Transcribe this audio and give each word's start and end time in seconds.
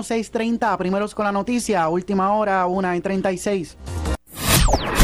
6.30, 0.00 0.76
primeros 0.78 1.12
con 1.12 1.24
la 1.24 1.32
noticia, 1.32 1.88
última 1.88 2.30
hora, 2.30 2.66
1 2.66 2.94
y 2.94 3.00
36. 3.00 3.76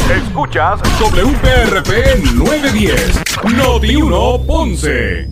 Escuchas 0.09 0.79
WPRP 1.01 2.23
910, 2.33 3.21
Noti 3.57 3.93
1 3.97 4.43
Ponce. 4.47 5.27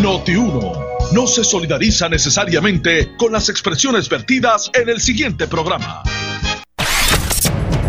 Noti 0.00 0.36
1 0.36 0.72
no 1.10 1.26
se 1.26 1.42
solidariza 1.42 2.08
necesariamente 2.08 3.16
con 3.16 3.32
las 3.32 3.48
expresiones 3.48 4.08
vertidas 4.08 4.70
en 4.74 4.90
el 4.90 5.00
siguiente 5.00 5.48
programa. 5.48 6.04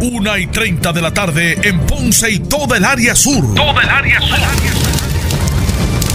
1 0.01 0.37
y 0.39 0.47
30 0.47 0.91
de 0.91 1.01
la 1.03 1.13
tarde 1.13 1.59
en 1.61 1.85
Ponce 1.85 2.31
y 2.31 2.39
toda 2.39 2.77
el 2.77 2.83
área 2.83 3.13
sur. 3.13 3.53
Toda 3.53 3.83
el 3.83 3.89
área 3.89 4.19
sur. 4.21 4.39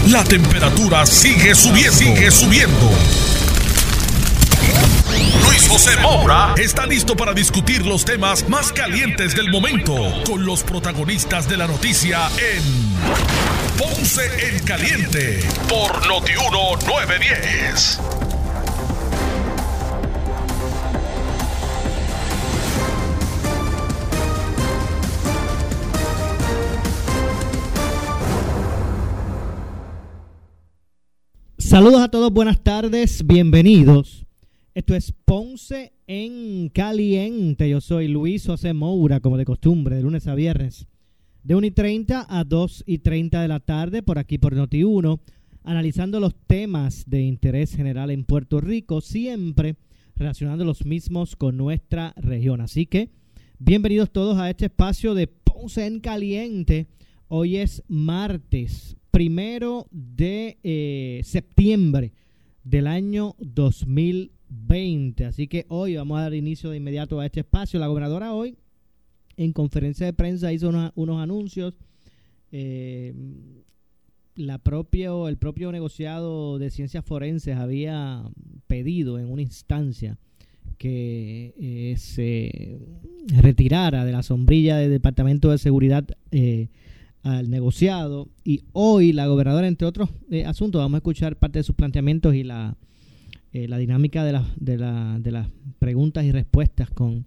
La 0.09 0.25
temperatura 0.25 1.05
sigue 1.05 1.55
subiendo. 1.55 1.93
Sigue 1.93 2.29
subiendo. 2.29 2.91
José 5.71 5.91
está 6.57 6.85
listo 6.85 7.15
para 7.15 7.33
discutir 7.33 7.85
los 7.85 8.03
temas 8.03 8.47
más 8.49 8.73
calientes 8.73 9.33
del 9.35 9.49
momento 9.49 9.95
con 10.25 10.45
los 10.45 10.63
protagonistas 10.63 11.47
de 11.47 11.55
la 11.55 11.65
noticia 11.65 12.27
en 12.37 12.61
Ponce 13.77 14.21
en 14.49 14.65
Caliente 14.65 15.39
por 15.69 16.05
Notiuno 16.07 16.75
910. 16.85 18.01
Saludos 31.59 32.01
a 32.01 32.09
todos, 32.09 32.29
buenas 32.33 32.61
tardes, 32.61 33.25
bienvenidos. 33.25 34.25
Esto 34.73 34.95
es 34.95 35.11
Ponce 35.11 35.91
en 36.07 36.69
Caliente. 36.69 37.69
Yo 37.69 37.81
soy 37.81 38.07
Luis 38.07 38.45
José 38.45 38.71
Moura, 38.71 39.19
como 39.19 39.35
de 39.35 39.43
costumbre, 39.43 39.97
de 39.97 40.01
lunes 40.01 40.27
a 40.27 40.35
viernes, 40.35 40.87
de 41.43 41.55
1 41.55 41.67
y 41.67 41.71
30 41.71 42.25
a 42.29 42.43
2 42.45 42.85
y 42.87 42.99
30 42.99 43.41
de 43.41 43.49
la 43.49 43.59
tarde, 43.59 44.01
por 44.01 44.17
aquí 44.17 44.37
por 44.37 44.55
Noti1, 44.55 45.19
analizando 45.65 46.21
los 46.21 46.35
temas 46.47 47.03
de 47.05 47.21
interés 47.21 47.75
general 47.75 48.11
en 48.11 48.23
Puerto 48.23 48.61
Rico, 48.61 49.01
siempre 49.01 49.75
relacionando 50.15 50.63
los 50.63 50.85
mismos 50.85 51.35
con 51.35 51.57
nuestra 51.57 52.13
región. 52.15 52.61
Así 52.61 52.85
que, 52.85 53.09
bienvenidos 53.59 54.09
todos 54.09 54.37
a 54.37 54.49
este 54.49 54.67
espacio 54.67 55.15
de 55.15 55.27
Ponce 55.27 55.85
en 55.85 55.99
Caliente. 55.99 56.87
Hoy 57.27 57.57
es 57.57 57.83
martes, 57.89 58.95
primero 59.11 59.87
de 59.91 60.59
eh, 60.63 61.19
septiembre 61.25 62.13
del 62.63 62.87
año 62.87 63.35
2020. 63.39 64.40
Así 65.27 65.47
que 65.47 65.65
hoy 65.67 65.97
vamos 65.97 66.17
a 66.17 66.23
dar 66.23 66.33
inicio 66.33 66.69
de 66.69 66.77
inmediato 66.77 67.19
a 67.19 67.25
este 67.25 67.41
espacio. 67.41 67.79
La 67.79 67.87
gobernadora 67.87 68.33
hoy 68.33 68.55
en 69.35 69.51
conferencia 69.51 70.05
de 70.05 70.13
prensa 70.13 70.53
hizo 70.53 70.69
unos, 70.69 70.91
unos 70.95 71.21
anuncios. 71.21 71.73
Eh, 72.53 73.13
la 74.35 74.57
propio, 74.59 75.27
el 75.27 75.37
propio 75.37 75.71
negociado 75.71 76.57
de 76.57 76.69
ciencias 76.69 77.03
forenses 77.03 77.57
había 77.57 78.23
pedido 78.67 79.19
en 79.19 79.29
una 79.29 79.41
instancia 79.41 80.17
que 80.77 81.53
eh, 81.59 81.95
se 81.97 82.79
retirara 83.41 84.05
de 84.05 84.13
la 84.13 84.23
sombrilla 84.23 84.77
del 84.77 84.89
Departamento 84.89 85.51
de 85.51 85.57
Seguridad 85.57 86.05
eh, 86.31 86.69
al 87.23 87.49
negociado 87.49 88.29
y 88.43 88.63
hoy 88.71 89.11
la 89.11 89.27
gobernadora, 89.27 89.67
entre 89.67 89.87
otros 89.87 90.09
eh, 90.29 90.45
asuntos, 90.45 90.79
vamos 90.79 90.95
a 90.95 90.99
escuchar 90.99 91.35
parte 91.35 91.59
de 91.59 91.63
sus 91.63 91.75
planteamientos 91.75 92.35
y 92.35 92.43
la, 92.43 92.77
eh, 93.53 93.67
la 93.67 93.77
dinámica 93.77 94.23
de, 94.23 94.33
la, 94.33 94.45
de, 94.57 94.77
la, 94.77 95.19
de 95.19 95.31
las 95.31 95.47
preguntas 95.79 96.23
y 96.23 96.31
respuestas 96.31 96.89
con, 96.89 97.25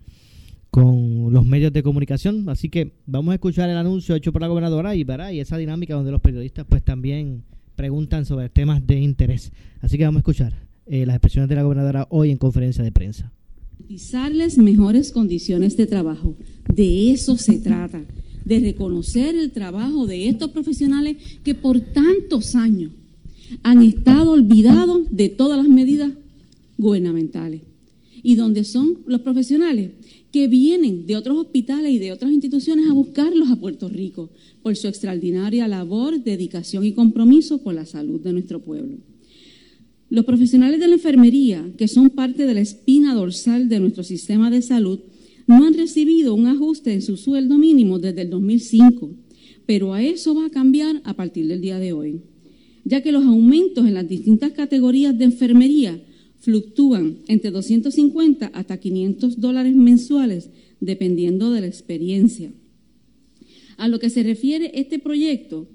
con 0.70 1.32
los 1.32 1.44
medios 1.44 1.72
de 1.72 1.82
comunicación. 1.82 2.48
Así 2.48 2.68
que 2.68 2.92
vamos 3.06 3.32
a 3.32 3.34
escuchar 3.34 3.68
el 3.70 3.76
anuncio 3.76 4.14
hecho 4.14 4.32
por 4.32 4.40
la 4.40 4.48
gobernadora 4.48 4.94
y, 4.94 5.04
¿verdad? 5.04 5.30
y 5.30 5.40
esa 5.40 5.56
dinámica 5.56 5.94
donde 5.94 6.10
los 6.10 6.20
periodistas 6.20 6.66
pues 6.68 6.82
también 6.82 7.44
preguntan 7.76 8.24
sobre 8.24 8.48
temas 8.48 8.86
de 8.86 9.00
interés. 9.00 9.52
Así 9.80 9.98
que 9.98 10.04
vamos 10.04 10.18
a 10.18 10.20
escuchar 10.20 10.52
eh, 10.86 11.06
las 11.06 11.16
expresiones 11.16 11.48
de 11.48 11.56
la 11.56 11.62
gobernadora 11.62 12.06
hoy 12.10 12.30
en 12.30 12.38
conferencia 12.38 12.82
de 12.82 12.92
prensa. 12.92 13.32
Garantizarles 13.78 14.58
mejores 14.58 15.12
condiciones 15.12 15.76
de 15.76 15.86
trabajo. 15.86 16.36
De 16.72 17.10
eso 17.10 17.36
se 17.36 17.58
trata 17.58 18.02
de 18.44 18.60
reconocer 18.60 19.34
el 19.34 19.52
trabajo 19.52 20.06
de 20.06 20.28
estos 20.28 20.50
profesionales 20.50 21.16
que 21.42 21.54
por 21.54 21.80
tantos 21.80 22.54
años 22.54 22.92
han 23.62 23.82
estado 23.82 24.32
olvidados 24.32 25.02
de 25.10 25.28
todas 25.28 25.58
las 25.58 25.68
medidas 25.68 26.12
gubernamentales. 26.78 27.62
Y 28.22 28.36
donde 28.36 28.64
son 28.64 28.98
los 29.06 29.20
profesionales 29.20 29.90
que 30.32 30.48
vienen 30.48 31.06
de 31.06 31.16
otros 31.16 31.36
hospitales 31.36 31.92
y 31.92 31.98
de 31.98 32.10
otras 32.10 32.32
instituciones 32.32 32.90
a 32.90 32.92
buscarlos 32.92 33.50
a 33.50 33.56
Puerto 33.56 33.88
Rico 33.88 34.30
por 34.62 34.74
su 34.76 34.88
extraordinaria 34.88 35.68
labor, 35.68 36.24
dedicación 36.24 36.84
y 36.84 36.92
compromiso 36.92 37.62
con 37.62 37.76
la 37.76 37.86
salud 37.86 38.20
de 38.20 38.32
nuestro 38.32 38.60
pueblo. 38.60 38.96
Los 40.10 40.24
profesionales 40.24 40.80
de 40.80 40.88
la 40.88 40.94
enfermería, 40.94 41.64
que 41.76 41.86
son 41.86 42.10
parte 42.10 42.46
de 42.46 42.54
la 42.54 42.60
espina 42.60 43.14
dorsal 43.14 43.68
de 43.68 43.80
nuestro 43.80 44.02
sistema 44.02 44.50
de 44.50 44.62
salud, 44.62 45.00
no 45.46 45.64
han 45.64 45.74
recibido 45.74 46.34
un 46.34 46.46
ajuste 46.46 46.92
en 46.92 47.02
su 47.02 47.16
sueldo 47.16 47.58
mínimo 47.58 47.98
desde 47.98 48.22
el 48.22 48.30
2005, 48.30 49.10
pero 49.66 49.92
a 49.92 50.02
eso 50.02 50.34
va 50.34 50.46
a 50.46 50.50
cambiar 50.50 51.00
a 51.04 51.14
partir 51.14 51.46
del 51.46 51.60
día 51.60 51.78
de 51.78 51.92
hoy, 51.92 52.20
ya 52.84 53.02
que 53.02 53.12
los 53.12 53.24
aumentos 53.24 53.86
en 53.86 53.94
las 53.94 54.08
distintas 54.08 54.52
categorías 54.52 55.16
de 55.16 55.24
enfermería 55.24 56.00
fluctúan 56.38 57.20
entre 57.26 57.50
250 57.50 58.46
hasta 58.46 58.78
500 58.78 59.40
dólares 59.40 59.74
mensuales, 59.74 60.50
dependiendo 60.80 61.50
de 61.50 61.62
la 61.62 61.66
experiencia. 61.66 62.52
A 63.76 63.88
lo 63.88 63.98
que 63.98 64.10
se 64.10 64.22
refiere 64.22 64.70
este 64.74 64.98
proyecto 64.98 65.68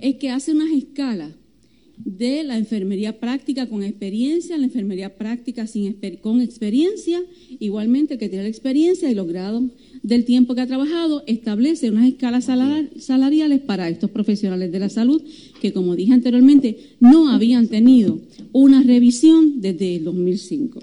es 0.00 0.16
que 0.16 0.30
hace 0.30 0.52
unas 0.52 0.72
escalas 0.72 1.34
de 1.96 2.42
la 2.44 2.58
enfermería 2.58 3.20
práctica 3.20 3.68
con 3.68 3.82
experiencia, 3.82 4.58
la 4.58 4.64
enfermería 4.64 5.16
práctica 5.16 5.66
sin 5.66 5.96
con 6.20 6.40
experiencia, 6.40 7.22
igualmente 7.60 8.14
el 8.14 8.20
que 8.20 8.28
tiene 8.28 8.44
la 8.44 8.50
experiencia 8.50 9.10
y 9.10 9.14
los 9.14 9.28
grados 9.28 9.64
del 10.02 10.24
tiempo 10.24 10.54
que 10.54 10.62
ha 10.62 10.66
trabajado, 10.66 11.22
establece 11.26 11.90
unas 11.90 12.08
escalas 12.08 12.44
salariales 12.98 13.60
para 13.60 13.88
estos 13.88 14.10
profesionales 14.10 14.72
de 14.72 14.78
la 14.78 14.88
salud 14.88 15.22
que, 15.60 15.72
como 15.72 15.96
dije 15.96 16.12
anteriormente, 16.12 16.76
no 17.00 17.30
habían 17.30 17.68
tenido 17.68 18.20
una 18.52 18.82
revisión 18.82 19.60
desde 19.60 19.96
el 19.96 20.04
2005. 20.04 20.80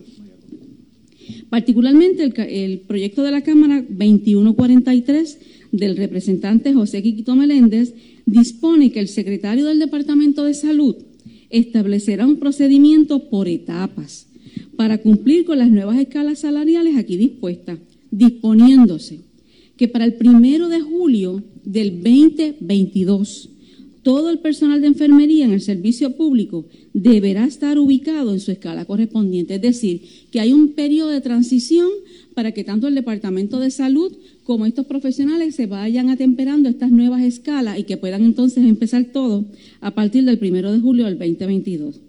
Particularmente 1.50 2.24
el, 2.24 2.34
el 2.40 2.80
proyecto 2.80 3.24
de 3.24 3.32
la 3.32 3.42
Cámara 3.42 3.82
2143 3.82 5.40
del 5.72 5.98
representante 5.98 6.74
José 6.74 7.02
Quiquito 7.02 7.36
Meléndez 7.36 7.94
dispone 8.26 8.92
que 8.92 9.00
el 9.00 9.08
secretario 9.08 9.66
del 9.66 9.80
Departamento 9.80 10.44
de 10.44 10.54
Salud 10.54 10.96
establecerá 11.50 12.26
un 12.26 12.38
procedimiento 12.38 13.30
por 13.30 13.48
etapas 13.48 14.28
para 14.76 15.00
cumplir 15.00 15.46
con 15.46 15.60
las 15.60 15.70
nuevas 15.70 15.98
escalas 16.00 16.40
salariales 16.40 16.98
aquí 16.98 17.18
dispuestas, 17.18 17.80
disponiéndose 18.10 19.20
que 19.78 19.88
para 19.88 20.06
el 20.06 20.14
primero 20.14 20.70
de 20.70 20.82
julio 20.82 21.44
del 21.64 22.02
2022 22.02 23.50
todo 24.04 24.32
el 24.32 24.40
personal 24.40 24.82
de 24.82 24.88
enfermería 24.88 25.46
en 25.46 25.52
el 25.52 25.62
servicio 25.62 26.16
público 26.16 26.66
deberá 26.94 27.46
estar 27.46 27.78
ubicado 27.78 28.34
en 28.34 28.40
su 28.40 28.52
escala 28.52 28.86
correspondiente. 28.86 29.56
Es 29.56 29.62
decir, 29.62 30.02
que 30.32 30.40
hay 30.40 30.54
un 30.54 30.70
periodo 30.70 31.10
de 31.10 31.22
transición 31.22 31.88
para 32.34 32.52
que 32.52 32.64
tanto 32.64 32.88
el 32.88 32.96
Departamento 32.96 33.60
de 33.60 33.70
Salud 33.70 34.12
como 34.44 34.66
estos 34.66 34.86
profesionales 34.86 35.56
se 35.56 35.68
vayan 35.68 36.10
atemperando 36.10 36.70
estas 36.70 36.92
nuevas 36.92 37.24
escalas 37.24 37.80
y 37.80 37.84
que 37.84 37.98
puedan 37.98 38.24
entonces 38.24 38.66
empezar 38.66 39.06
todo 39.06 39.46
a 39.80 39.92
partir 39.92 40.26
del 40.26 40.40
primero 40.40 40.72
de 40.72 40.80
julio 40.80 41.06
del 41.06 41.18
2022. 41.18 42.02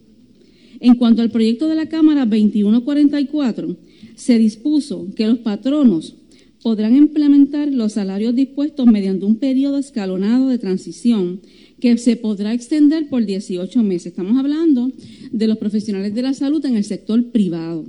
En 0.80 0.94
cuanto 0.96 1.22
al 1.22 1.30
proyecto 1.30 1.68
de 1.68 1.76
la 1.76 1.86
Cámara 1.86 2.26
2144, 2.26 3.76
se 4.16 4.38
dispuso 4.38 5.06
que 5.14 5.26
los 5.26 5.38
patronos 5.38 6.16
podrán 6.62 6.96
implementar 6.96 7.72
los 7.72 7.92
salarios 7.92 8.34
dispuestos 8.34 8.86
mediante 8.86 9.24
un 9.24 9.36
periodo 9.36 9.78
escalonado 9.78 10.48
de 10.48 10.58
transición 10.58 11.40
que 11.80 11.98
se 11.98 12.16
podrá 12.16 12.54
extender 12.54 13.08
por 13.08 13.26
18 13.26 13.82
meses. 13.82 14.08
Estamos 14.08 14.38
hablando 14.38 14.92
de 15.32 15.46
los 15.48 15.58
profesionales 15.58 16.14
de 16.14 16.22
la 16.22 16.34
salud 16.34 16.64
en 16.64 16.76
el 16.76 16.84
sector 16.84 17.30
privado, 17.30 17.84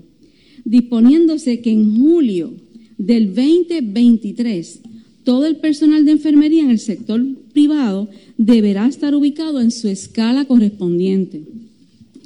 disponiéndose 0.66 1.62
que 1.62 1.72
en 1.72 1.98
julio 2.00 2.54
del 3.06 3.34
2023 3.34 4.82
todo 5.24 5.46
el 5.46 5.58
personal 5.58 6.06
de 6.06 6.12
enfermería 6.12 6.64
en 6.64 6.70
el 6.70 6.80
sector 6.80 7.26
privado 7.54 8.10
deberá 8.38 8.88
estar 8.88 9.16
ubicado 9.16 9.62
en 9.62 9.72
su 9.72 9.88
escala 9.88 10.46
correspondiente. 10.46 11.44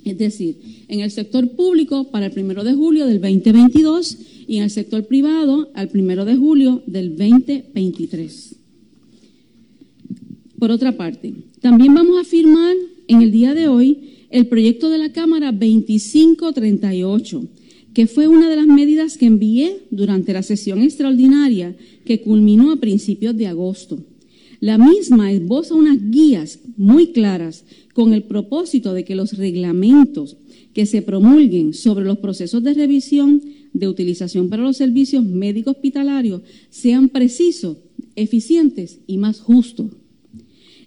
Es 0.03 0.17
decir, 0.17 0.55
en 0.87 1.01
el 1.01 1.11
sector 1.11 1.49
público 1.51 2.05
para 2.05 2.27
el 2.27 2.31
primero 2.31 2.63
de 2.63 2.73
julio 2.73 3.05
del 3.05 3.21
2022 3.21 4.17
y 4.47 4.57
en 4.57 4.63
el 4.63 4.69
sector 4.69 5.05
privado 5.05 5.69
al 5.73 5.89
primero 5.89 6.25
de 6.25 6.35
julio 6.35 6.81
del 6.87 7.17
2023. 7.17 8.55
Por 10.57 10.71
otra 10.71 10.97
parte, 10.97 11.33
también 11.61 11.93
vamos 11.93 12.17
a 12.19 12.23
firmar 12.23 12.75
en 13.07 13.21
el 13.21 13.31
día 13.31 13.53
de 13.53 13.67
hoy 13.67 13.99
el 14.31 14.47
proyecto 14.47 14.89
de 14.89 14.97
la 14.97 15.11
Cámara 15.11 15.51
2538, 15.51 17.43
que 17.97 18.05
fue 18.05 18.27
una 18.27 18.47
de 18.47 18.55
las 18.55 18.67
medidas 18.67 19.17
que 19.17 19.25
envié 19.25 19.87
durante 19.89 20.31
la 20.31 20.43
sesión 20.43 20.83
extraordinaria 20.83 21.75
que 22.05 22.21
culminó 22.21 22.71
a 22.71 22.75
principios 22.75 23.35
de 23.35 23.47
agosto. 23.47 23.97
La 24.59 24.77
misma 24.77 25.31
esboza 25.31 25.73
unas 25.73 25.97
guías 26.11 26.59
muy 26.77 27.07
claras 27.07 27.65
con 27.95 28.13
el 28.13 28.21
propósito 28.21 28.93
de 28.93 29.03
que 29.03 29.15
los 29.15 29.35
reglamentos 29.35 30.37
que 30.75 30.85
se 30.85 31.01
promulguen 31.01 31.73
sobre 31.73 32.05
los 32.05 32.19
procesos 32.19 32.61
de 32.61 32.75
revisión 32.75 33.41
de 33.73 33.87
utilización 33.87 34.47
para 34.47 34.61
los 34.61 34.77
servicios 34.77 35.23
médicos 35.23 35.77
hospitalarios 35.77 36.43
sean 36.69 37.09
precisos, 37.09 37.77
eficientes 38.15 38.99
y 39.07 39.17
más 39.17 39.39
justos. 39.39 39.87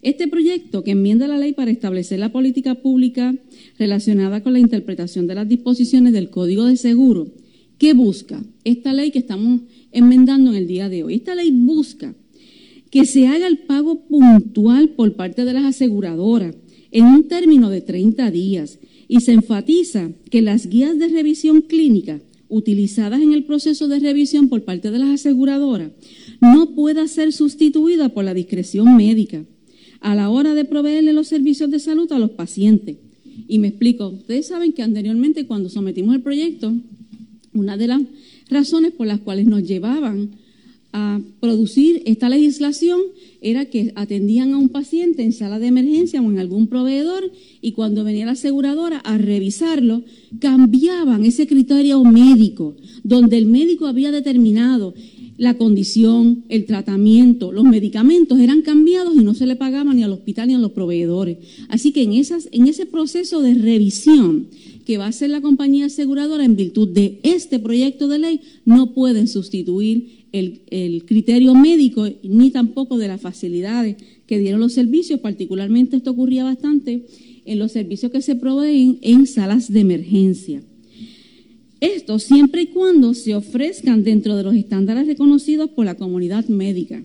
Este 0.03 0.29
proyecto 0.29 0.83
que 0.83 0.93
enmienda 0.93 1.29
la 1.29 1.37
ley 1.37 1.53
para 1.53 1.71
establecer 1.71 2.19
la 2.19 2.33
política 2.33 2.77
pública 2.77 3.35
relacionada 3.79 4.43
con 4.43 4.55
la 4.55 4.59
interpretación 4.59 5.27
de 5.27 5.35
las 5.35 5.47
disposiciones 5.47 6.15
del 6.15 6.31
Código 6.31 6.65
de 6.65 6.77
Seguro, 6.77 7.29
¿qué 7.77 7.93
busca? 7.93 8.43
Esta 8.65 8.95
ley 8.95 9.11
que 9.11 9.19
estamos 9.19 9.61
enmendando 9.93 10.51
en 10.51 10.57
el 10.57 10.67
día 10.67 10.89
de 10.89 11.05
hoy. 11.05 11.17
Esta 11.17 11.35
ley 11.35 11.51
busca 11.51 12.15
que 12.91 13.05
se 13.05 13.27
haga 13.27 13.47
el 13.47 13.59
pago 13.59 14.07
puntual 14.07 14.91
por 14.91 15.15
parte 15.17 15.45
de 15.45 15.53
las 15.53 15.65
aseguradoras 15.65 16.57
en 16.93 17.05
un 17.05 17.29
término 17.29 17.69
de 17.69 17.83
30 17.83 18.31
días 18.31 18.79
y 19.07 19.21
se 19.21 19.33
enfatiza 19.33 20.13
que 20.31 20.41
las 20.41 20.67
guías 20.67 20.99
de 20.99 21.09
revisión 21.09 21.61
clínica 21.61 22.21
utilizadas 22.49 23.21
en 23.21 23.35
el 23.35 23.45
proceso 23.45 23.87
de 23.87 24.01
revisión 24.01 24.49
por 24.49 24.65
parte 24.65 24.91
de 24.91 24.99
las 24.99 25.11
aseguradoras 25.11 25.93
no 26.41 26.75
pueda 26.75 27.07
ser 27.07 27.33
sustituida 27.33 28.09
por 28.09 28.25
la 28.25 28.35
discreción 28.35 28.97
médica 28.97 29.45
a 30.01 30.15
la 30.15 30.31
hora 30.31 30.55
de 30.55 30.65
proveerle 30.65 31.13
los 31.13 31.29
servicios 31.29 31.71
de 31.71 31.79
salud 31.79 32.11
a 32.13 32.19
los 32.19 32.31
pacientes. 32.31 32.97
Y 33.49 33.59
me 33.59 33.69
explico, 33.69 34.09
ustedes 34.09 34.47
saben 34.47 34.73
que 34.73 34.83
anteriormente 34.83 35.47
cuando 35.47 35.69
sometimos 35.69 36.15
el 36.15 36.23
proyecto, 36.23 36.75
una 37.53 37.77
de 37.77 37.89
las 37.89 38.03
razones 38.49 38.93
por 38.93 39.07
las 39.07 39.21
cuales 39.21 39.47
nos 39.47 39.63
llevaban 39.63 40.31
a 40.93 41.21
producir 41.39 42.03
esta 42.05 42.29
legislación 42.29 43.01
era 43.41 43.67
que 43.67 43.93
atendían 43.95 44.53
a 44.53 44.59
un 44.59 44.71
paciente 44.71 45.23
en 45.23 45.33
sala 45.33 45.59
de 45.59 45.69
emergencia 45.69 46.21
o 46.21 46.31
en 46.31 46.39
algún 46.39 46.67
proveedor 46.67 47.31
y 47.61 47.73
cuando 47.73 48.03
venía 48.03 48.27
la 48.27 48.33
aseguradora 48.33 48.99
a 48.99 49.17
revisarlo, 49.17 50.03
cambiaban 50.41 51.25
ese 51.25 51.47
criterio 51.47 52.03
médico, 52.03 52.77
donde 53.05 53.39
el 53.39 53.47
médico 53.47 53.87
había 53.87 54.11
determinado 54.11 54.95
la 55.41 55.55
condición, 55.55 56.45
el 56.51 56.67
tratamiento, 56.67 57.51
los 57.51 57.65
medicamentos 57.65 58.39
eran 58.39 58.61
cambiados 58.61 59.17
y 59.17 59.25
no 59.25 59.33
se 59.33 59.47
le 59.47 59.57
pagaba 59.57 59.95
ni 59.95 60.03
al 60.03 60.13
hospital 60.13 60.49
ni 60.49 60.55
a 60.55 60.59
los 60.59 60.73
proveedores. 60.73 61.39
Así 61.71 61.93
que 61.93 62.03
en, 62.03 62.13
esas, 62.13 62.51
en 62.53 62.67
ese 62.67 62.85
proceso 62.85 63.41
de 63.41 63.55
revisión 63.55 64.49
que 64.85 64.99
va 64.99 65.07
a 65.07 65.09
hacer 65.09 65.31
la 65.31 65.41
compañía 65.41 65.87
aseguradora 65.87 66.45
en 66.45 66.57
virtud 66.57 66.91
de 66.91 67.21
este 67.23 67.59
proyecto 67.59 68.07
de 68.07 68.19
ley, 68.19 68.41
no 68.67 68.93
pueden 68.93 69.29
sustituir 69.29 70.27
el, 70.33 70.61
el 70.69 71.07
criterio 71.07 71.55
médico 71.55 72.07
ni 72.23 72.51
tampoco 72.51 72.99
de 72.99 73.09
las 73.09 73.23
facilidades 73.23 73.97
que 74.27 74.39
dieron 74.39 74.61
los 74.61 74.75
servicios, 74.75 75.21
particularmente 75.21 75.97
esto 75.97 76.11
ocurría 76.11 76.45
bastante 76.45 77.07
en 77.47 77.59
los 77.59 77.73
servicios 77.73 78.13
que 78.13 78.21
se 78.21 78.37
proveen 78.37 78.99
en 79.01 79.27
salas 79.27 79.73
de 79.73 79.81
emergencia. 79.81 80.61
Esto 81.81 82.19
siempre 82.19 82.63
y 82.63 82.67
cuando 82.67 83.15
se 83.15 83.35
ofrezcan 83.35 84.05
dentro 84.05 84.37
de 84.37 84.43
los 84.43 84.55
estándares 84.55 85.07
reconocidos 85.07 85.71
por 85.71 85.87
la 85.87 85.97
comunidad 85.97 86.47
médica. 86.47 87.03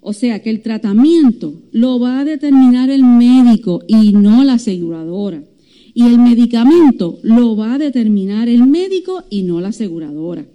O 0.00 0.12
sea 0.12 0.42
que 0.42 0.50
el 0.50 0.62
tratamiento 0.62 1.62
lo 1.72 2.00
va 2.00 2.20
a 2.20 2.24
determinar 2.24 2.90
el 2.90 3.04
médico 3.04 3.82
y 3.86 4.12
no 4.12 4.42
la 4.42 4.54
aseguradora. 4.54 5.44
Y 5.94 6.02
el 6.02 6.18
medicamento 6.18 7.18
lo 7.22 7.56
va 7.56 7.74
a 7.74 7.78
determinar 7.78 8.48
el 8.48 8.66
médico 8.66 9.24
y 9.30 9.42
no 9.42 9.60
la 9.60 9.68
aseguradora. 9.68 10.46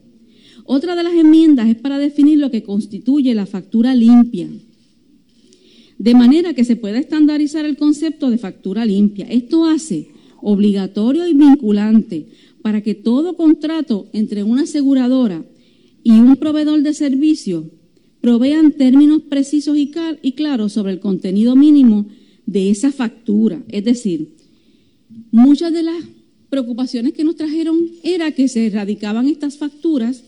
Otra 0.65 0.95
de 0.95 1.03
las 1.03 1.13
enmiendas 1.13 1.67
es 1.67 1.75
para 1.75 1.97
definir 1.97 2.39
lo 2.39 2.51
que 2.51 2.63
constituye 2.63 3.33
la 3.33 3.45
factura 3.45 3.95
limpia. 3.95 4.47
De 5.97 6.15
manera 6.15 6.53
que 6.53 6.63
se 6.63 6.75
pueda 6.75 6.99
estandarizar 6.99 7.65
el 7.65 7.77
concepto 7.77 8.29
de 8.29 8.37
factura 8.37 8.85
limpia. 8.85 9.25
Esto 9.29 9.65
hace 9.65 10.09
obligatorio 10.41 11.27
y 11.27 11.33
vinculante 11.33 12.27
para 12.63 12.81
que 12.81 12.95
todo 12.95 13.35
contrato 13.35 14.07
entre 14.13 14.41
una 14.41 14.63
aseguradora 14.63 15.45
y 16.01 16.11
un 16.11 16.37
proveedor 16.37 16.81
de 16.81 16.93
servicio 16.93 17.69
provean 18.21 18.71
términos 18.71 19.21
precisos 19.29 19.77
y, 19.77 19.91
y 20.21 20.31
claros 20.31 20.71
sobre 20.71 20.93
el 20.93 21.01
contenido 21.01 21.55
mínimo 21.55 22.07
de 22.45 22.71
esa 22.71 22.91
factura. 22.91 23.61
Es 23.67 23.83
decir, 23.83 24.29
muchas 25.29 25.73
de 25.73 25.83
las 25.83 26.03
preocupaciones 26.49 27.13
que 27.13 27.25
nos 27.25 27.35
trajeron 27.35 27.85
era 28.01 28.31
que 28.31 28.47
se 28.47 28.65
erradicaban 28.67 29.27
estas 29.27 29.57
facturas 29.57 30.23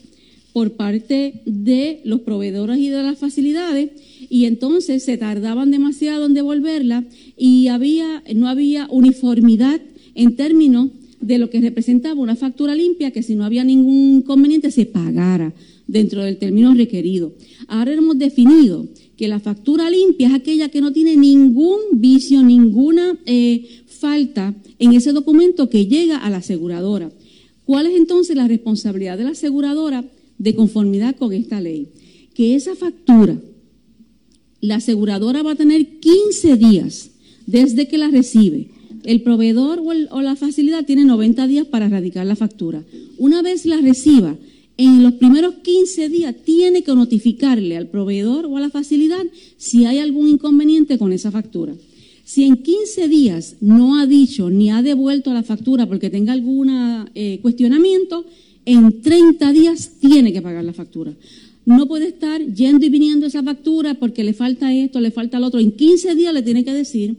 por 0.51 0.73
parte 0.73 1.41
de 1.45 2.01
los 2.03 2.21
proveedores 2.21 2.79
y 2.79 2.89
de 2.89 3.01
las 3.01 3.17
facilidades 3.17 3.91
y 4.29 4.45
entonces 4.45 5.03
se 5.03 5.17
tardaban 5.17 5.71
demasiado 5.71 6.25
en 6.25 6.33
devolverla 6.33 7.05
y 7.37 7.67
había, 7.67 8.23
no 8.35 8.47
había 8.49 8.87
uniformidad 8.89 9.79
en 10.15 10.35
términos 10.35 10.89
de 11.25 11.39
lo 11.39 11.49
que 11.49 11.59
representaba 11.59 12.21
una 12.21 12.35
factura 12.35 12.75
limpia 12.75 13.11
que 13.11 13.23
si 13.23 13.35
no 13.35 13.45
había 13.45 13.63
ningún 13.63 14.17
inconveniente 14.17 14.69
se 14.69 14.85
pagara 14.85 15.53
dentro 15.87 16.23
del 16.23 16.37
término 16.37 16.73
requerido. 16.75 17.33
Ahora 17.67 17.93
hemos 17.93 18.19
definido 18.19 18.87
que 19.17 19.27
la 19.27 19.39
factura 19.39 19.89
limpia 19.89 20.27
es 20.27 20.33
aquella 20.33 20.69
que 20.69 20.81
no 20.81 20.93
tiene 20.93 21.17
ningún 21.17 21.79
vicio, 21.93 22.43
ninguna 22.43 23.17
eh, 23.25 23.65
falta 23.87 24.53
en 24.77 24.93
ese 24.93 25.13
documento 25.13 25.69
que 25.69 25.87
llega 25.87 26.17
a 26.17 26.29
la 26.29 26.37
aseguradora. 26.37 27.11
¿Cuál 27.65 27.87
es 27.87 27.95
entonces 27.95 28.35
la 28.35 28.47
responsabilidad 28.47 29.17
de 29.17 29.23
la 29.23 29.31
aseguradora 29.31 30.05
de 30.37 30.53
conformidad 30.53 31.15
con 31.15 31.33
esta 31.33 31.59
ley? 31.59 31.87
Que 32.35 32.53
esa 32.53 32.75
factura, 32.75 33.41
la 34.61 34.75
aseguradora 34.75 35.41
va 35.41 35.53
a 35.53 35.55
tener 35.55 35.99
15 35.99 36.57
días 36.57 37.09
desde 37.47 37.87
que 37.87 37.97
la 37.97 38.09
recibe 38.09 38.74
el 39.05 39.21
proveedor 39.21 39.81
o, 40.11 40.21
la 40.21 40.35
facilidad 40.35 40.85
tiene 40.85 41.05
90 41.05 41.47
días 41.47 41.67
para 41.67 41.85
erradicar 41.85 42.25
la 42.25 42.35
factura. 42.35 42.83
Una 43.17 43.41
vez 43.41 43.65
la 43.65 43.77
reciba, 43.77 44.35
en 44.77 45.03
los 45.03 45.13
primeros 45.13 45.55
15 45.55 46.09
días 46.09 46.35
tiene 46.43 46.83
que 46.83 46.93
notificarle 46.93 47.77
al 47.77 47.87
proveedor 47.87 48.45
o 48.45 48.57
a 48.57 48.61
la 48.61 48.69
facilidad 48.69 49.23
si 49.57 49.85
hay 49.85 49.99
algún 49.99 50.27
inconveniente 50.27 50.97
con 50.97 51.13
esa 51.13 51.31
factura. 51.31 51.73
Si 52.25 52.43
en 52.43 52.57
15 52.57 53.07
días 53.07 53.55
no 53.61 53.99
ha 53.99 54.07
dicho 54.07 54.49
ni 54.49 54.71
ha 54.71 54.81
devuelto 54.81 55.33
la 55.33 55.43
factura 55.43 55.85
porque 55.87 56.09
tenga 56.09 56.33
algún 56.33 56.69
eh, 57.13 57.39
cuestionamiento, 57.41 58.25
en 58.65 59.01
30 59.01 59.53
días 59.53 59.91
tiene 59.99 60.33
que 60.33 60.41
pagar 60.41 60.65
la 60.65 60.73
factura. 60.73 61.13
No 61.65 61.87
puede 61.87 62.07
estar 62.07 62.41
yendo 62.41 62.85
y 62.85 62.89
viniendo 62.89 63.25
esa 63.25 63.43
factura 63.43 63.93
porque 63.95 64.23
le 64.23 64.33
falta 64.33 64.73
esto, 64.73 64.99
le 64.99 65.11
falta 65.11 65.39
lo 65.39 65.47
otro. 65.47 65.59
En 65.59 65.71
15 65.71 66.15
días 66.15 66.33
le 66.33 66.41
tiene 66.41 66.65
que 66.65 66.73
decir 66.73 67.15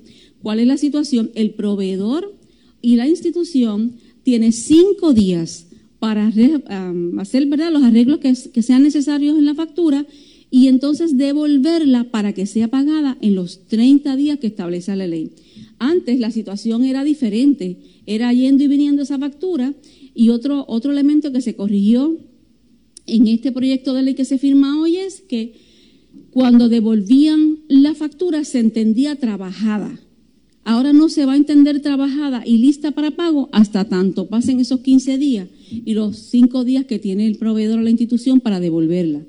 ¿Cuál 0.46 0.60
es 0.60 0.68
la 0.68 0.76
situación? 0.76 1.32
El 1.34 1.54
proveedor 1.54 2.32
y 2.80 2.94
la 2.94 3.08
institución 3.08 3.96
tiene 4.22 4.52
cinco 4.52 5.12
días 5.12 5.66
para 5.98 6.28
hacer 6.28 7.46
¿verdad? 7.46 7.72
los 7.72 7.82
arreglos 7.82 8.20
que, 8.20 8.32
que 8.52 8.62
sean 8.62 8.84
necesarios 8.84 9.36
en 9.36 9.44
la 9.44 9.56
factura 9.56 10.06
y 10.48 10.68
entonces 10.68 11.18
devolverla 11.18 12.12
para 12.12 12.32
que 12.32 12.46
sea 12.46 12.68
pagada 12.68 13.18
en 13.20 13.34
los 13.34 13.66
30 13.66 14.14
días 14.14 14.38
que 14.38 14.46
establece 14.46 14.94
la 14.94 15.08
ley. 15.08 15.32
Antes 15.80 16.20
la 16.20 16.30
situación 16.30 16.84
era 16.84 17.02
diferente, 17.02 17.78
era 18.06 18.32
yendo 18.32 18.62
y 18.62 18.68
viniendo 18.68 19.02
esa 19.02 19.18
factura 19.18 19.74
y 20.14 20.28
otro, 20.28 20.64
otro 20.68 20.92
elemento 20.92 21.32
que 21.32 21.40
se 21.40 21.56
corrigió 21.56 22.18
en 23.06 23.26
este 23.26 23.50
proyecto 23.50 23.94
de 23.94 24.02
ley 24.02 24.14
que 24.14 24.24
se 24.24 24.38
firma 24.38 24.80
hoy 24.80 24.98
es 24.98 25.22
que 25.22 25.54
cuando 26.30 26.68
devolvían 26.68 27.64
la 27.66 27.96
factura 27.96 28.44
se 28.44 28.60
entendía 28.60 29.16
trabajada 29.16 30.05
ahora 30.66 30.92
no 30.92 31.08
se 31.08 31.24
va 31.24 31.34
a 31.34 31.36
entender 31.36 31.80
trabajada 31.80 32.42
y 32.44 32.58
lista 32.58 32.90
para 32.90 33.12
pago 33.12 33.48
hasta 33.52 33.84
tanto 33.84 34.26
pasen 34.26 34.58
esos 34.58 34.80
15 34.80 35.16
días 35.16 35.48
y 35.70 35.94
los 35.94 36.18
5 36.18 36.64
días 36.64 36.84
que 36.86 36.98
tiene 36.98 37.28
el 37.28 37.38
proveedor 37.38 37.78
o 37.78 37.82
la 37.82 37.90
institución 37.90 38.40
para 38.40 38.58
devolverla. 38.58 39.22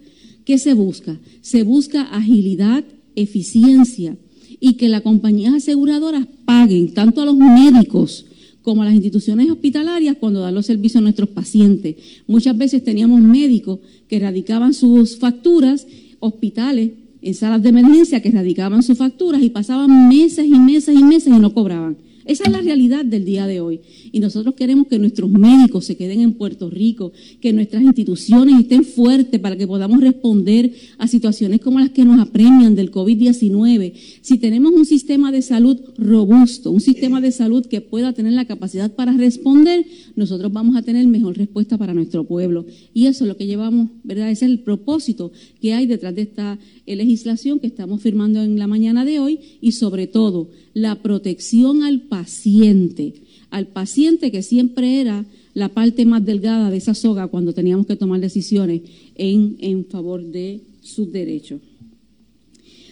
¿Qué 0.45 0.57
se 0.57 0.73
busca? 0.73 1.19
Se 1.41 1.61
busca 1.61 2.01
agilidad, 2.01 2.83
eficiencia 3.15 4.17
y 4.59 4.73
que 4.73 4.89
las 4.89 5.03
compañías 5.03 5.53
aseguradoras 5.53 6.25
paguen 6.45 6.95
tanto 6.95 7.21
a 7.21 7.25
los 7.25 7.37
médicos 7.37 8.25
como 8.63 8.81
a 8.81 8.85
las 8.85 8.95
instituciones 8.95 9.51
hospitalarias 9.51 10.17
cuando 10.19 10.39
dan 10.39 10.55
los 10.55 10.65
servicios 10.65 10.97
a 10.97 11.01
nuestros 11.01 11.29
pacientes. 11.29 11.97
Muchas 12.25 12.57
veces 12.57 12.83
teníamos 12.83 13.21
médicos 13.21 13.79
que 14.07 14.19
radicaban 14.19 14.73
sus 14.73 15.17
facturas, 15.17 15.85
hospitales 16.19 16.93
en 17.27 17.33
salas 17.33 17.61
de 17.61 17.69
emergencia 17.69 18.21
que 18.21 18.31
radicaban 18.31 18.81
sus 18.81 18.97
facturas 18.97 19.41
y 19.41 19.49
pasaban 19.49 20.07
meses 20.07 20.45
y 20.45 20.57
meses 20.59 20.95
y 20.95 21.03
meses 21.03 21.27
y 21.27 21.39
no 21.39 21.53
cobraban. 21.53 21.97
Esa 22.27 22.43
es 22.43 22.51
la 22.51 22.61
realidad 22.61 23.05
del 23.05 23.25
día 23.25 23.47
de 23.47 23.61
hoy. 23.61 23.81
Y 24.11 24.19
nosotros 24.19 24.55
queremos 24.55 24.87
que 24.87 24.99
nuestros 24.99 25.31
médicos 25.31 25.85
se 25.85 25.95
queden 25.95 26.21
en 26.21 26.33
Puerto 26.33 26.69
Rico, 26.69 27.13
que 27.39 27.53
nuestras 27.53 27.81
instituciones 27.83 28.59
estén 28.59 28.83
fuertes 28.83 29.39
para 29.39 29.55
que 29.55 29.65
podamos 29.65 30.01
responder 30.01 30.73
a 30.97 31.07
situaciones 31.07 31.61
como 31.61 31.79
las 31.79 31.91
que 31.91 32.05
nos 32.05 32.19
apremian 32.19 32.75
del 32.75 32.91
COVID-19. 32.91 33.93
Si 34.21 34.37
tenemos 34.37 34.73
un 34.73 34.85
sistema 34.85 35.31
de 35.31 35.41
salud 35.41 35.79
robusto, 35.97 36.71
un 36.71 36.81
sistema 36.81 37.21
de 37.21 37.31
salud 37.31 37.65
que 37.65 37.81
pueda 37.81 38.13
tener 38.13 38.33
la 38.33 38.45
capacidad 38.45 38.93
para 38.93 39.13
responder, 39.13 39.85
nosotros 40.15 40.51
vamos 40.51 40.75
a 40.75 40.81
tener 40.81 41.07
mejor 41.07 41.37
respuesta 41.37 41.77
para 41.77 41.93
nuestro 41.93 42.25
pueblo. 42.25 42.65
Y 42.93 43.05
eso 43.05 43.23
es 43.23 43.27
lo 43.29 43.37
que 43.37 43.47
llevamos, 43.47 43.89
¿verdad? 44.03 44.31
Ese 44.31 44.45
es 44.45 44.51
el 44.51 44.59
propósito 44.59 45.31
que 45.61 45.73
hay 45.73 45.87
detrás 45.87 46.13
de 46.13 46.23
esta 46.23 46.59
legislación 46.85 47.59
que 47.59 47.67
estamos 47.67 48.01
firmando 48.01 48.43
en 48.43 48.59
la 48.59 48.67
mañana 48.67 49.05
de 49.05 49.19
hoy 49.19 49.39
y 49.61 49.73
sobre 49.73 50.07
todo 50.07 50.49
la 50.77 51.01
protección 51.01 51.81
al 51.81 52.01
paciente, 52.01 53.15
al 53.49 53.65
paciente 53.65 54.31
que 54.31 54.43
siempre 54.43 55.01
era 55.01 55.25
la 55.55 55.69
parte 55.69 56.05
más 56.05 56.23
delgada 56.23 56.69
de 56.69 56.77
esa 56.77 56.93
soga 56.93 57.27
cuando 57.29 57.51
teníamos 57.51 57.87
que 57.87 57.95
tomar 57.95 58.19
decisiones 58.19 58.83
en, 59.15 59.57
en 59.59 59.85
favor 59.85 60.23
de 60.23 60.61
sus 60.83 61.11
derechos. 61.11 61.61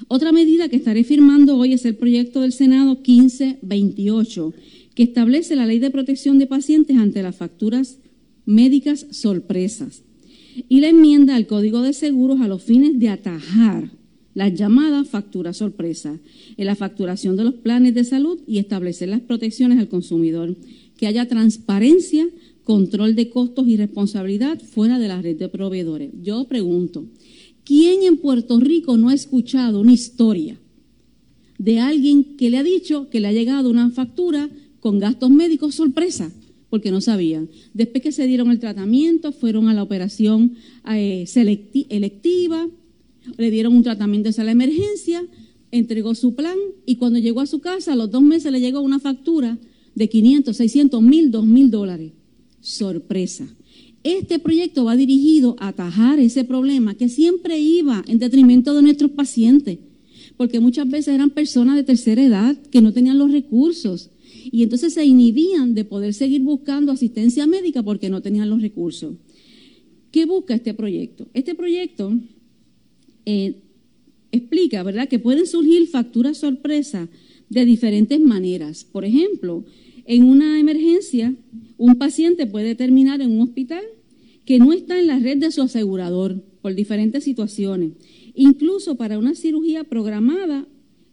Otra 0.07 0.31
medida 0.31 0.67
que 0.67 0.77
estaré 0.77 1.03
firmando 1.03 1.57
hoy 1.57 1.73
es 1.73 1.85
el 1.85 1.95
proyecto 1.95 2.41
del 2.41 2.53
Senado 2.53 2.95
1528, 2.95 4.53
que 4.95 5.03
establece 5.03 5.55
la 5.55 5.67
ley 5.67 5.77
de 5.77 5.91
protección 5.91 6.39
de 6.39 6.47
pacientes 6.47 6.97
ante 6.97 7.21
las 7.21 7.35
facturas 7.35 7.99
médicas 8.47 9.05
sorpresas 9.11 10.01
y 10.67 10.79
la 10.79 10.89
enmienda 10.89 11.35
al 11.35 11.45
Código 11.45 11.83
de 11.83 11.93
Seguros 11.93 12.41
a 12.41 12.47
los 12.47 12.63
fines 12.63 12.97
de 12.97 13.09
atajar 13.09 13.91
la 14.35 14.49
llamada 14.49 15.03
factura 15.05 15.53
sorpresa 15.53 16.19
en 16.57 16.65
la 16.67 16.75
facturación 16.75 17.35
de 17.37 17.45
los 17.45 17.55
planes 17.55 17.95
de 17.95 18.03
salud 18.03 18.39
y 18.45 18.59
establecer 18.59 19.09
las 19.09 19.21
protecciones 19.21 19.79
al 19.79 19.87
consumidor, 19.87 20.55
que 20.97 21.07
haya 21.07 21.27
transparencia, 21.27 22.27
control 22.63 23.15
de 23.15 23.29
costos 23.29 23.67
y 23.67 23.77
responsabilidad 23.77 24.59
fuera 24.61 24.99
de 24.99 25.07
la 25.07 25.21
red 25.21 25.37
de 25.37 25.49
proveedores. 25.49 26.11
Yo 26.21 26.45
pregunto, 26.45 27.05
¿quién 27.63 28.03
en 28.03 28.17
Puerto 28.17 28.59
Rico 28.59 28.97
no 28.97 29.09
ha 29.09 29.13
escuchado 29.13 29.79
una 29.79 29.93
historia 29.93 30.59
de 31.57 31.79
alguien 31.79 32.35
que 32.37 32.49
le 32.49 32.57
ha 32.57 32.63
dicho 32.63 33.09
que 33.09 33.21
le 33.21 33.29
ha 33.29 33.31
llegado 33.31 33.69
una 33.69 33.89
factura 33.89 34.49
con 34.79 34.99
gastos 34.99 35.31
médicos 35.31 35.73
sorpresa? 35.73 36.31
porque 36.69 36.91
no 36.91 36.99
sabían. 36.99 37.47
Después 37.73 38.03
que 38.03 38.11
se 38.11 38.27
dieron 38.27 38.51
el 38.51 38.59
tratamiento, 38.59 39.31
fueron 39.31 39.69
a 39.69 39.73
la 39.73 39.81
operación 39.81 40.55
eh, 40.91 41.25
electiva, 41.89 42.67
le 43.37 43.51
dieron 43.51 43.75
un 43.75 43.83
tratamiento 43.83 44.29
de 44.29 44.43
la 44.43 44.51
emergencia, 44.51 45.25
entregó 45.71 46.15
su 46.15 46.35
plan 46.35 46.57
y 46.85 46.95
cuando 46.95 47.19
llegó 47.19 47.41
a 47.41 47.45
su 47.45 47.59
casa, 47.59 47.93
a 47.93 47.95
los 47.95 48.11
dos 48.11 48.21
meses 48.21 48.51
le 48.51 48.61
llegó 48.61 48.81
una 48.81 48.99
factura 48.99 49.57
de 49.93 50.09
500, 50.09 50.55
600, 50.55 51.01
1000, 51.01 51.31
2000 51.31 51.71
dólares. 51.71 52.11
Sorpresa. 52.61 53.47
Este 54.03 54.37
proyecto 54.39 54.85
va 54.85 54.95
dirigido 54.95 55.55
a 55.59 55.69
atajar 55.69 56.19
ese 56.19 56.43
problema 56.43 56.95
que 56.95 57.09
siempre 57.09 57.59
iba 57.59 58.03
en 58.07 58.19
detrimento 58.19 58.73
de 58.75 58.83
nuestros 58.83 59.11
pacientes, 59.11 59.79
porque 60.37 60.59
muchas 60.59 60.87
veces 60.89 61.15
eran 61.15 61.31
personas 61.31 61.75
de 61.75 61.83
tercera 61.83 62.23
edad 62.23 62.55
que 62.69 62.81
no 62.81 62.93
tenían 62.93 63.17
los 63.17 63.31
recursos 63.31 64.11
y 64.51 64.63
entonces 64.63 64.93
se 64.93 65.05
inhibían 65.05 65.73
de 65.73 65.85
poder 65.85 66.13
seguir 66.13 66.41
buscando 66.41 66.91
asistencia 66.91 67.47
médica 67.47 67.81
porque 67.81 68.09
no 68.09 68.21
tenían 68.21 68.49
los 68.49 68.61
recursos. 68.61 69.15
¿Qué 70.11 70.25
busca 70.25 70.55
este 70.55 70.73
proyecto? 70.73 71.27
Este 71.33 71.55
proyecto 71.55 72.13
eh, 73.25 73.61
explica, 74.31 74.83
¿verdad?, 74.83 75.07
que 75.07 75.19
pueden 75.19 75.47
surgir 75.47 75.87
facturas 75.87 76.37
sorpresa 76.37 77.07
de 77.49 77.65
diferentes 77.65 78.19
maneras. 78.19 78.83
Por 78.83 79.05
ejemplo, 79.05 79.65
en 80.05 80.23
una 80.23 80.59
emergencia, 80.59 81.33
un 81.77 81.95
paciente 81.95 82.45
puede 82.45 82.75
terminar 82.75 83.21
en 83.21 83.31
un 83.31 83.41
hospital 83.41 83.83
que 84.45 84.59
no 84.59 84.73
está 84.73 84.99
en 84.99 85.07
la 85.07 85.19
red 85.19 85.37
de 85.37 85.51
su 85.51 85.61
asegurador 85.61 86.43
por 86.61 86.75
diferentes 86.75 87.23
situaciones. 87.23 87.93
Incluso 88.35 88.95
para 88.95 89.17
una 89.17 89.35
cirugía 89.35 89.83
programada 89.83 90.67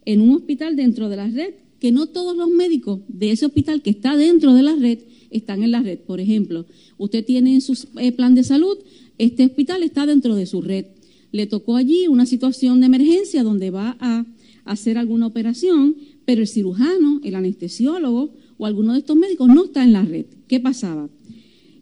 en 0.05 0.21
un 0.21 0.35
hospital 0.35 0.75
dentro 0.75 1.09
de 1.09 1.15
la 1.15 1.27
red 1.27 1.53
que 1.79 1.91
no 1.91 2.07
todos 2.07 2.37
los 2.37 2.49
médicos 2.49 3.01
de 3.07 3.31
ese 3.31 3.45
hospital 3.45 3.81
que 3.81 3.89
está 3.89 4.15
dentro 4.15 4.53
de 4.53 4.63
la 4.63 4.75
red 4.75 4.99
están 5.31 5.63
en 5.63 5.71
la 5.71 5.81
red. 5.81 5.99
Por 5.99 6.19
ejemplo, 6.19 6.65
usted 6.97 7.25
tiene 7.25 7.55
en 7.55 7.61
su 7.61 7.77
eh, 7.97 8.11
plan 8.11 8.35
de 8.35 8.43
salud, 8.43 8.77
este 9.17 9.45
hospital 9.45 9.83
está 9.83 10.05
dentro 10.05 10.35
de 10.35 10.45
su 10.45 10.61
red. 10.61 10.85
Le 11.33 11.47
tocó 11.47 11.75
allí 11.75 12.07
una 12.07 12.27
situación 12.27 12.79
de 12.79 12.85
emergencia 12.85 13.43
donde 13.43 13.71
va 13.71 13.97
a 13.99 14.25
hacer 14.65 14.99
alguna 14.99 15.25
operación, 15.25 15.97
pero 16.25 16.41
el 16.41 16.47
cirujano, 16.47 17.19
el 17.23 17.33
anestesiólogo 17.33 18.35
o 18.57 18.65
alguno 18.67 18.93
de 18.93 18.99
estos 18.99 19.17
médicos 19.17 19.47
no 19.47 19.65
está 19.65 19.83
en 19.83 19.93
la 19.93 20.05
red. 20.05 20.27
¿Qué 20.47 20.59
pasaba? 20.59 21.09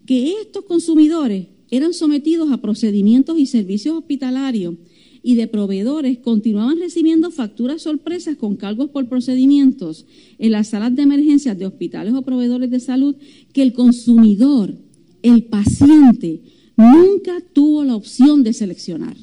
Que 0.05 0.36
estos 0.41 0.63
consumidores 0.63 1.48
eran 1.70 1.93
sometidos 1.93 2.50
a 2.50 2.62
procedimientos 2.62 3.38
y 3.38 3.46
servicios 3.46 3.98
hospitalarios 3.98 4.75
y 5.22 5.36
de 5.36 5.48
proveedores 5.48 6.17
continuaban 6.20 6.79
recibiendo 6.79 7.29
facturas 7.29 7.81
sorpresas 7.81 8.38
con 8.38 8.55
cargos 8.55 8.89
por 8.89 9.10
procedimientos 9.10 10.05
en 10.39 10.53
las 10.53 10.70
salas 10.70 10.96
de 10.96 11.01
emergencias 11.01 11.60
de 11.60 11.65
hospitales 11.65 12.13
o 12.13 12.22
proveedores 12.22 12.72
de 12.72 12.79
salud 12.79 13.15
que 13.51 13.63
el 13.63 13.74
consumidor, 13.74 14.77
el 15.22 15.43
paciente, 15.43 16.41
nunca 16.81 17.41
tuvo 17.53 17.83
la 17.83 17.95
opción 17.95 18.43
de 18.43 18.53
seleccionar 18.53 19.15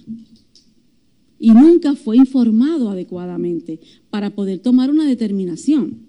y 1.38 1.50
nunca 1.50 1.94
fue 1.94 2.16
informado 2.16 2.90
adecuadamente 2.90 3.80
para 4.10 4.30
poder 4.30 4.58
tomar 4.60 4.90
una 4.90 5.06
determinación. 5.06 6.08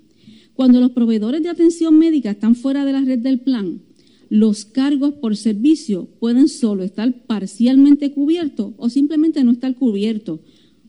Cuando 0.53 0.79
los 0.79 0.91
proveedores 0.91 1.41
de 1.43 1.49
atención 1.49 1.97
médica 1.97 2.31
están 2.31 2.55
fuera 2.55 2.85
de 2.85 2.93
la 2.93 3.01
red 3.01 3.19
del 3.19 3.39
plan, 3.39 3.81
los 4.29 4.65
cargos 4.65 5.13
por 5.13 5.35
servicio 5.35 6.07
pueden 6.19 6.47
solo 6.47 6.83
estar 6.83 7.25
parcialmente 7.25 8.11
cubiertos 8.11 8.73
o 8.77 8.89
simplemente 8.89 9.43
no 9.43 9.51
estar 9.51 9.75
cubiertos 9.75 10.41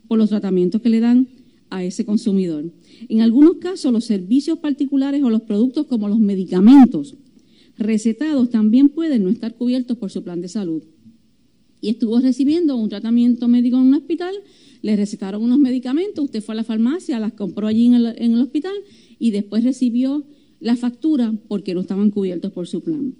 por 0.08 0.18
los 0.18 0.28
tratamientos 0.28 0.82
que 0.82 0.90
le 0.90 1.00
dan 1.00 1.28
a 1.70 1.84
ese 1.84 2.04
consumidor. 2.04 2.70
En 3.08 3.20
algunos 3.20 3.56
casos, 3.56 3.92
los 3.92 4.04
servicios 4.04 4.58
particulares 4.58 5.22
o 5.22 5.30
los 5.30 5.42
productos 5.42 5.86
como 5.86 6.08
los 6.08 6.18
medicamentos 6.18 7.14
recetados 7.80 8.50
también 8.50 8.90
pueden 8.90 9.24
no 9.24 9.30
estar 9.30 9.54
cubiertos 9.54 9.96
por 9.96 10.10
su 10.10 10.22
plan 10.22 10.40
de 10.40 10.48
salud. 10.48 10.82
Y 11.80 11.88
estuvo 11.88 12.20
recibiendo 12.20 12.76
un 12.76 12.90
tratamiento 12.90 13.48
médico 13.48 13.76
en 13.78 13.84
un 13.84 13.94
hospital, 13.94 14.34
le 14.82 14.96
recetaron 14.96 15.42
unos 15.42 15.58
medicamentos, 15.58 16.24
usted 16.24 16.42
fue 16.42 16.52
a 16.52 16.56
la 16.56 16.64
farmacia, 16.64 17.18
las 17.18 17.32
compró 17.32 17.66
allí 17.66 17.86
en 17.86 17.94
el, 17.94 18.06
en 18.18 18.34
el 18.34 18.40
hospital 18.40 18.74
y 19.18 19.30
después 19.30 19.64
recibió 19.64 20.24
la 20.60 20.76
factura 20.76 21.34
porque 21.48 21.74
no 21.74 21.80
estaban 21.80 22.10
cubiertos 22.10 22.52
por 22.52 22.66
su 22.68 22.82
plan. 22.82 23.14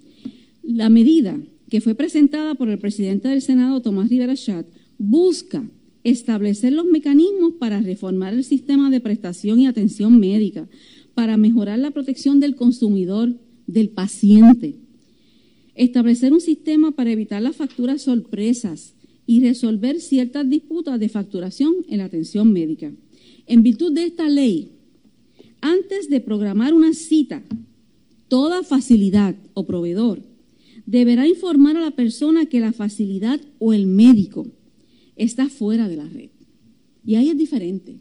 La 0.62 0.90
medida 0.90 1.40
que 1.70 1.80
fue 1.80 1.94
presentada 1.94 2.54
por 2.54 2.68
el 2.68 2.78
presidente 2.78 3.28
del 3.28 3.40
Senado, 3.40 3.80
Tomás 3.80 4.10
Rivera 4.10 4.36
Chat, 4.36 4.66
busca 4.98 5.64
establecer 6.04 6.72
los 6.72 6.84
mecanismos 6.84 7.54
para 7.58 7.80
reformar 7.80 8.34
el 8.34 8.44
sistema 8.44 8.90
de 8.90 9.00
prestación 9.00 9.60
y 9.60 9.66
atención 9.66 10.18
médica, 10.18 10.68
para 11.14 11.36
mejorar 11.36 11.78
la 11.78 11.90
protección 11.90 12.40
del 12.40 12.56
consumidor, 12.56 13.36
del 13.72 13.90
paciente, 13.90 14.76
establecer 15.74 16.32
un 16.32 16.40
sistema 16.40 16.90
para 16.92 17.10
evitar 17.10 17.42
las 17.42 17.56
facturas 17.56 18.02
sorpresas 18.02 18.94
y 19.26 19.40
resolver 19.40 20.00
ciertas 20.00 20.48
disputas 20.48 20.98
de 20.98 21.08
facturación 21.08 21.74
en 21.88 21.98
la 21.98 22.04
atención 22.04 22.52
médica. 22.52 22.92
En 23.46 23.62
virtud 23.62 23.92
de 23.92 24.04
esta 24.04 24.28
ley, 24.28 24.72
antes 25.60 26.08
de 26.08 26.20
programar 26.20 26.74
una 26.74 26.94
cita, 26.94 27.42
toda 28.28 28.62
facilidad 28.62 29.36
o 29.54 29.66
proveedor 29.66 30.22
deberá 30.86 31.28
informar 31.28 31.76
a 31.76 31.80
la 31.80 31.90
persona 31.92 32.46
que 32.46 32.60
la 32.60 32.72
facilidad 32.72 33.40
o 33.58 33.72
el 33.72 33.86
médico 33.86 34.46
está 35.16 35.48
fuera 35.48 35.88
de 35.88 35.96
la 35.96 36.08
red. 36.08 36.30
Y 37.04 37.14
ahí 37.14 37.28
es 37.28 37.38
diferente. 37.38 38.00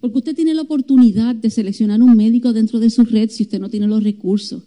Porque 0.00 0.18
usted 0.18 0.34
tiene 0.34 0.54
la 0.54 0.62
oportunidad 0.62 1.34
de 1.34 1.50
seleccionar 1.50 2.02
un 2.02 2.16
médico 2.16 2.52
dentro 2.52 2.80
de 2.80 2.90
su 2.90 3.04
red 3.04 3.30
si 3.30 3.44
usted 3.44 3.60
no 3.60 3.70
tiene 3.70 3.86
los 3.86 4.02
recursos. 4.02 4.62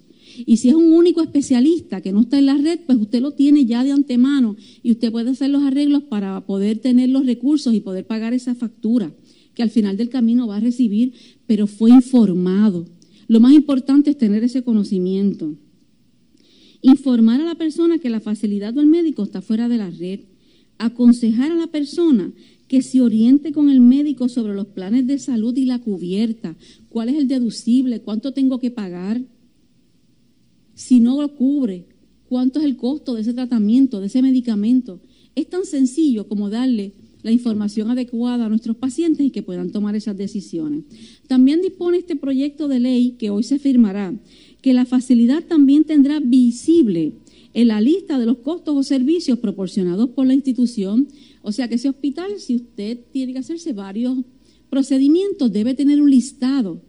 Y 0.45 0.57
si 0.57 0.69
es 0.69 0.75
un 0.75 0.93
único 0.93 1.21
especialista 1.21 2.01
que 2.01 2.11
no 2.11 2.21
está 2.21 2.39
en 2.39 2.45
la 2.45 2.57
red, 2.57 2.79
pues 2.85 2.97
usted 2.97 3.21
lo 3.21 3.31
tiene 3.31 3.65
ya 3.65 3.83
de 3.83 3.91
antemano 3.91 4.55
y 4.83 4.91
usted 4.91 5.11
puede 5.11 5.31
hacer 5.31 5.49
los 5.49 5.63
arreglos 5.63 6.03
para 6.03 6.45
poder 6.45 6.79
tener 6.79 7.09
los 7.09 7.25
recursos 7.25 7.73
y 7.73 7.79
poder 7.79 8.05
pagar 8.05 8.33
esa 8.33 8.55
factura 8.55 9.13
que 9.53 9.63
al 9.63 9.69
final 9.69 9.97
del 9.97 10.09
camino 10.09 10.47
va 10.47 10.57
a 10.57 10.61
recibir, 10.61 11.13
pero 11.45 11.67
fue 11.67 11.91
informado. 11.91 12.85
Lo 13.27 13.39
más 13.39 13.53
importante 13.53 14.09
es 14.09 14.17
tener 14.17 14.43
ese 14.43 14.63
conocimiento. 14.63 15.55
Informar 16.81 17.41
a 17.41 17.45
la 17.45 17.55
persona 17.55 17.97
que 17.97 18.09
la 18.09 18.21
facilidad 18.21 18.73
del 18.73 18.85
médico 18.85 19.23
está 19.23 19.41
fuera 19.41 19.67
de 19.67 19.77
la 19.77 19.89
red. 19.89 20.21
Aconsejar 20.77 21.51
a 21.51 21.55
la 21.55 21.67
persona 21.67 22.31
que 22.69 22.83
se 22.83 23.01
oriente 23.01 23.51
con 23.51 23.69
el 23.69 23.81
médico 23.81 24.29
sobre 24.29 24.53
los 24.53 24.67
planes 24.67 25.07
de 25.07 25.17
salud 25.17 25.57
y 25.57 25.65
la 25.65 25.79
cubierta. 25.79 26.55
¿Cuál 26.87 27.09
es 27.09 27.15
el 27.15 27.27
deducible? 27.27 28.01
¿Cuánto 28.01 28.31
tengo 28.31 28.59
que 28.59 28.69
pagar? 28.69 29.21
Si 30.75 30.99
no 30.99 31.19
lo 31.19 31.35
cubre, 31.35 31.87
¿cuánto 32.29 32.59
es 32.59 32.65
el 32.65 32.77
costo 32.77 33.15
de 33.15 33.21
ese 33.21 33.33
tratamiento, 33.33 33.99
de 33.99 34.05
ese 34.05 34.21
medicamento? 34.21 35.01
Es 35.33 35.49
tan 35.49 35.65
sencillo 35.65 36.27
como 36.27 36.51
darle 36.51 36.93
la 37.23 37.31
información 37.31 37.89
adecuada 37.89 38.45
a 38.45 38.49
nuestros 38.49 38.77
pacientes 38.77 39.25
y 39.25 39.31
que 39.31 39.41
puedan 39.41 39.71
tomar 39.71 39.95
esas 39.95 40.15
decisiones. 40.15 40.83
También 41.27 41.61
dispone 41.61 41.97
este 41.97 42.15
proyecto 42.15 42.67
de 42.67 42.79
ley 42.79 43.15
que 43.17 43.31
hoy 43.31 43.41
se 43.41 43.57
firmará 43.57 44.13
que 44.61 44.73
la 44.75 44.85
facilidad 44.85 45.43
también 45.43 45.85
tendrá 45.85 46.19
visible 46.19 47.13
en 47.53 47.67
la 47.67 47.81
lista 47.81 48.19
de 48.19 48.25
los 48.25 48.37
costos 48.37 48.75
o 48.75 48.83
servicios 48.83 49.39
proporcionados 49.39 50.09
por 50.09 50.27
la 50.27 50.33
institución. 50.33 51.07
O 51.41 51.51
sea 51.51 51.67
que 51.67 51.75
ese 51.75 51.89
hospital, 51.89 52.39
si 52.39 52.55
usted 52.55 52.99
tiene 53.11 53.33
que 53.33 53.39
hacerse 53.39 53.73
varios 53.73 54.17
procedimientos, 54.69 55.51
debe 55.51 55.73
tener 55.73 56.01
un 56.01 56.11
listado 56.11 56.81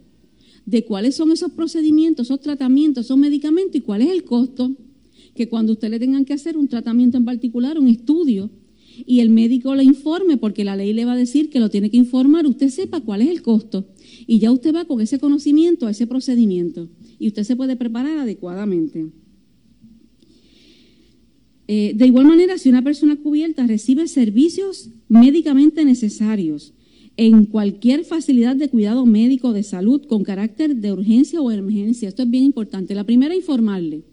de 0.65 0.85
cuáles 0.85 1.15
son 1.15 1.31
esos 1.31 1.51
procedimientos, 1.51 2.27
esos 2.27 2.39
tratamientos, 2.39 3.05
esos 3.05 3.17
medicamentos 3.17 3.75
y 3.75 3.81
cuál 3.81 4.01
es 4.03 4.09
el 4.09 4.23
costo 4.23 4.75
que 5.35 5.49
cuando 5.49 5.73
usted 5.73 5.89
le 5.89 5.99
tengan 5.99 6.25
que 6.25 6.33
hacer 6.33 6.57
un 6.57 6.67
tratamiento 6.67 7.17
en 7.17 7.25
particular, 7.25 7.79
un 7.79 7.87
estudio, 7.87 8.49
y 9.05 9.21
el 9.21 9.29
médico 9.29 9.75
le 9.75 9.83
informe, 9.83 10.37
porque 10.37 10.63
la 10.63 10.75
ley 10.75 10.93
le 10.93 11.05
va 11.05 11.13
a 11.13 11.17
decir 11.17 11.49
que 11.49 11.59
lo 11.59 11.69
tiene 11.69 11.89
que 11.89 11.97
informar, 11.97 12.45
usted 12.45 12.69
sepa 12.69 13.01
cuál 13.01 13.21
es 13.21 13.29
el 13.29 13.41
costo. 13.41 13.87
Y 14.27 14.39
ya 14.39 14.51
usted 14.51 14.75
va 14.75 14.85
con 14.85 15.01
ese 15.01 15.19
conocimiento 15.19 15.87
a 15.87 15.91
ese 15.91 16.07
procedimiento 16.07 16.89
y 17.17 17.27
usted 17.27 17.43
se 17.43 17.55
puede 17.55 17.75
preparar 17.75 18.17
adecuadamente. 18.19 19.07
Eh, 21.73 21.93
de 21.95 22.05
igual 22.05 22.25
manera, 22.25 22.57
si 22.57 22.67
una 22.67 22.81
persona 22.81 23.15
cubierta 23.15 23.65
recibe 23.65 24.05
servicios 24.09 24.89
médicamente 25.07 25.85
necesarios 25.85 26.73
en 27.15 27.45
cualquier 27.45 28.03
facilidad 28.03 28.57
de 28.57 28.67
cuidado 28.67 29.05
médico 29.05 29.53
de 29.53 29.63
salud 29.63 30.05
con 30.05 30.25
carácter 30.25 30.75
de 30.75 30.91
urgencia 30.91 31.39
o 31.39 31.49
emergencia, 31.49 32.09
esto 32.09 32.23
es 32.23 32.29
bien 32.29 32.43
importante. 32.43 32.93
La 32.93 33.05
primera, 33.05 33.33
informarle 33.33 34.03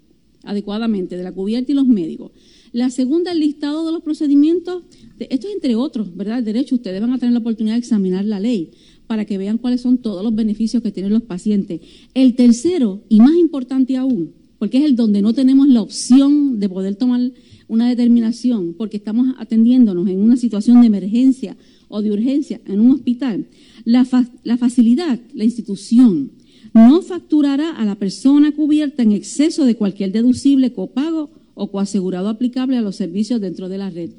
adecuadamente 0.45 1.17
de 1.17 1.25
la 1.25 1.33
cubierta 1.33 1.73
y 1.73 1.75
los 1.75 1.89
médicos. 1.89 2.31
La 2.71 2.91
segunda, 2.91 3.33
el 3.33 3.41
listado 3.41 3.85
de 3.85 3.91
los 3.91 4.05
procedimientos, 4.05 4.85
esto 5.19 5.49
es 5.49 5.55
entre 5.55 5.75
otros, 5.75 6.15
¿verdad? 6.15 6.39
El 6.39 6.45
derecho, 6.45 6.77
ustedes 6.77 7.01
van 7.01 7.13
a 7.13 7.19
tener 7.19 7.33
la 7.33 7.41
oportunidad 7.41 7.75
de 7.75 7.81
examinar 7.81 8.25
la 8.25 8.39
ley 8.39 8.71
para 9.09 9.25
que 9.25 9.37
vean 9.37 9.59
cuáles 9.59 9.81
son 9.81 9.99
todos 9.99 10.23
los 10.23 10.33
beneficios 10.33 10.81
que 10.81 10.93
tienen 10.93 11.13
los 11.13 11.23
pacientes. 11.23 11.81
El 12.15 12.37
tercero, 12.37 13.03
y 13.09 13.19
más 13.19 13.35
importante 13.35 13.97
aún, 13.97 14.38
porque 14.59 14.79
es 14.79 14.85
el 14.85 14.97
donde 14.97 15.23
no 15.23 15.33
tenemos 15.33 15.69
la 15.69 15.83
opción 15.83 16.59
de 16.59 16.69
poder 16.69 16.97
tomar 16.97 17.33
una 17.69 17.89
determinación, 17.89 18.75
porque 18.75 18.97
estamos 18.97 19.35
atendiéndonos 19.39 20.09
en 20.09 20.21
una 20.21 20.37
situación 20.37 20.81
de 20.81 20.89
emergencia 20.89 21.57
o 21.89 22.03
de 22.03 22.11
urgencia 22.11 22.61
en 22.67 22.81
un 22.81 22.93
hospital, 22.93 23.47
la, 23.85 24.05
facilidad, 24.05 25.21
la 25.35 25.45
institución, 25.45 26.33
no 26.75 27.03
facturará 27.03 27.71
a 27.71 27.85
la 27.85 27.95
persona 27.95 28.53
cubierta 28.53 29.03
en 29.03 29.13
exceso 29.13 29.65
de 29.65 29.77
cualquier 29.77 30.13
deducible, 30.13 30.73
copago 30.73 31.31
o 31.55 31.71
coasegurado 31.71 32.29
aplicable 32.29 32.77
a 32.77 32.83
los 32.83 32.97
servicios 32.97 33.41
dentro 33.41 33.69
de 33.69 33.79
la 33.79 33.91
red. 33.91 34.11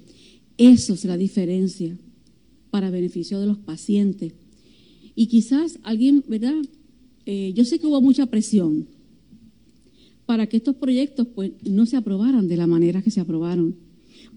Eso 0.58 0.94
es 0.94 1.06
la 1.06 1.18
diferencia 1.18 1.96
para 2.72 2.90
beneficio 2.90 3.40
de 3.40 3.48
los 3.48 3.58
pacientes. 3.58 4.34
Y 5.16 5.28
quizás 5.28 5.80
alguien, 5.84 6.24
¿verdad? 6.28 6.56
Eh, 7.26 7.54
yo 7.56 7.66
sé 7.66 7.80
que 7.80 7.88
hubo 7.88 8.02
mucha 8.02 8.26
presión 8.26 8.88
para 10.30 10.46
que 10.46 10.58
estos 10.58 10.76
proyectos 10.76 11.26
pues, 11.34 11.54
no 11.68 11.88
se 11.88 11.98
aprobaran 11.98 12.48
de 12.48 12.56
la 12.56 12.68
manera 12.68 13.02
que 13.02 13.10
se 13.10 13.20
aprobaron. 13.20 13.78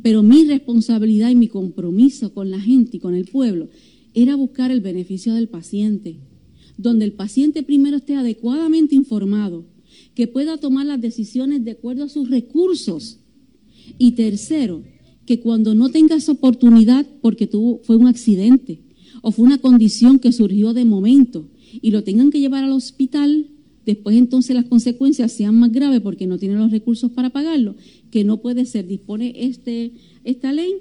Pero 0.00 0.22
mi 0.22 0.44
responsabilidad 0.44 1.28
y 1.28 1.34
mi 1.34 1.48
compromiso 1.48 2.32
con 2.32 2.50
la 2.50 2.58
gente 2.58 2.96
y 2.96 3.00
con 3.00 3.14
el 3.14 3.26
pueblo 3.26 3.68
era 4.14 4.34
buscar 4.34 4.70
el 4.70 4.80
beneficio 4.80 5.34
del 5.34 5.50
paciente, 5.50 6.16
donde 6.78 7.04
el 7.04 7.12
paciente 7.12 7.62
primero 7.62 7.98
esté 7.98 8.14
adecuadamente 8.14 8.94
informado, 8.94 9.66
que 10.14 10.26
pueda 10.26 10.56
tomar 10.56 10.86
las 10.86 10.98
decisiones 10.98 11.62
de 11.62 11.72
acuerdo 11.72 12.04
a 12.04 12.08
sus 12.08 12.30
recursos. 12.30 13.18
Y 13.98 14.12
tercero, 14.12 14.84
que 15.26 15.40
cuando 15.40 15.74
no 15.74 15.90
tenga 15.90 16.16
esa 16.16 16.32
oportunidad 16.32 17.06
porque 17.20 17.46
tuvo, 17.46 17.82
fue 17.82 17.96
un 17.96 18.06
accidente, 18.06 18.80
o 19.20 19.30
fue 19.30 19.44
una 19.44 19.58
condición 19.58 20.18
que 20.20 20.32
surgió 20.32 20.72
de 20.72 20.86
momento 20.86 21.50
y 21.82 21.90
lo 21.90 22.02
tengan 22.02 22.30
que 22.30 22.40
llevar 22.40 22.64
al 22.64 22.72
hospital, 22.72 23.51
después 23.84 24.16
entonces 24.16 24.54
las 24.54 24.66
consecuencias 24.66 25.32
sean 25.32 25.54
más 25.54 25.72
graves 25.72 26.00
porque 26.00 26.26
no 26.26 26.38
tienen 26.38 26.58
los 26.58 26.70
recursos 26.70 27.10
para 27.10 27.30
pagarlo, 27.30 27.76
que 28.10 28.24
no 28.24 28.38
puede 28.40 28.66
ser, 28.66 28.86
dispone 28.86 29.34
este, 29.36 29.92
esta 30.24 30.52
ley, 30.52 30.74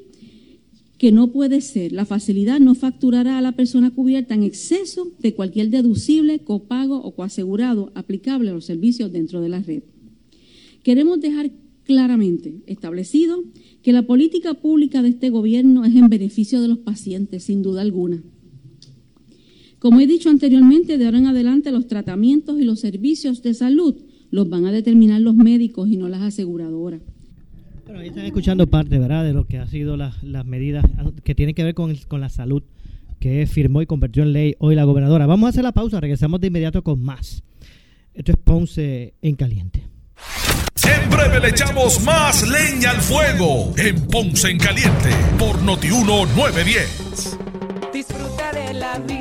que 0.97 1.11
no 1.11 1.31
puede 1.31 1.61
ser. 1.61 1.93
La 1.93 2.05
facilidad 2.05 2.59
no 2.59 2.75
facturará 2.75 3.37
a 3.37 3.41
la 3.41 3.53
persona 3.53 3.89
cubierta 3.89 4.35
en 4.35 4.43
exceso 4.43 5.11
de 5.19 5.33
cualquier 5.33 5.69
deducible, 5.71 6.39
copago 6.39 7.01
o 7.01 7.15
coasegurado 7.15 7.91
aplicable 7.95 8.51
a 8.51 8.53
los 8.53 8.65
servicios 8.65 9.11
dentro 9.11 9.41
de 9.41 9.49
la 9.49 9.61
red. 9.61 9.81
Queremos 10.83 11.19
dejar 11.19 11.51
claramente 11.85 12.61
establecido 12.67 13.43
que 13.81 13.93
la 13.93 14.03
política 14.03 14.53
pública 14.53 15.01
de 15.01 15.09
este 15.09 15.29
gobierno 15.29 15.85
es 15.85 15.95
en 15.95 16.07
beneficio 16.07 16.61
de 16.61 16.67
los 16.67 16.77
pacientes, 16.77 17.43
sin 17.43 17.63
duda 17.63 17.81
alguna. 17.81 18.21
Como 19.81 19.99
he 19.99 20.05
dicho 20.05 20.29
anteriormente, 20.29 20.99
de 20.99 21.05
ahora 21.05 21.17
en 21.17 21.25
adelante 21.25 21.71
los 21.71 21.87
tratamientos 21.87 22.59
y 22.59 22.63
los 22.63 22.79
servicios 22.79 23.41
de 23.41 23.55
salud 23.55 23.95
los 24.29 24.47
van 24.47 24.67
a 24.67 24.71
determinar 24.71 25.19
los 25.21 25.33
médicos 25.33 25.89
y 25.89 25.97
no 25.97 26.07
las 26.07 26.21
aseguradoras. 26.21 27.01
Bueno, 27.85 27.99
ahí 27.99 28.09
están 28.09 28.25
escuchando 28.27 28.67
parte, 28.67 28.99
¿verdad?, 28.99 29.23
de 29.23 29.33
lo 29.33 29.47
que 29.47 29.57
ha 29.57 29.65
sido 29.65 29.97
las, 29.97 30.21
medidas 30.45 30.85
que 31.23 31.33
tienen 31.33 31.55
que 31.55 31.63
ver 31.63 31.73
con, 31.73 31.95
con 32.07 32.21
la 32.21 32.29
salud 32.29 32.61
que 33.19 33.47
firmó 33.47 33.81
y 33.81 33.87
convirtió 33.87 34.21
en 34.21 34.33
ley 34.33 34.55
hoy 34.59 34.75
la 34.75 34.83
gobernadora. 34.83 35.25
Vamos 35.25 35.47
a 35.47 35.49
hacer 35.49 35.63
la 35.63 35.71
pausa, 35.71 35.99
regresamos 35.99 36.39
de 36.39 36.47
inmediato 36.47 36.83
con 36.83 37.01
más. 37.01 37.41
Esto 38.13 38.33
es 38.33 38.37
Ponce 38.37 39.15
en 39.19 39.35
Caliente. 39.35 39.83
En 40.83 41.09
breve 41.09 41.39
le 41.39 41.49
echamos 41.49 42.03
más 42.03 42.47
leña 42.47 42.91
al 42.91 43.01
fuego 43.01 43.73
en 43.77 43.95
Ponce 44.05 44.51
en 44.51 44.59
Caliente 44.59 45.09
por 45.39 45.59
Notiuno 45.63 46.27
910. 46.35 47.37
Disfruta 47.91 48.51
de 48.51 48.73
la 48.75 48.99
vida 48.99 49.20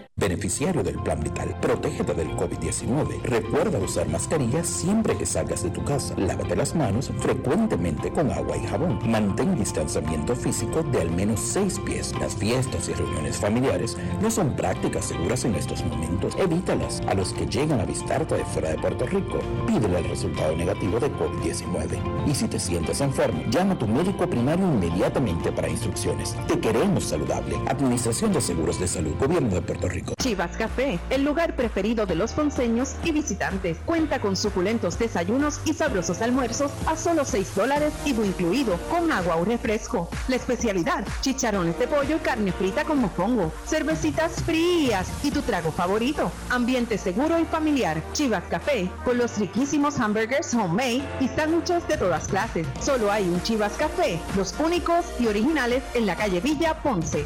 Beneficiario 0.21 0.83
del 0.83 1.01
Plan 1.01 1.19
Vital, 1.19 1.57
protégete 1.59 2.13
del 2.13 2.29
COVID-19. 2.37 3.23
Recuerda 3.23 3.79
usar 3.79 4.07
mascarilla 4.07 4.63
siempre 4.63 5.17
que 5.17 5.25
salgas 5.25 5.63
de 5.63 5.71
tu 5.71 5.83
casa. 5.83 6.13
Lávate 6.15 6.55
las 6.55 6.75
manos 6.75 7.11
frecuentemente 7.17 8.11
con 8.11 8.29
agua 8.29 8.55
y 8.55 8.67
jabón. 8.67 8.99
Mantén 9.03 9.57
distanciamiento 9.57 10.35
físico 10.35 10.83
de 10.83 11.01
al 11.01 11.09
menos 11.09 11.39
6 11.39 11.79
pies. 11.79 12.13
Las 12.19 12.35
fiestas 12.35 12.87
y 12.87 12.93
reuniones 12.93 13.37
familiares 13.37 13.97
no 14.21 14.29
son 14.29 14.55
prácticas 14.55 15.05
seguras 15.05 15.43
en 15.43 15.55
estos 15.55 15.83
momentos. 15.85 16.35
Evítalas. 16.37 17.01
A 17.07 17.15
los 17.15 17.33
que 17.33 17.47
llegan 17.47 17.79
a 17.79 17.85
visitarte 17.85 18.35
de 18.35 18.45
fuera 18.45 18.69
de 18.69 18.77
Puerto 18.77 19.07
Rico, 19.07 19.39
pídele 19.65 19.97
el 19.97 20.09
resultado 20.09 20.55
negativo 20.55 20.99
de 20.99 21.11
COVID-19. 21.13 22.27
Y 22.27 22.35
si 22.35 22.47
te 22.47 22.59
sientes 22.59 23.01
enfermo, 23.01 23.41
llama 23.49 23.73
a 23.73 23.79
tu 23.79 23.87
médico 23.87 24.29
primario 24.29 24.67
inmediatamente 24.67 25.51
para 25.51 25.67
instrucciones. 25.67 26.35
Te 26.47 26.59
queremos 26.59 27.05
saludable. 27.05 27.59
Administración 27.67 28.31
de 28.31 28.41
Seguros 28.41 28.79
de 28.79 28.87
Salud, 28.87 29.15
Gobierno 29.19 29.55
de 29.55 29.61
Puerto 29.63 29.89
Rico. 29.89 30.10
Chivas 30.17 30.55
Café, 30.57 30.99
el 31.09 31.23
lugar 31.23 31.55
preferido 31.55 32.05
de 32.05 32.15
los 32.15 32.33
ponceños 32.33 32.95
y 33.03 33.11
visitantes. 33.11 33.77
Cuenta 33.85 34.19
con 34.19 34.35
suculentos 34.35 34.97
desayunos 34.97 35.59
y 35.65 35.73
sabrosos 35.73 36.21
almuerzos 36.21 36.71
a 36.85 36.95
solo 36.95 37.25
6 37.25 37.55
dólares 37.55 37.93
y 38.05 38.11
incluido 38.11 38.77
con 38.89 39.11
agua 39.11 39.37
o 39.37 39.45
refresco. 39.45 40.09
La 40.27 40.35
especialidad, 40.35 41.05
chicharrones 41.21 41.77
de 41.79 41.87
pollo 41.87 42.17
y 42.17 42.19
carne 42.19 42.51
frita 42.51 42.83
con 42.83 42.99
mofongo, 42.99 43.51
cervecitas 43.65 44.33
frías 44.43 45.07
y 45.23 45.31
tu 45.31 45.41
trago 45.41 45.71
favorito. 45.71 46.31
Ambiente 46.49 46.97
seguro 46.97 47.39
y 47.39 47.45
familiar. 47.45 48.01
Chivas 48.13 48.43
Café, 48.49 48.89
con 49.03 49.17
los 49.17 49.37
riquísimos 49.37 49.99
hamburgers 49.99 50.53
homemade 50.53 51.03
y 51.19 51.27
sándwiches 51.27 51.87
de 51.87 51.97
todas 51.97 52.27
clases. 52.27 52.67
Solo 52.79 53.11
hay 53.11 53.23
un 53.23 53.41
Chivas 53.43 53.73
Café, 53.73 54.19
los 54.35 54.53
únicos 54.59 55.05
y 55.19 55.27
originales 55.27 55.83
en 55.93 56.05
la 56.05 56.15
calle 56.15 56.39
Villa 56.39 56.81
Ponce, 56.81 57.25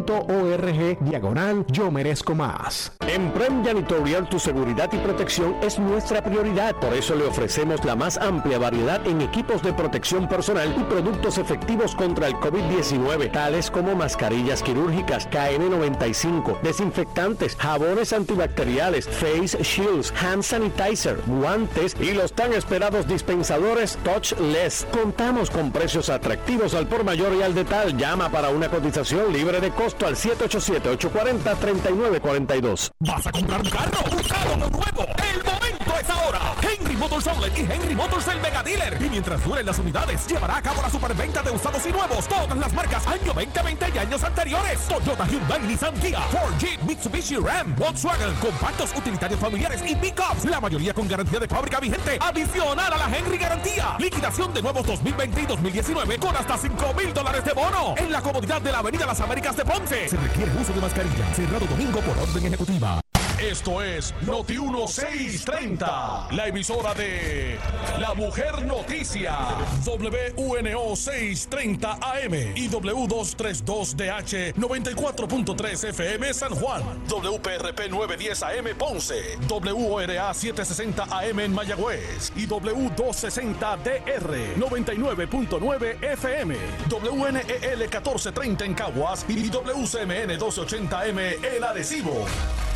diagonal 0.99 1.65
Yo 1.67 1.89
merezco 1.89 2.35
más. 2.35 2.90
En 3.07 3.31
Prem 3.31 3.63
Janitorial 3.63 4.27
tu 4.29 4.37
seguridad 4.39 4.89
y 4.93 4.97
protección 4.97 5.55
es 5.61 5.77
nuestra 5.79 6.23
prioridad. 6.23 6.75
Por 6.75 6.93
eso 6.93 7.15
le 7.15 7.25
ofrecemos 7.25 7.83
la 7.83 7.95
más 7.95 8.17
amplia 8.17 8.57
variedad 8.57 9.05
en 9.05 9.19
equipos 9.21 9.61
de 9.61 9.73
protección 9.73 10.29
personal 10.29 10.73
y 10.77 10.83
productos 10.83 11.37
efectivos 11.37 11.93
contra 11.95 12.27
el 12.27 12.35
COVID-19, 12.35 13.31
tales 13.31 13.69
como 13.69 13.95
mascarillas 13.95 14.63
quirúrgicas, 14.63 15.29
KN95, 15.29 16.61
desinfectantes, 16.61 17.57
jabones 17.57 18.13
antibacteriales, 18.13 19.09
face 19.09 19.61
shields, 19.61 20.13
hand 20.21 20.43
sanitizer, 20.43 21.19
guantes 21.27 21.97
y 21.99 22.13
los 22.13 22.31
tan 22.33 22.53
esperados 22.53 23.07
dispensadores 23.07 23.97
touchless. 24.03 24.87
Contamos 24.91 25.49
con 25.49 25.71
precios 25.71 26.09
atractivos 26.09 26.75
al 26.75 26.87
por 26.87 27.03
mayor 27.03 27.33
y 27.35 27.41
al 27.41 27.53
detal. 27.53 27.97
Llama 27.97 28.29
para 28.29 28.47
una 28.49 28.69
cotización 28.69 29.33
libre 29.33 29.59
de 29.59 29.71
costo 29.71 30.07
al 30.07 30.15
787-840-3942. 30.15 32.80
¿Vas 32.99 33.27
a 33.27 33.31
comprar 33.31 33.61
un 33.61 33.69
carro? 33.69 33.99
¿Usado 34.15 34.53
o 34.53 34.57
nuevo? 34.57 35.05
¡El 35.31 35.43
momento 35.43 35.80
ahora! 36.09 36.55
Henry 36.61 36.95
Motors 36.95 37.27
Outlet 37.27 37.57
y 37.57 37.61
Henry 37.61 37.95
Motors 37.95 38.27
el 38.27 38.39
Mega 38.39 38.63
Dealer. 38.63 38.97
Y 39.01 39.09
mientras 39.09 39.43
duren 39.43 39.65
las 39.65 39.79
unidades, 39.79 40.25
llevará 40.27 40.57
a 40.57 40.61
cabo 40.61 40.81
la 40.81 40.89
superventa 40.89 41.41
de 41.41 41.51
usados 41.51 41.85
y 41.85 41.91
nuevos. 41.91 42.27
Todas 42.27 42.57
las 42.57 42.73
marcas 42.73 43.05
año 43.07 43.33
2020 43.33 43.85
y 43.93 43.97
años 43.97 44.23
anteriores. 44.23 44.79
Toyota, 44.87 45.25
Hyundai, 45.27 45.61
Nissan, 45.61 45.93
Kia, 45.99 46.21
Ford, 46.21 46.57
Jeep, 46.59 46.81
Mitsubishi, 46.83 47.35
Ram, 47.37 47.75
Volkswagen, 47.75 48.33
compactos, 48.35 48.91
utilitarios 48.95 49.39
familiares 49.39 49.81
y 49.87 49.95
pickups. 49.95 50.45
La 50.45 50.59
mayoría 50.59 50.93
con 50.93 51.07
garantía 51.07 51.39
de 51.39 51.47
fábrica 51.47 51.79
vigente. 51.79 52.17
Adicional 52.21 52.93
a 52.93 52.97
la 52.97 53.17
Henry 53.17 53.37
Garantía. 53.37 53.95
Liquidación 53.99 54.53
de 54.53 54.61
nuevos 54.61 54.85
2020 54.85 55.41
y 55.41 55.45
2019 55.45 56.17
con 56.17 56.35
hasta 56.35 56.57
5 56.57 56.93
mil 56.93 57.13
dólares 57.13 57.43
de 57.45 57.53
bono. 57.53 57.95
En 57.97 58.11
la 58.11 58.21
comodidad 58.21 58.61
de 58.61 58.71
la 58.71 58.79
Avenida 58.79 59.05
Las 59.05 59.19
Américas 59.21 59.55
de 59.55 59.65
Ponce. 59.65 60.09
Se 60.09 60.17
requiere 60.17 60.51
uso 60.59 60.73
de 60.73 60.81
mascarilla. 60.81 61.33
Cerrado 61.33 61.65
domingo 61.65 61.99
por 62.01 62.17
orden 62.17 62.45
ejecutiva. 62.45 63.01
Esto 63.41 63.81
es 63.81 64.13
Noti 64.21 64.53
1630, 64.53 66.27
la 66.31 66.47
emisora 66.47 66.93
de 66.93 67.57
La 67.99 68.13
Mujer 68.13 68.63
Noticia, 68.67 69.35
WUNO 69.83 70.95
630 70.95 71.93
AM 71.93 72.33
y 72.55 72.69
W232DH 72.69 74.53
94.3 74.53 75.89
FM 75.89 76.31
San 76.35 76.53
Juan, 76.53 76.83
WPRP 77.09 77.89
910 77.89 78.43
AM 78.43 78.77
Ponce, 78.77 79.39
WORA 79.49 80.33
760 80.35 81.03
AM 81.03 81.39
en 81.39 81.55
Mayagüez 81.55 82.31
y 82.35 82.45
W260DR 82.45 84.55
99.9 84.55 86.03
FM, 86.13 86.55
WNEL 86.91 87.79
1430 87.79 88.65
en 88.65 88.75
Caguas 88.75 89.25
y 89.27 89.49
WCMN 89.49 90.27
1280 90.27 91.07
M 91.07 91.37
en 91.41 91.63
Arecibo. 91.63 92.27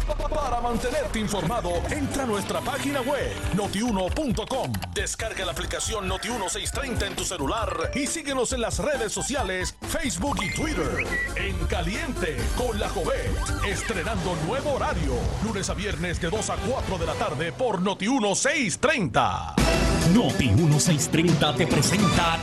Para 0.07 0.61
mantenerte 0.61 1.19
informado, 1.19 1.71
entra 1.89 2.23
a 2.23 2.25
nuestra 2.25 2.61
página 2.61 3.01
web 3.01 3.33
notiuno.com. 3.55 4.71
Descarga 4.93 5.45
la 5.45 5.51
aplicación 5.51 6.07
Noti1630 6.07 7.07
en 7.07 7.15
tu 7.15 7.23
celular 7.23 7.91
y 7.95 8.05
síguenos 8.05 8.53
en 8.53 8.61
las 8.61 8.77
redes 8.79 9.11
sociales, 9.11 9.75
Facebook 9.81 10.37
y 10.43 10.53
Twitter. 10.53 11.05
En 11.35 11.57
Caliente 11.67 12.37
con 12.55 12.79
la 12.79 12.89
Jovet, 12.89 13.65
estrenando 13.67 14.35
nuevo 14.45 14.73
horario, 14.73 15.13
lunes 15.43 15.69
a 15.69 15.73
viernes 15.73 16.21
de 16.21 16.29
2 16.29 16.49
a 16.51 16.55
4 16.55 16.97
de 16.99 17.05
la 17.05 17.13
tarde 17.13 17.51
por 17.51 17.81
Noti1630. 17.81 19.55
Noti 20.13 20.49
1630 20.49 21.55
te 21.55 21.65
presenta 21.65 22.37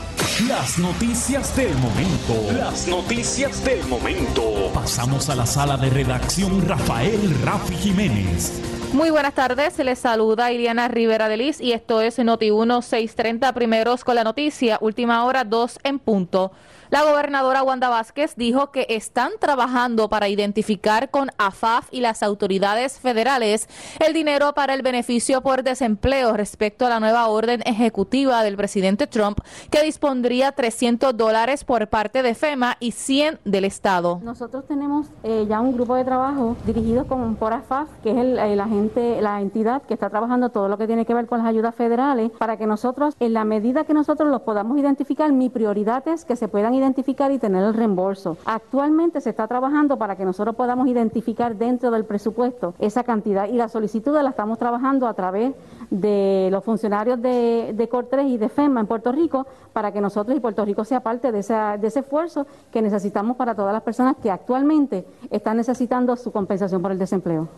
las 0.48 0.78
noticias 0.78 1.54
del 1.54 1.74
momento. 1.76 2.52
Las 2.52 2.88
noticias 2.88 3.64
del 3.64 3.86
momento. 3.86 4.70
Pasamos 4.74 5.28
a 5.28 5.36
la 5.36 5.46
sala 5.46 5.76
de 5.76 5.90
redacción 5.90 6.66
Rafael 6.66 7.36
Jiménez. 7.60 8.62
Muy 8.94 9.10
buenas 9.10 9.34
tardes, 9.34 9.78
les 9.78 9.98
saluda 9.98 10.52
Iliana 10.52 10.88
Rivera 10.88 11.28
de 11.28 11.36
Liz 11.36 11.60
y 11.60 11.72
esto 11.72 12.00
es 12.00 12.18
Noti 12.18 12.50
1630 12.50 13.52
primeros 13.52 14.04
con 14.04 14.14
la 14.14 14.24
noticia, 14.24 14.78
última 14.80 15.24
hora 15.24 15.44
2 15.44 15.80
en 15.84 15.98
punto. 15.98 16.52
La 16.92 17.04
gobernadora 17.04 17.62
Wanda 17.62 17.88
Vázquez 17.88 18.36
dijo 18.36 18.70
que 18.70 18.84
están 18.90 19.30
trabajando 19.40 20.10
para 20.10 20.28
identificar 20.28 21.08
con 21.08 21.30
AFAF 21.38 21.88
y 21.90 22.02
las 22.02 22.22
autoridades 22.22 23.00
federales 23.00 23.66
el 24.06 24.12
dinero 24.12 24.52
para 24.52 24.74
el 24.74 24.82
beneficio 24.82 25.40
por 25.40 25.62
desempleo 25.62 26.34
respecto 26.34 26.84
a 26.84 26.90
la 26.90 27.00
nueva 27.00 27.28
orden 27.28 27.62
ejecutiva 27.64 28.42
del 28.42 28.58
presidente 28.58 29.06
Trump 29.06 29.38
que 29.70 29.82
dispondría 29.82 30.52
300 30.52 31.16
dólares 31.16 31.64
por 31.64 31.88
parte 31.88 32.22
de 32.22 32.34
FEMA 32.34 32.76
y 32.78 32.92
100 32.92 33.38
del 33.46 33.64
Estado. 33.64 34.20
Nosotros 34.22 34.66
tenemos 34.66 35.06
eh, 35.22 35.46
ya 35.48 35.62
un 35.62 35.72
grupo 35.72 35.94
de 35.94 36.04
trabajo 36.04 36.58
dirigido 36.66 37.06
con 37.06 37.36
por 37.36 37.54
AFAF, 37.54 37.88
que 38.02 38.10
es 38.10 38.18
el, 38.18 38.60
agente, 38.60 39.22
la 39.22 39.40
entidad 39.40 39.80
que 39.80 39.94
está 39.94 40.10
trabajando 40.10 40.50
todo 40.50 40.68
lo 40.68 40.76
que 40.76 40.86
tiene 40.86 41.06
que 41.06 41.14
ver 41.14 41.24
con 41.24 41.38
las 41.38 41.46
ayudas 41.46 41.74
federales, 41.74 42.30
para 42.32 42.58
que 42.58 42.66
nosotros, 42.66 43.16
en 43.18 43.32
la 43.32 43.46
medida 43.46 43.84
que 43.84 43.94
nosotros 43.94 44.28
los 44.28 44.42
podamos 44.42 44.76
identificar, 44.76 45.32
mi 45.32 45.48
prioridad 45.48 46.06
es 46.06 46.26
que 46.26 46.36
se 46.36 46.48
puedan 46.48 46.74
identificar 46.74 46.81
y 47.30 47.38
tener 47.38 47.62
el 47.62 47.74
reembolso. 47.74 48.36
Actualmente 48.44 49.20
se 49.20 49.30
está 49.30 49.46
trabajando 49.46 49.96
para 49.96 50.16
que 50.16 50.24
nosotros 50.24 50.56
podamos 50.56 50.88
identificar 50.88 51.56
dentro 51.56 51.90
del 51.90 52.04
presupuesto 52.04 52.74
esa 52.78 53.04
cantidad 53.04 53.48
y 53.48 53.52
la 53.52 53.68
solicitud 53.68 54.12
la 54.20 54.30
estamos 54.30 54.58
trabajando 54.58 55.06
a 55.06 55.14
través 55.14 55.54
de 55.90 56.48
los 56.50 56.64
funcionarios 56.64 57.20
de, 57.22 57.72
de 57.74 57.88
y 58.26 58.36
de 58.36 58.48
FEMA 58.48 58.80
en 58.80 58.86
Puerto 58.86 59.12
Rico 59.12 59.46
para 59.72 59.92
que 59.92 60.00
nosotros 60.00 60.36
y 60.36 60.40
Puerto 60.40 60.64
Rico 60.64 60.84
sea 60.84 61.00
parte 61.00 61.30
de, 61.30 61.38
esa, 61.38 61.78
de 61.78 61.86
ese 61.86 62.00
esfuerzo 62.00 62.46
que 62.72 62.82
necesitamos 62.82 63.36
para 63.36 63.54
todas 63.54 63.72
las 63.72 63.82
personas 63.82 64.16
que 64.22 64.30
actualmente 64.30 65.06
están 65.30 65.56
necesitando 65.56 66.16
su 66.16 66.32
compensación 66.32 66.82
por 66.82 66.92
el 66.92 66.98
desempleo. 66.98 67.48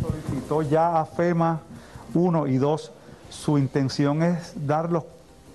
Solicitó 0.00 0.62
ya 0.62 1.00
a 1.00 1.04
FEMA 1.04 1.60
1 2.14 2.46
y 2.46 2.56
2, 2.56 2.92
su 3.28 3.58
intención 3.58 4.22
es 4.22 4.54
dar 4.66 4.90
los 4.90 5.04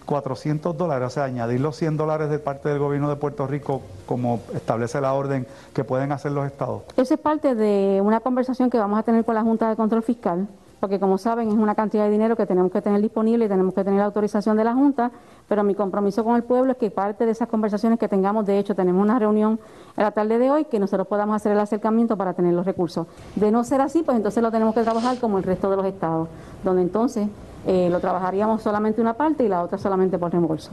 400 0.06 0.78
dólares, 0.78 1.08
o 1.08 1.10
sea, 1.10 1.26
añadir 1.26 1.60
los 1.60 1.76
100 1.76 1.98
dólares 1.98 2.30
de 2.30 2.40
parte 2.40 2.70
del 2.70 2.80
gobierno 2.80 3.10
de 3.10 3.16
Puerto 3.16 3.48
Rico, 3.48 3.82
como 4.06 4.40
establece 4.54 5.02
la 5.02 5.14
orden 5.14 5.48
que 5.74 5.84
pueden 5.84 6.12
hacer 6.12 6.32
los 6.32 6.46
estados. 6.46 6.84
Eso 6.96 7.14
es 7.14 7.20
parte 7.20 7.56
de 7.56 8.02
una 8.04 8.20
conversación 8.20 8.70
que 8.70 8.78
vamos 8.78 9.00
a 9.00 9.04
tener 9.04 9.26
con 9.26 9.36
la 9.36 9.42
Junta 9.44 9.70
de 9.70 9.76
Control 9.76 10.04
Fiscal 10.04 10.48
porque 10.86 11.00
como 11.00 11.18
saben 11.18 11.48
es 11.48 11.56
una 11.56 11.74
cantidad 11.74 12.04
de 12.06 12.12
dinero 12.12 12.36
que 12.36 12.46
tenemos 12.46 12.72
que 12.72 12.80
tener 12.80 13.02
disponible 13.02 13.46
y 13.46 13.48
tenemos 13.48 13.74
que 13.74 13.84
tener 13.84 14.00
la 14.00 14.06
autorización 14.06 14.56
de 14.56 14.64
la 14.64 14.76
Junta, 14.76 15.10
pero 15.48 15.64
mi 15.64 15.74
compromiso 15.74 16.24
con 16.24 16.36
el 16.36 16.44
pueblo 16.44 16.74
es 16.74 16.78
que 16.78 16.92
parte 16.92 17.26
de 17.26 17.32
esas 17.32 17.48
conversaciones 17.48 17.98
que 17.98 18.08
tengamos, 18.08 18.46
de 18.46 18.60
hecho 18.60 18.76
tenemos 18.76 19.02
una 19.02 19.18
reunión 19.18 19.60
en 19.98 20.04
la 20.04 20.12
tarde 20.12 20.38
de 20.38 20.52
hoy, 20.52 20.66
que 20.66 20.80
nosotros 20.80 21.08
podamos 21.08 21.36
hacer 21.36 21.54
el 21.54 21.60
acercamiento 21.60 22.18
para 22.18 22.34
tener 22.34 22.54
los 22.54 22.68
recursos. 22.68 23.08
De 23.36 23.50
no 23.50 23.64
ser 23.64 23.82
así, 23.82 24.04
pues 24.04 24.16
entonces 24.16 24.44
lo 24.44 24.52
tenemos 24.52 24.76
que 24.76 24.84
trabajar 24.84 25.18
como 25.18 25.40
el 25.40 25.44
resto 25.44 25.72
de 25.72 25.78
los 25.78 25.86
estados, 25.88 26.28
donde 26.64 26.84
entonces 26.84 27.30
eh, 27.66 27.90
lo 27.90 28.00
trabajaríamos 28.00 28.62
solamente 28.62 29.02
una 29.02 29.14
parte 29.14 29.44
y 29.44 29.48
la 29.48 29.64
otra 29.64 29.78
solamente 29.78 30.18
por 30.18 30.32
reembolso. 30.32 30.72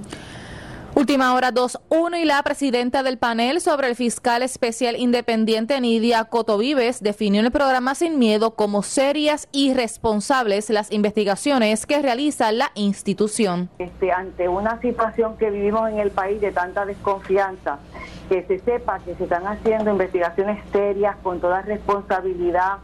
Última 0.95 1.35
hora 1.35 1.53
2.1 1.53 2.21
y 2.21 2.27
la 2.27 2.43
presidenta 2.43 3.03
del 3.03 3.17
panel 3.17 3.63
sobre 3.63 3.89
el 3.89 3.97
fiscal 3.97 4.43
especial 4.43 4.95
independiente 4.97 5.81
Nidia 5.81 6.25
Cotovives 6.25 7.03
definió 7.03 7.41
en 7.41 7.47
el 7.47 7.51
programa 7.53 7.95
Sin 7.95 8.19
Miedo 8.19 8.57
como 8.57 8.83
serias 8.83 9.49
y 9.53 9.73
responsables 9.73 10.69
las 10.69 10.93
investigaciones 10.93 11.87
que 11.87 12.03
realiza 12.03 12.53
la 12.53 12.73
institución. 12.75 13.71
Este, 13.79 14.13
ante 14.13 14.51
una 14.51 14.83
situación 14.83 15.39
que 15.39 15.49
vivimos 15.51 15.89
en 15.89 15.99
el 15.99 16.11
país 16.11 16.43
de 16.43 16.53
tanta 16.53 16.85
desconfianza, 16.85 17.79
que 18.29 18.45
se 18.45 18.59
sepa 18.59 18.99
que 18.99 19.15
se 19.15 19.25
están 19.25 19.47
haciendo 19.47 19.93
investigaciones 19.93 20.63
serias 20.73 21.17
con 21.23 21.41
toda 21.41 21.63
responsabilidad, 21.63 22.79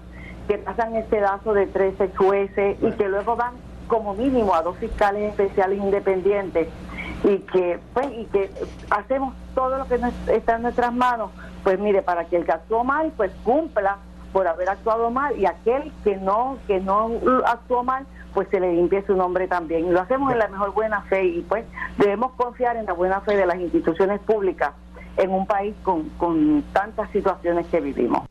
que 0.49 0.57
pasan 0.57 0.97
el 0.97 1.05
pedazo 1.05 1.53
de 1.53 1.67
13 1.67 2.09
jueces 2.17 2.79
y 2.81 2.91
que 2.93 3.07
luego 3.07 3.37
van 3.37 3.68
como 3.89 4.15
mínimo 4.15 4.55
a 4.55 4.63
dos 4.63 4.77
fiscales 4.77 5.31
especiales 5.31 5.79
independientes 5.79 6.69
y 7.25 7.39
que 7.39 7.81
pues 7.95 8.07
y 8.17 8.25
que 8.27 8.51
hacemos 8.91 9.35
todo 9.55 9.79
lo 9.79 9.87
que 9.87 9.99
está 10.29 10.57
en 10.57 10.63
nuestras 10.63 10.93
manos 10.93 11.31
pues 11.65 11.79
mire 11.81 12.03
para 12.03 12.27
que 12.27 12.37
el 12.37 12.45
que 12.45 12.53
actuó 12.53 12.85
mal 12.85 13.13
pues 13.17 13.33
cumpla 13.43 13.99
por 14.33 14.47
haber 14.47 14.69
actuado 14.69 15.11
mal 15.11 15.37
y 15.39 15.47
aquel 15.47 15.91
que 16.05 16.17
no 16.17 16.59
que 16.67 16.81
no 16.81 17.11
actuó 17.45 17.83
mal 17.83 18.07
pues 18.35 18.47
se 18.51 18.61
le 18.61 18.73
limpie 18.73 19.05
su 19.07 19.17
nombre 19.17 19.49
también 19.49 19.87
y 19.87 19.91
lo 19.91 20.01
hacemos 20.01 20.31
en 20.33 20.39
la 20.39 20.49
mejor 20.49 20.73
buena 20.73 21.03
fe 21.03 21.25
y 21.25 21.41
pues 21.41 21.65
debemos 21.97 22.33
confiar 22.33 22.77
en 22.77 22.87
la 22.87 22.93
buena 22.93 23.21
fe 23.23 23.37
de 23.37 23.47
las 23.47 23.59
instituciones 23.59 24.21
públicas 24.21 24.73
en 25.17 25.31
un 25.31 25.47
país 25.47 25.75
con, 25.83 26.09
con 26.11 26.63
tantas 26.73 27.11
situaciones 27.11 27.67
que 27.67 27.81
vivimos. 27.81 28.23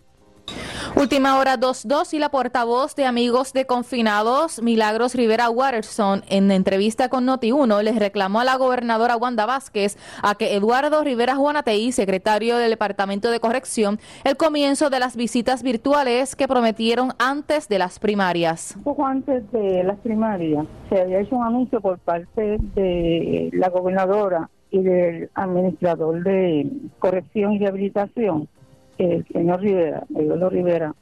Última 0.99 1.37
hora 1.37 1.57
2.2 1.59 2.15
y 2.15 2.19
la 2.19 2.29
portavoz 2.29 2.95
de 2.95 3.05
Amigos 3.05 3.53
de 3.53 3.67
Confinados, 3.67 4.63
Milagros 4.63 5.13
Rivera 5.13 5.47
Watterson, 5.47 6.23
en 6.27 6.49
entrevista 6.49 7.07
con 7.07 7.27
Noti1, 7.27 7.83
les 7.83 7.97
reclamó 7.97 8.39
a 8.39 8.43
la 8.43 8.55
gobernadora 8.55 9.15
Wanda 9.15 9.45
Vázquez 9.45 9.95
a 10.23 10.33
que 10.33 10.55
Eduardo 10.55 11.03
Rivera 11.03 11.35
Juanatei, 11.35 11.91
secretario 11.91 12.57
del 12.57 12.71
Departamento 12.71 13.29
de 13.29 13.39
Corrección, 13.39 13.99
el 14.23 14.37
comienzo 14.37 14.89
de 14.89 14.99
las 14.99 15.15
visitas 15.15 15.61
virtuales 15.61 16.35
que 16.35 16.47
prometieron 16.47 17.11
antes 17.19 17.69
de 17.69 17.77
las 17.77 17.99
primarias. 17.99 18.75
Poco 18.83 19.05
antes 19.05 19.43
de 19.51 19.83
las 19.83 19.99
primarias 19.99 20.65
se 20.89 20.99
había 20.99 21.19
hecho 21.19 21.35
un 21.35 21.45
anuncio 21.45 21.79
por 21.79 21.99
parte 21.99 22.57
de 22.73 23.51
la 23.53 23.69
gobernadora 23.69 24.49
y 24.71 24.81
del 24.81 25.29
administrador 25.35 26.23
de 26.23 26.67
corrección 26.97 27.53
y 27.53 27.59
rehabilitación 27.59 28.49
el 28.97 29.25
señor 29.27 29.61
Rivera, 29.61 30.03
Eduardo 30.15 30.49
Rivera, 30.49 30.95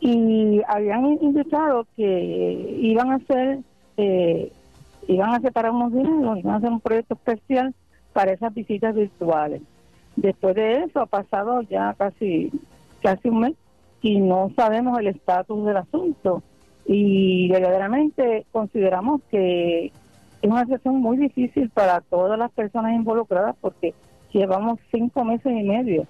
y 0.00 0.60
habían 0.68 1.06
indicado 1.20 1.86
que 1.96 2.78
iban 2.80 3.10
a 3.10 3.16
hacer, 3.16 3.58
eh, 3.96 4.52
iban 5.08 5.34
a 5.34 5.40
separar 5.40 5.72
unos 5.72 5.92
dineros, 5.92 6.38
iban 6.38 6.54
a 6.54 6.58
hacer 6.58 6.70
un 6.70 6.80
proyecto 6.80 7.14
especial 7.14 7.74
para 8.12 8.32
esas 8.32 8.54
visitas 8.54 8.94
virtuales. 8.94 9.62
Después 10.16 10.54
de 10.54 10.84
eso 10.84 11.00
ha 11.00 11.06
pasado 11.06 11.62
ya 11.62 11.94
casi, 11.94 12.50
casi 13.02 13.28
un 13.28 13.40
mes 13.40 13.54
y 14.02 14.20
no 14.20 14.50
sabemos 14.56 14.98
el 14.98 15.08
estatus 15.08 15.66
del 15.66 15.76
asunto. 15.76 16.42
Y 16.86 17.48
verdaderamente 17.50 18.46
consideramos 18.50 19.20
que 19.30 19.86
es 20.40 20.50
una 20.50 20.64
situación 20.64 21.00
muy 21.00 21.16
difícil 21.16 21.70
para 21.70 22.00
todas 22.00 22.38
las 22.38 22.50
personas 22.52 22.94
involucradas 22.94 23.56
porque 23.60 23.94
llevamos 24.32 24.78
cinco 24.90 25.24
meses 25.24 25.52
y 25.52 25.62
medio 25.64 26.06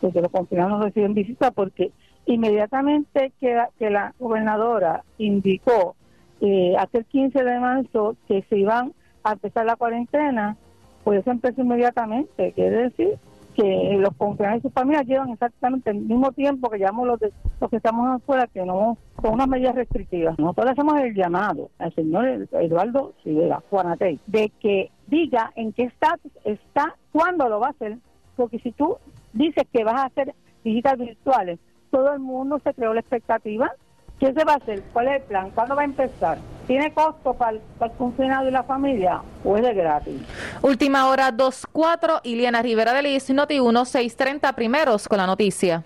desde 0.00 0.22
los 0.22 0.30
confinados 0.30 0.82
reciben 0.82 1.14
visita 1.14 1.50
porque 1.50 1.92
inmediatamente 2.26 3.32
que, 3.40 3.62
que 3.78 3.90
la 3.90 4.14
gobernadora 4.18 5.04
indicó 5.18 5.96
eh, 6.40 6.74
el 6.92 7.04
15 7.04 7.44
de 7.44 7.58
marzo 7.58 8.16
que 8.26 8.42
se 8.48 8.58
iban 8.58 8.92
a 9.22 9.32
empezar 9.32 9.66
la 9.66 9.76
cuarentena, 9.76 10.56
pues 11.04 11.20
eso 11.20 11.30
empezó 11.30 11.60
inmediatamente. 11.60 12.52
Quiere 12.52 12.84
decir 12.84 13.18
que 13.54 13.96
los 13.98 14.14
confinados 14.16 14.60
y 14.60 14.62
sus 14.62 14.72
familias 14.72 15.06
llevan 15.06 15.30
exactamente 15.30 15.90
el 15.90 16.00
mismo 16.00 16.32
tiempo 16.32 16.70
que 16.70 16.78
llevamos 16.78 17.06
los, 17.06 17.20
de, 17.20 17.32
los 17.60 17.68
que 17.68 17.76
estamos 17.76 18.08
afuera, 18.08 18.46
que 18.46 18.64
no 18.64 18.96
con 19.16 19.34
unas 19.34 19.48
medidas 19.48 19.74
restrictivas. 19.74 20.38
Nosotros 20.38 20.70
hacemos 20.70 20.98
el 21.00 21.14
llamado 21.14 21.70
al 21.78 21.94
señor 21.94 22.26
Eduardo 22.52 23.12
Rivera, 23.24 23.62
Juanatey, 23.68 24.18
de 24.26 24.50
que 24.60 24.90
diga 25.08 25.52
en 25.56 25.72
qué 25.72 25.84
estatus 25.84 26.32
está, 26.44 26.94
cuándo 27.12 27.48
lo 27.48 27.60
va 27.60 27.68
a 27.68 27.70
hacer, 27.70 27.98
porque 28.36 28.60
si 28.60 28.72
tú 28.72 28.96
dices 29.32 29.64
que 29.72 29.84
vas 29.84 30.00
a 30.00 30.04
hacer 30.06 30.34
visitas 30.64 30.98
virtuales, 30.98 31.58
todo 31.90 32.12
el 32.12 32.20
mundo 32.20 32.60
se 32.62 32.72
creó 32.74 32.94
la 32.94 33.00
expectativa. 33.00 33.72
¿Qué 34.18 34.34
se 34.34 34.44
va 34.44 34.52
a 34.52 34.56
hacer? 34.56 34.82
¿Cuál 34.92 35.08
es 35.08 35.22
el 35.22 35.22
plan? 35.22 35.50
¿Cuándo 35.54 35.74
va 35.74 35.82
a 35.82 35.86
empezar? 35.86 36.38
¿Tiene 36.66 36.92
costo 36.92 37.32
para 37.32 37.52
el, 37.52 37.62
funcionario 37.96 38.50
y 38.50 38.52
la 38.52 38.62
familia 38.62 39.22
o 39.42 39.56
es 39.56 39.62
de 39.62 39.72
gratis? 39.72 40.20
Última 40.60 41.08
hora 41.08 41.32
2.4, 41.32 42.20
Iliana 42.24 42.60
Rivera 42.60 42.92
de 42.92 43.02
Liz, 43.02 43.30
Noti 43.30 43.58
1, 43.58 43.80
6.30 43.80 44.54
primeros 44.54 45.08
con 45.08 45.18
la 45.18 45.26
noticia. 45.26 45.84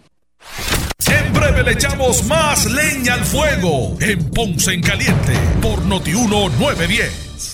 En 1.09 1.33
breve 1.33 1.62
le 1.62 1.72
echamos 1.72 2.26
más 2.26 2.66
leña 2.66 3.14
al 3.14 3.24
fuego 3.24 3.96
en 4.00 4.30
Ponce 4.30 4.74
en 4.74 4.83
Caliente 4.83 5.33
por 5.62 5.85
Noti 5.87 6.12
1, 6.14 6.28
910 6.59 7.54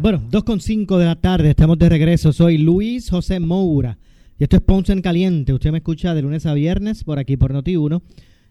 Bueno, 0.00 0.22
2.5 0.30 0.96
de 0.96 1.04
la 1.04 1.16
tarde, 1.16 1.50
estamos 1.50 1.78
de 1.78 1.90
regreso. 1.90 2.32
Soy 2.32 2.56
Luis 2.56 3.10
José 3.10 3.38
Moura 3.38 3.98
y 4.38 4.44
esto 4.44 4.56
es 4.56 4.62
Ponce 4.62 4.94
en 4.94 5.02
Caliente. 5.02 5.52
Usted 5.52 5.72
me 5.72 5.78
escucha 5.78 6.14
de 6.14 6.22
lunes 6.22 6.46
a 6.46 6.54
viernes 6.54 7.04
por 7.04 7.18
aquí 7.18 7.36
por 7.36 7.52
Noti1, 7.52 8.00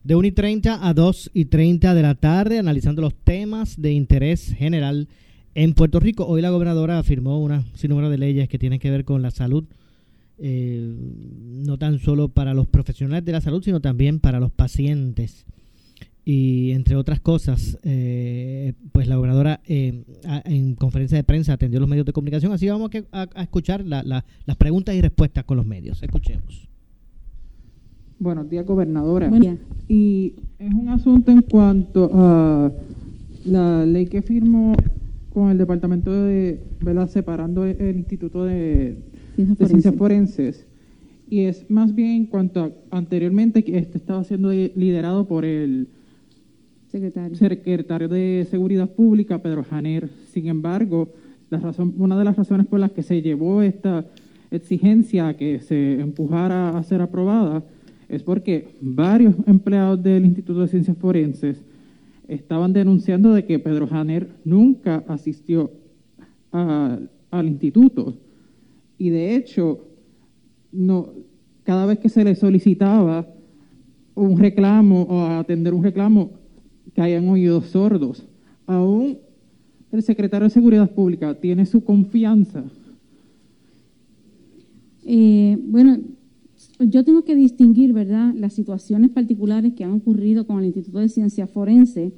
de 0.04 0.16
1 0.16 0.28
y 0.28 0.32
30 0.32 0.88
a 0.88 0.94
2 0.94 1.32
y 1.34 1.46
30 1.46 1.96
de 1.96 2.02
la 2.04 2.14
tarde, 2.14 2.60
analizando 2.60 3.02
los 3.02 3.16
temas 3.16 3.82
de 3.82 3.94
interés 3.94 4.54
general 4.60 5.08
en 5.56 5.74
Puerto 5.74 6.00
Rico. 6.00 6.28
Hoy 6.28 6.44
la 6.44 6.52
gobernadora 6.52 7.00
afirmó 7.00 7.42
una 7.42 7.64
sinnúmero 7.74 8.12
de 8.12 8.20
leyes 8.20 8.48
que 8.48 8.60
tienen 8.60 8.78
que 8.78 8.92
ver 8.92 9.04
con 9.04 9.24
la 9.24 9.32
salud, 9.32 9.64
eh, 10.38 10.94
no 11.34 11.80
tan 11.80 11.98
solo 11.98 12.30
para 12.30 12.54
los 12.54 12.68
profesionales 12.68 13.26
de 13.26 13.32
la 13.32 13.42
salud, 13.42 13.64
sino 13.64 13.80
también 13.80 14.20
para 14.20 14.40
los 14.40 14.52
pacientes. 14.52 15.48
Y 16.32 16.74
entre 16.74 16.96
otras 16.96 17.20
cosas, 17.20 17.80
eh, 17.82 18.74
pues 18.92 19.08
la 19.08 19.16
gobernadora 19.16 19.62
eh, 19.66 20.04
en 20.46 20.76
conferencia 20.76 21.18
de 21.18 21.24
prensa 21.24 21.54
atendió 21.54 21.80
los 21.80 21.90
medios 21.90 22.06
de 22.06 22.14
comunicación, 22.14 22.52
así 22.52 22.68
vamos 22.68 22.92
a, 23.12 23.24
escuchar 23.42 23.84
las 23.84 24.24
preguntas 24.60 24.94
y 24.94 25.02
respuestas 25.02 25.44
con 25.44 25.58
los 25.58 25.66
medios. 25.66 26.04
Escuchemos. 26.04 26.70
Buenos 28.20 28.48
días, 28.48 28.64
gobernadora. 28.64 29.32
Y 29.88 30.36
es 30.60 30.72
un 30.72 30.90
asunto 30.90 31.32
en 31.32 31.42
cuanto 31.42 32.12
a 32.14 32.72
la 33.46 33.88
ley 33.88 34.06
que 34.06 34.22
firmó 34.22 34.76
con 35.34 35.50
el 35.50 35.58
departamento 35.58 36.12
de, 36.12 36.62
¿verdad? 36.82 37.10
Separando 37.10 37.66
el 37.66 37.98
Instituto 37.98 38.44
de, 38.44 39.00
Ciencias 39.36 39.96
Forenses. 39.96 40.68
Y 41.28 41.46
es 41.46 41.68
más 41.72 41.96
bien 41.96 42.12
en 42.12 42.26
cuanto 42.28 42.66
a 42.66 42.72
anteriormente 42.96 43.64
que 43.64 43.80
este 43.80 43.98
estaba 43.98 44.24
siendo 44.24 44.52
liderado 44.52 45.28
por 45.28 45.44
el 45.44 45.88
secretario. 46.92 48.08
de 48.08 48.48
Seguridad 48.50 48.90
Pública, 48.90 49.42
Pedro 49.42 49.64
Janer. 49.64 50.10
Sin 50.32 50.48
embargo, 50.48 51.10
una 51.98 52.18
de 52.18 52.26
las 52.26 52.36
razones 52.36 52.68
por 52.68 52.80
las 52.80 52.92
que 52.92 53.04
se 53.04 53.22
llevó 53.22 53.62
esta 53.62 54.06
exigencia 54.52 55.36
que 55.36 55.60
se 55.60 56.00
empujara 56.00 56.78
a 56.78 56.84
ser 56.84 57.02
aprobada 57.02 57.64
es 58.08 58.24
porque 58.24 58.76
varios 58.82 59.36
empleados 59.46 60.02
del 60.02 60.26
Instituto 60.26 60.62
de 60.62 60.68
Ciencias 60.68 60.98
Forenses 60.98 61.64
estaban 62.28 62.74
denunciando 62.74 63.34
de 63.34 63.46
que 63.46 63.60
Pedro 63.60 63.88
Janer 63.88 64.28
nunca 64.44 65.04
asistió 65.08 65.72
al 66.52 67.48
instituto 67.48 68.16
y 68.98 69.10
de 69.10 69.36
hecho 69.36 69.86
no 70.72 71.10
cada 71.64 71.86
vez 71.86 72.00
que 72.00 72.10
se 72.10 72.24
le 72.24 72.34
solicitaba 72.34 73.28
un 74.16 74.40
reclamo 74.40 75.04
o 75.04 75.26
atender 75.26 75.76
un 75.76 75.84
reclamo 75.84 76.32
que 76.94 77.02
hayan 77.02 77.28
oídos 77.28 77.68
sordos. 77.68 78.26
Aún 78.66 79.18
el 79.92 80.04
secretario 80.04 80.46
de 80.46 80.54
Seguridad 80.54 80.92
Pública 80.92 81.34
tiene 81.36 81.66
su 81.66 81.84
confianza. 81.84 82.64
Eh, 85.06 85.58
bueno, 85.62 85.98
yo 86.80 87.04
tengo 87.04 87.24
que 87.24 87.36
distinguir, 87.36 87.94
¿verdad?, 87.94 88.34
las 88.36 88.54
situaciones 88.54 89.10
particulares 89.10 89.74
que 89.74 89.84
han 89.84 89.94
ocurrido 89.94 90.46
con 90.46 90.60
el 90.60 90.66
Instituto 90.66 91.00
de 91.00 91.10
Ciencia 91.10 91.48
Forense 91.48 92.12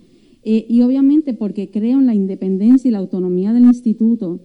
eh, 0.43 0.65
y 0.67 0.81
obviamente 0.81 1.33
porque 1.33 1.69
creo 1.69 1.99
en 1.99 2.05
la 2.05 2.15
independencia 2.15 2.87
y 2.87 2.91
la 2.91 2.97
autonomía 2.97 3.53
del 3.53 3.63
instituto, 3.63 4.39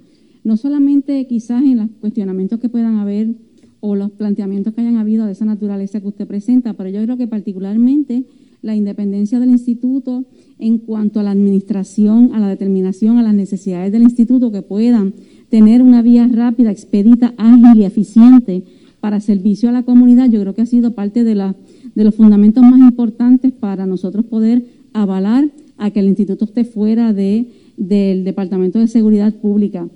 no 0.45 0.57
solamente 0.57 1.27
quizás 1.27 1.63
en 1.63 1.79
los 1.79 1.91
cuestionamientos 2.01 2.61
que 2.61 2.69
puedan 2.69 2.97
haber 2.97 3.35
o 3.81 3.95
los 3.95 4.11
planteamientos 4.13 4.75
que 4.75 4.81
hayan 4.83 4.97
habido 4.97 5.27
de 5.27 5.33
esa 5.33 5.45
naturaleza 5.45 6.01
que 6.01 6.09
usted 6.09 6.27
presenta, 6.27 6.75
pero 6.75 6.91
yo 6.91 7.03
creo 7.03 7.17
que 7.17 7.27
particularmente 7.27 8.25
la 8.67 8.75
independencia 8.75 9.39
del 9.41 9.51
instituto 9.51 10.25
en 10.59 10.79
cuanto 10.79 11.21
a 11.21 11.23
la 11.23 11.31
administración, 11.31 12.31
a 12.35 12.41
la 12.41 12.49
determinación, 12.49 13.19
a 13.19 13.23
las 13.23 13.35
necesidades 13.35 13.93
del 13.93 14.03
instituto 14.03 14.51
que 14.51 14.63
puedan 14.63 15.15
tener 15.49 15.83
una 15.83 16.03
vía 16.03 16.29
rápida, 16.31 16.73
expedita, 16.73 17.33
ágil 17.37 17.81
y 17.81 17.85
eficiente 17.85 18.65
para 19.01 19.21
servicio 19.21 19.69
a 19.69 19.73
la 19.73 19.85
comunidad, 19.85 20.29
yo 20.29 20.41
creo 20.41 20.55
que 20.55 20.63
ha 20.63 20.67
sido 20.67 20.95
parte 20.95 21.23
de, 21.23 21.37
la, 21.37 21.55
de 21.95 22.05
los 22.05 22.15
fundamentos 22.15 22.65
más 22.65 22.81
importantes 22.81 23.53
para 23.53 23.87
nosotros 23.87 24.25
poder 24.25 24.65
avalar 24.93 25.49
a 25.79 25.91
que 25.91 26.01
el 26.01 26.07
instituto 26.07 26.47
esté 26.47 26.65
fuera 26.65 27.13
de, 27.13 27.47
del 27.77 28.25
Departamento 28.25 28.81
de 28.81 28.89
Seguridad 28.89 29.33
Pública. 29.35 29.89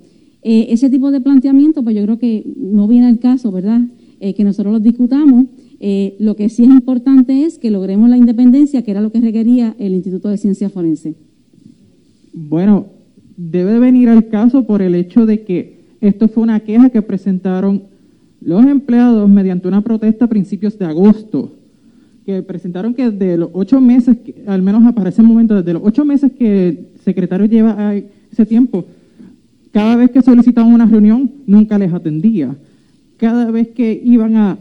Eh, 0.43 0.67
ese 0.69 0.89
tipo 0.89 1.11
de 1.11 1.19
planteamiento, 1.19 1.83
pues 1.83 1.95
yo 1.95 2.03
creo 2.03 2.19
que 2.19 2.45
no 2.55 2.87
viene 2.87 3.07
al 3.07 3.19
caso, 3.19 3.51
¿verdad? 3.51 3.81
Eh, 4.21 4.33
que 4.33 4.43
nosotros 4.43 4.73
los 4.73 4.83
discutamos 4.83 5.47
eh, 5.83 6.15
lo 6.19 6.35
que 6.35 6.47
sí 6.49 6.63
es 6.63 6.69
importante 6.69 7.43
es 7.43 7.57
que 7.57 7.71
logremos 7.71 8.07
la 8.07 8.15
independencia, 8.15 8.83
que 8.83 8.91
era 8.91 9.01
lo 9.01 9.11
que 9.11 9.19
requería 9.19 9.75
el 9.79 9.95
Instituto 9.95 10.29
de 10.29 10.37
Ciencia 10.37 10.69
Forense. 10.69 11.15
Bueno, 12.33 12.85
debe 13.35 13.79
venir 13.79 14.07
al 14.09 14.27
caso 14.27 14.67
por 14.67 14.83
el 14.83 14.93
hecho 14.93 15.25
de 15.25 15.41
que 15.41 15.79
esto 15.99 16.27
fue 16.27 16.43
una 16.43 16.59
queja 16.59 16.91
que 16.91 17.01
presentaron 17.01 17.81
los 18.41 18.63
empleados 18.63 19.27
mediante 19.27 19.67
una 19.67 19.81
protesta 19.81 20.25
a 20.25 20.29
principios 20.29 20.77
de 20.77 20.85
agosto, 20.85 21.51
que 22.27 22.43
presentaron 22.43 22.93
que 22.93 23.09
de 23.09 23.37
los 23.37 23.49
ocho 23.53 23.81
meses, 23.81 24.17
al 24.45 24.61
menos 24.61 24.93
para 24.93 25.09
ese 25.09 25.23
momento, 25.23 25.55
desde 25.55 25.73
los 25.73 25.81
ocho 25.83 26.05
meses 26.05 26.31
que 26.31 26.67
el 26.67 26.87
secretario 27.03 27.47
lleva 27.47 27.95
ese 28.31 28.45
tiempo, 28.45 28.85
cada 29.71 29.95
vez 29.95 30.11
que 30.11 30.21
solicitaban 30.21 30.71
una 30.71 30.85
reunión, 30.85 31.31
nunca 31.47 31.79
les 31.79 31.91
atendía. 31.91 32.55
Cada 33.17 33.49
vez 33.49 33.69
que 33.69 33.99
iban 34.03 34.35
a 34.35 34.59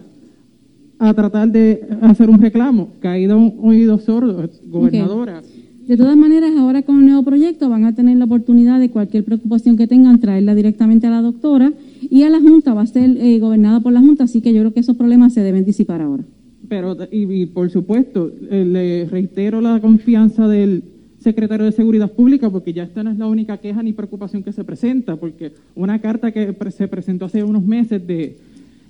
a 1.00 1.14
tratar 1.14 1.50
de 1.50 1.82
hacer 2.02 2.28
un 2.28 2.38
reclamo. 2.38 2.90
Caído 3.00 3.38
un 3.38 3.54
oído 3.62 3.98
sordo, 3.98 4.48
gobernadora. 4.66 5.42
De 5.88 5.96
todas 5.96 6.16
maneras, 6.16 6.52
ahora 6.56 6.82
con 6.82 7.00
el 7.00 7.06
nuevo 7.06 7.24
proyecto 7.24 7.68
van 7.70 7.84
a 7.84 7.94
tener 7.94 8.18
la 8.18 8.26
oportunidad 8.26 8.78
de 8.78 8.90
cualquier 8.90 9.24
preocupación 9.24 9.76
que 9.76 9.86
tengan, 9.86 10.20
traerla 10.20 10.54
directamente 10.54 11.06
a 11.06 11.10
la 11.10 11.22
doctora 11.22 11.72
y 12.02 12.22
a 12.22 12.30
la 12.30 12.38
Junta, 12.38 12.74
va 12.74 12.82
a 12.82 12.86
ser 12.86 13.16
eh, 13.16 13.38
gobernada 13.40 13.80
por 13.80 13.92
la 13.92 14.00
Junta, 14.00 14.24
así 14.24 14.42
que 14.42 14.52
yo 14.52 14.60
creo 14.60 14.74
que 14.74 14.80
esos 14.80 14.96
problemas 14.96 15.32
se 15.32 15.40
deben 15.40 15.64
disipar 15.64 16.02
ahora. 16.02 16.22
Pero, 16.68 16.96
y, 17.10 17.46
por 17.46 17.70
supuesto, 17.70 18.30
eh, 18.50 18.64
le 18.64 19.06
reitero 19.06 19.60
la 19.60 19.80
confianza 19.80 20.46
del 20.46 20.84
secretario 21.18 21.64
de 21.64 21.72
Seguridad 21.72 22.12
Pública, 22.12 22.50
porque 22.50 22.74
ya 22.74 22.84
esta 22.84 23.02
no 23.02 23.10
es 23.10 23.18
la 23.18 23.26
única 23.26 23.56
queja 23.56 23.82
ni 23.82 23.92
preocupación 23.92 24.42
que 24.42 24.52
se 24.52 24.64
presenta, 24.64 25.16
porque 25.16 25.52
una 25.74 25.98
carta 25.98 26.30
que 26.30 26.54
se 26.70 26.88
presentó 26.88 27.24
hace 27.24 27.42
unos 27.42 27.64
meses 27.64 28.06
de 28.06 28.36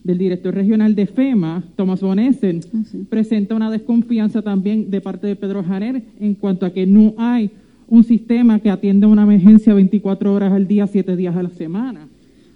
del 0.02 0.18
director 0.18 0.54
regional 0.54 0.94
de 0.94 1.06
FEMA, 1.06 1.62
Tomás 1.76 2.00
Bonessen, 2.00 2.60
ah, 2.72 2.82
presenta 3.08 3.54
una 3.54 3.70
desconfianza 3.70 4.42
también 4.42 4.90
de 4.90 5.00
parte 5.00 5.26
de 5.26 5.36
Pedro 5.36 5.62
Janer 5.62 6.02
en 6.18 6.34
cuanto 6.34 6.66
a 6.66 6.72
que 6.72 6.86
no 6.86 7.14
hay 7.18 7.50
un 7.88 8.04
sistema 8.04 8.60
que 8.60 8.70
atienda 8.70 9.08
una 9.08 9.24
emergencia 9.24 9.74
24 9.74 10.32
horas 10.32 10.52
al 10.52 10.66
día, 10.66 10.86
7 10.86 11.16
días 11.16 11.36
a 11.36 11.42
la 11.42 11.50
semana. 11.50 12.08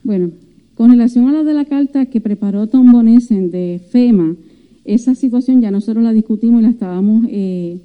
Bueno, 0.03 0.31
con 0.75 0.91
relación 0.91 1.29
a 1.29 1.33
lo 1.33 1.45
de 1.45 1.55
la 1.55 1.65
carta 1.65 2.07
que 2.07 2.21
preparó 2.21 2.67
Tom 2.69 2.91
Bonessen 2.91 3.51
de 3.51 3.81
FEMA, 3.91 4.37
esa 4.85 5.15
situación 5.15 5.61
ya 5.61 5.71
nosotros 5.71 6.05
la 6.05 6.13
discutimos 6.13 6.61
y 6.61 6.65
la 6.65 6.71
estábamos 6.71 7.27
eh, 7.29 7.81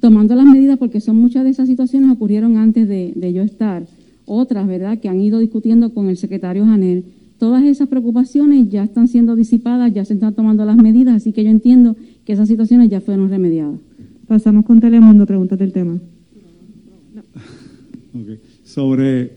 tomando 0.00 0.34
las 0.34 0.46
medidas 0.46 0.78
porque 0.78 1.00
son 1.00 1.16
muchas 1.16 1.44
de 1.44 1.50
esas 1.50 1.68
situaciones 1.68 2.10
ocurrieron 2.10 2.56
antes 2.56 2.88
de, 2.88 3.12
de 3.14 3.32
yo 3.32 3.42
estar. 3.42 3.86
Otras, 4.26 4.66
¿verdad?, 4.66 4.98
que 4.98 5.08
han 5.08 5.20
ido 5.20 5.38
discutiendo 5.38 5.92
con 5.92 6.08
el 6.08 6.16
secretario 6.16 6.64
Janer 6.64 7.04
todas 7.38 7.64
esas 7.64 7.88
preocupaciones 7.88 8.68
ya 8.68 8.84
están 8.84 9.08
siendo 9.08 9.36
disipadas, 9.36 9.92
ya 9.92 10.04
se 10.04 10.14
están 10.14 10.34
tomando 10.34 10.64
las 10.64 10.76
medidas, 10.76 11.16
así 11.16 11.32
que 11.32 11.44
yo 11.44 11.50
entiendo 11.50 11.96
que 12.24 12.32
esas 12.32 12.48
situaciones 12.48 12.90
ya 12.90 13.00
fueron 13.00 13.28
remediadas. 13.28 13.78
Pasamos 14.26 14.64
con 14.64 14.80
Telemundo, 14.80 15.26
preguntas 15.26 15.58
del 15.58 15.72
tema. 15.72 16.00
Sobre, 18.64 19.32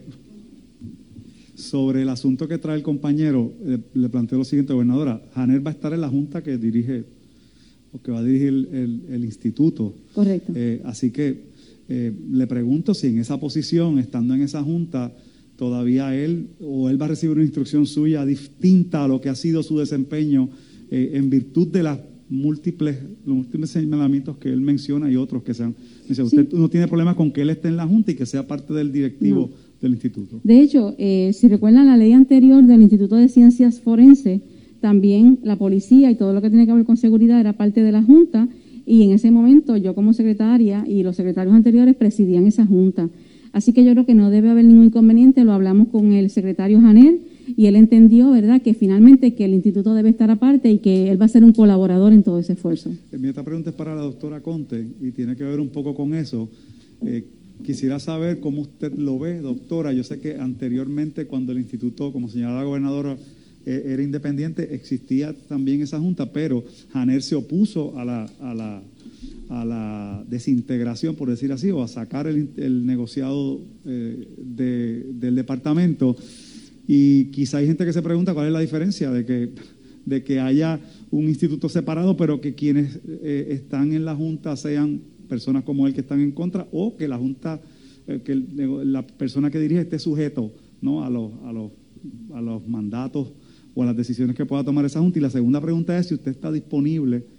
sobre 1.55 2.03
el 2.03 2.09
asunto 2.09 2.47
que 2.47 2.57
trae 2.57 2.77
el 2.77 2.83
compañero, 2.83 3.51
le, 3.93 4.09
planteo 4.09 4.37
lo 4.37 4.45
siguiente, 4.45 4.73
gobernadora. 4.73 5.21
Janer 5.33 5.65
va 5.65 5.71
a 5.71 5.73
estar 5.73 5.93
en 5.93 6.01
la 6.01 6.09
junta 6.09 6.41
que 6.41 6.57
dirige, 6.57 7.03
o 7.91 8.01
que 8.01 8.11
va 8.11 8.19
a 8.19 8.23
dirigir 8.23 8.69
el, 8.71 9.25
instituto. 9.25 9.93
Correcto. 10.13 10.53
Eh, 10.55 10.81
así 10.85 11.11
que 11.11 11.45
eh, 11.89 12.13
le 12.31 12.47
pregunto 12.47 12.93
si 12.93 13.07
en 13.07 13.19
esa 13.19 13.39
posición, 13.39 13.99
estando 13.99 14.33
en 14.33 14.41
esa 14.41 14.63
junta, 14.63 15.11
todavía 15.57 16.15
él 16.15 16.49
o 16.61 16.89
él 16.89 17.01
va 17.01 17.05
a 17.05 17.09
recibir 17.09 17.35
una 17.35 17.43
instrucción 17.43 17.85
suya 17.85 18.25
distinta 18.25 19.03
a 19.03 19.07
lo 19.07 19.19
que 19.19 19.29
ha 19.29 19.35
sido 19.35 19.63
su 19.63 19.77
desempeño 19.77 20.49
eh, 20.89 21.11
en 21.15 21.29
virtud 21.29 21.67
de 21.67 21.83
las 21.83 21.99
múltiples, 22.29 22.97
los 23.25 23.35
múltiples 23.35 23.69
señalamientos 23.69 24.37
que 24.37 24.49
él 24.49 24.61
menciona 24.61 25.11
y 25.11 25.15
otros 25.15 25.43
que 25.43 25.53
sean. 25.53 25.75
Dice, 26.07 26.23
usted 26.23 26.51
no 26.53 26.69
tiene 26.69 26.87
problema 26.87 27.15
con 27.15 27.31
que 27.31 27.41
él 27.41 27.49
esté 27.49 27.67
en 27.67 27.77
la 27.77 27.87
Junta 27.87 28.11
y 28.11 28.15
que 28.15 28.25
sea 28.25 28.47
parte 28.47 28.73
del 28.73 28.91
directivo 28.91 29.49
del 29.81 29.93
instituto. 29.93 30.39
De 30.43 30.61
hecho, 30.61 30.95
eh, 30.97 31.31
si 31.33 31.47
recuerdan 31.47 31.87
la 31.87 31.97
ley 31.97 32.13
anterior 32.13 32.63
del 32.63 32.81
Instituto 32.81 33.15
de 33.15 33.29
Ciencias 33.29 33.79
Forenses, 33.81 34.41
también 34.81 35.39
la 35.43 35.55
policía 35.55 36.11
y 36.11 36.15
todo 36.15 36.33
lo 36.33 36.41
que 36.41 36.49
tiene 36.49 36.65
que 36.65 36.73
ver 36.73 36.85
con 36.85 36.97
seguridad 36.97 37.39
era 37.39 37.53
parte 37.53 37.81
de 37.81 37.91
la 37.91 38.03
Junta 38.03 38.47
y 38.85 39.03
en 39.03 39.11
ese 39.11 39.31
momento 39.31 39.75
yo 39.75 39.95
como 39.95 40.13
secretaria 40.13 40.85
y 40.87 41.03
los 41.03 41.15
secretarios 41.15 41.55
anteriores 41.55 41.95
presidían 41.95 42.45
esa 42.45 42.65
Junta. 42.65 43.09
Así 43.57 43.73
que 43.73 43.83
yo 43.83 43.91
creo 43.93 44.05
que 44.05 44.13
no 44.13 44.29
debe 44.29 44.51
haber 44.51 44.65
ningún 44.65 44.85
inconveniente, 44.85 45.43
lo 45.43 45.51
hablamos 45.51 45.87
con 45.87 46.13
el 46.13 46.29
secretario 46.29 46.79
Janel 46.79 47.21
y 47.55 47.65
él 47.65 47.75
entendió, 47.75 48.29
¿verdad?, 48.29 48.61
que 48.61 48.75
finalmente 48.75 49.33
que 49.33 49.45
el 49.45 49.53
instituto 49.55 49.95
debe 49.95 50.09
estar 50.09 50.29
aparte 50.29 50.69
y 50.69 50.77
que 50.77 51.09
él 51.09 51.19
va 51.19 51.25
a 51.25 51.27
ser 51.27 51.43
un 51.43 51.53
colaborador 51.53 52.13
en 52.13 52.21
todo 52.21 52.37
ese 52.37 52.53
esfuerzo. 52.53 52.91
Eh, 53.11 53.17
mi 53.17 53.29
otra 53.29 53.41
pregunta 53.41 53.71
es 53.71 53.75
para 53.75 53.95
la 53.95 54.01
doctora 54.01 54.41
Conte 54.41 54.85
y 55.01 55.09
tiene 55.09 55.35
que 55.35 55.43
ver 55.43 55.59
un 55.59 55.69
poco 55.69 55.95
con 55.95 56.13
eso. 56.13 56.47
Eh, 57.01 57.23
quisiera 57.63 57.97
saber 57.97 58.39
cómo 58.41 58.61
usted 58.61 58.93
lo 58.93 59.17
ve, 59.17 59.39
doctora. 59.39 59.91
Yo 59.91 60.03
sé 60.03 60.19
que 60.19 60.35
anteriormente 60.35 61.25
cuando 61.25 61.51
el 61.51 61.57
instituto, 61.57 62.13
como 62.13 62.29
señalaba 62.29 62.59
la 62.59 62.67
gobernadora, 62.67 63.17
eh, 63.65 63.83
era 63.87 64.03
independiente, 64.03 64.75
existía 64.75 65.33
también 65.33 65.81
esa 65.81 65.99
junta, 65.99 66.31
pero 66.31 66.63
Janer 66.93 67.23
se 67.23 67.33
opuso 67.33 67.97
a 67.97 68.05
la 68.05 68.29
a 68.39 68.53
la 68.53 68.83
desintegración, 70.27 71.15
por 71.15 71.29
decir 71.29 71.51
así, 71.51 71.71
o 71.71 71.81
a 71.81 71.87
sacar 71.87 72.27
el, 72.27 72.85
negociado 72.85 73.61
eh, 73.85 74.27
del 74.37 75.35
departamento. 75.35 76.15
Y 76.87 77.25
quizá 77.25 77.57
hay 77.57 77.67
gente 77.67 77.85
que 77.85 77.93
se 77.93 78.01
pregunta 78.01 78.33
cuál 78.33 78.47
es 78.47 78.53
la 78.53 78.59
diferencia 78.59 79.11
de 79.11 79.25
que, 79.25 79.51
de 80.05 80.23
que 80.23 80.39
haya 80.39 80.79
un 81.11 81.27
instituto 81.27 81.69
separado, 81.69 82.15
pero 82.17 82.41
que 82.41 82.55
quienes 82.55 82.99
eh, 83.07 83.47
están 83.51 83.93
en 83.93 84.05
la 84.05 84.15
Junta 84.15 84.55
sean 84.55 85.01
personas 85.27 85.63
como 85.63 85.87
él 85.87 85.93
que 85.93 86.01
están 86.01 86.21
en 86.21 86.31
contra 86.31 86.67
o 86.71 86.95
que 86.95 87.07
la 87.07 87.17
Junta, 87.17 87.61
eh, 88.07 88.21
que 88.23 88.35
la 88.35 89.05
persona 89.05 89.51
que 89.51 89.59
dirige 89.59 89.81
esté 89.81 89.99
sujeto 89.99 90.53
¿no? 90.81 91.03
a, 91.03 91.09
los, 91.09 91.31
a, 91.45 91.51
los, 91.51 91.71
a 92.33 92.41
los 92.41 92.67
mandatos 92.67 93.33
o 93.73 93.83
a 93.83 93.85
las 93.85 93.95
decisiones 93.95 94.35
que 94.35 94.45
pueda 94.45 94.63
tomar 94.63 94.85
esa 94.85 94.99
Junta. 94.99 95.19
Y 95.19 95.21
la 95.21 95.29
segunda 95.29 95.61
pregunta 95.61 95.97
es 95.97 96.07
si 96.07 96.15
usted 96.15 96.31
está 96.31 96.51
disponible 96.51 97.36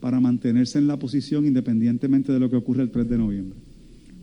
para 0.00 0.20
mantenerse 0.20 0.78
en 0.78 0.86
la 0.86 0.98
posición 0.98 1.46
independientemente 1.46 2.32
de 2.32 2.40
lo 2.40 2.50
que 2.50 2.56
ocurre 2.56 2.82
el 2.82 2.90
3 2.90 3.08
de 3.08 3.18
noviembre. 3.18 3.58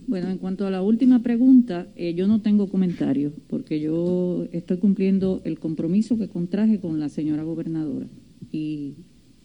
Bueno, 0.06 0.30
en 0.30 0.38
cuanto 0.38 0.66
a 0.66 0.70
la 0.70 0.80
última 0.82 1.22
pregunta, 1.22 1.86
eh, 1.94 2.14
yo 2.14 2.26
no 2.26 2.40
tengo 2.40 2.68
comentarios 2.68 3.34
porque 3.46 3.78
yo 3.78 4.46
estoy 4.52 4.78
cumpliendo 4.78 5.42
el 5.44 5.58
compromiso 5.58 6.16
que 6.16 6.28
contraje 6.28 6.80
con 6.80 6.98
la 6.98 7.10
señora 7.10 7.42
gobernadora 7.42 8.06
y 8.50 8.94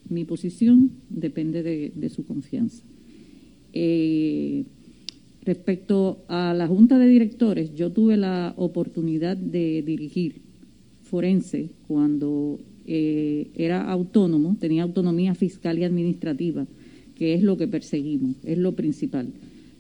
mi 0.10 0.24
posición 0.24 0.92
depende 1.10 1.64
de, 1.64 2.10
su 2.10 2.26
confianza. 2.26 2.84
Eh, 3.74 4.64
respecto 5.44 6.24
a 6.30 6.54
la 6.54 6.68
Junta 6.68 6.98
de 6.98 7.08
Directores, 7.08 7.74
yo 7.74 7.92
tuve 7.92 8.16
la 8.16 8.54
oportunidad 8.56 9.36
de 9.36 9.84
dirigir 9.86 10.42
forense 11.04 11.72
cuando 11.88 12.60
eh, 12.86 13.48
era 13.56 13.90
autónomo, 13.90 14.58
tenía 14.60 14.84
autonomía 14.84 15.36
fiscal 15.36 15.80
y 15.80 15.84
administrativa, 15.84 16.66
que 17.16 17.34
es 17.34 17.44
lo 17.44 17.58
que 17.58 17.68
perseguimos, 17.68 18.36
es 18.44 18.58
lo 18.58 18.74
principal. 18.74 19.28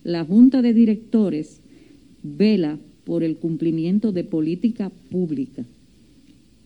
La 0.03 0.25
Junta 0.25 0.61
de 0.61 0.73
Directores 0.73 1.61
vela 2.23 2.77
por 3.05 3.23
el 3.23 3.37
cumplimiento 3.37 4.11
de 4.11 4.23
política 4.23 4.91
pública 5.09 5.65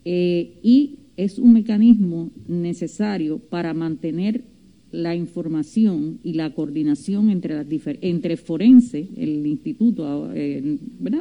eh, 0.05 0.51
y 0.61 0.95
es 1.17 1.39
un 1.39 1.53
mecanismo 1.53 2.29
necesario 2.47 3.39
para 3.39 3.73
mantener 3.73 4.43
la 4.91 5.15
información 5.15 6.19
y 6.23 6.33
la 6.33 6.53
coordinación 6.53 7.29
entre 7.29 7.55
las 7.55 7.67
entre 8.01 8.37
forense, 8.37 9.07
el 9.17 9.45
instituto, 9.45 10.31
eh, 10.33 10.77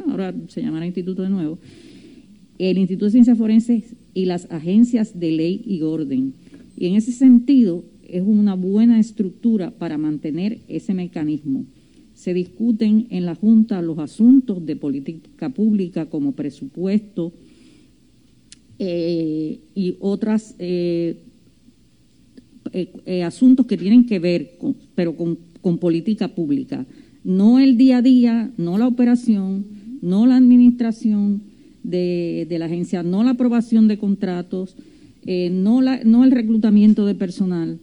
ahora 0.08 0.34
se 0.48 0.62
llamará 0.62 0.86
instituto 0.86 1.22
de 1.22 1.30
nuevo, 1.30 1.58
el 2.58 2.78
Instituto 2.78 3.06
de 3.06 3.12
Ciencias 3.12 3.38
Forenses 3.38 3.94
y 4.14 4.24
las 4.24 4.50
agencias 4.50 5.18
de 5.18 5.32
ley 5.32 5.62
y 5.66 5.82
orden. 5.82 6.34
Y 6.76 6.86
en 6.86 6.96
ese 6.96 7.12
sentido 7.12 7.84
es 8.08 8.22
una 8.24 8.54
buena 8.54 9.00
estructura 9.00 9.70
para 9.70 9.98
mantener 9.98 10.60
ese 10.68 10.94
mecanismo 10.94 11.64
se 12.16 12.32
discuten 12.32 13.06
en 13.10 13.26
la 13.26 13.34
Junta 13.34 13.82
los 13.82 13.98
asuntos 13.98 14.64
de 14.64 14.74
política 14.74 15.50
pública 15.50 16.06
como 16.06 16.32
presupuesto 16.32 17.32
eh, 18.78 19.60
y 19.74 19.96
otros 20.00 20.54
eh, 20.58 21.18
eh, 22.72 23.22
asuntos 23.22 23.66
que 23.66 23.76
tienen 23.76 24.06
que 24.06 24.18
ver, 24.18 24.58
pero 24.94 25.14
con, 25.14 25.36
política 25.78 26.28
pública. 26.28 26.86
No 27.22 27.58
el 27.58 27.76
día 27.76 27.98
a 27.98 28.02
día, 28.02 28.50
no 28.56 28.78
la 28.78 28.86
operación, 28.86 29.66
no 30.00 30.26
la 30.26 30.36
administración 30.36 31.42
de, 31.90 32.46
la 32.58 32.66
agencia, 32.66 33.02
no 33.02 33.24
la 33.24 33.30
aprobación 33.30 33.88
de 33.88 33.98
contratos, 33.98 34.76
no, 35.26 35.80
la, 35.80 36.00
no 36.04 36.24
el 36.24 36.30
reclutamiento 36.30 37.04
de 37.04 37.14
personal 37.14 37.78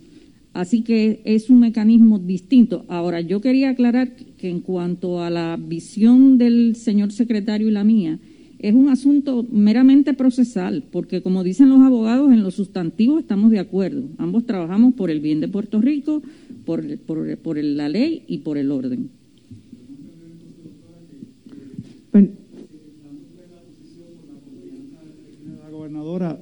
Así 0.53 0.83
que 0.83 1.21
es 1.25 1.49
un 1.49 1.59
mecanismo 1.59 2.19
distinto. 2.19 2.85
Ahora, 2.87 3.21
yo 3.21 3.41
quería 3.41 3.69
aclarar 3.69 4.15
que 4.37 4.49
en 4.49 4.59
cuanto 4.59 5.21
a 5.21 5.31
la 5.31 5.57
visión 5.59 6.37
del 6.37 6.75
señor 6.75 7.11
secretario 7.11 7.67
y 7.67 7.71
la 7.71 7.83
mía, 7.83 8.19
es 8.59 8.73
un 8.73 8.87
asunto 8.87 9.45
meramente 9.51 10.13
procesal, 10.13 10.83
porque 10.91 11.21
como 11.21 11.43
dicen 11.43 11.69
los 11.69 11.81
abogados, 11.81 12.31
en 12.31 12.43
los 12.43 12.53
sustantivos 12.53 13.21
estamos 13.21 13.49
de 13.49 13.59
acuerdo. 13.59 14.03
Ambos 14.19 14.45
trabajamos 14.45 14.93
por 14.93 15.09
el 15.09 15.19
bien 15.19 15.39
de 15.39 15.47
Puerto 15.47 15.81
Rico, 15.81 16.21
por, 16.65 16.97
por, 16.99 17.57
la 17.57 17.89
ley 17.89 18.23
y 18.27 18.37
por 18.37 18.59
el 18.59 18.71
orden. 18.71 19.09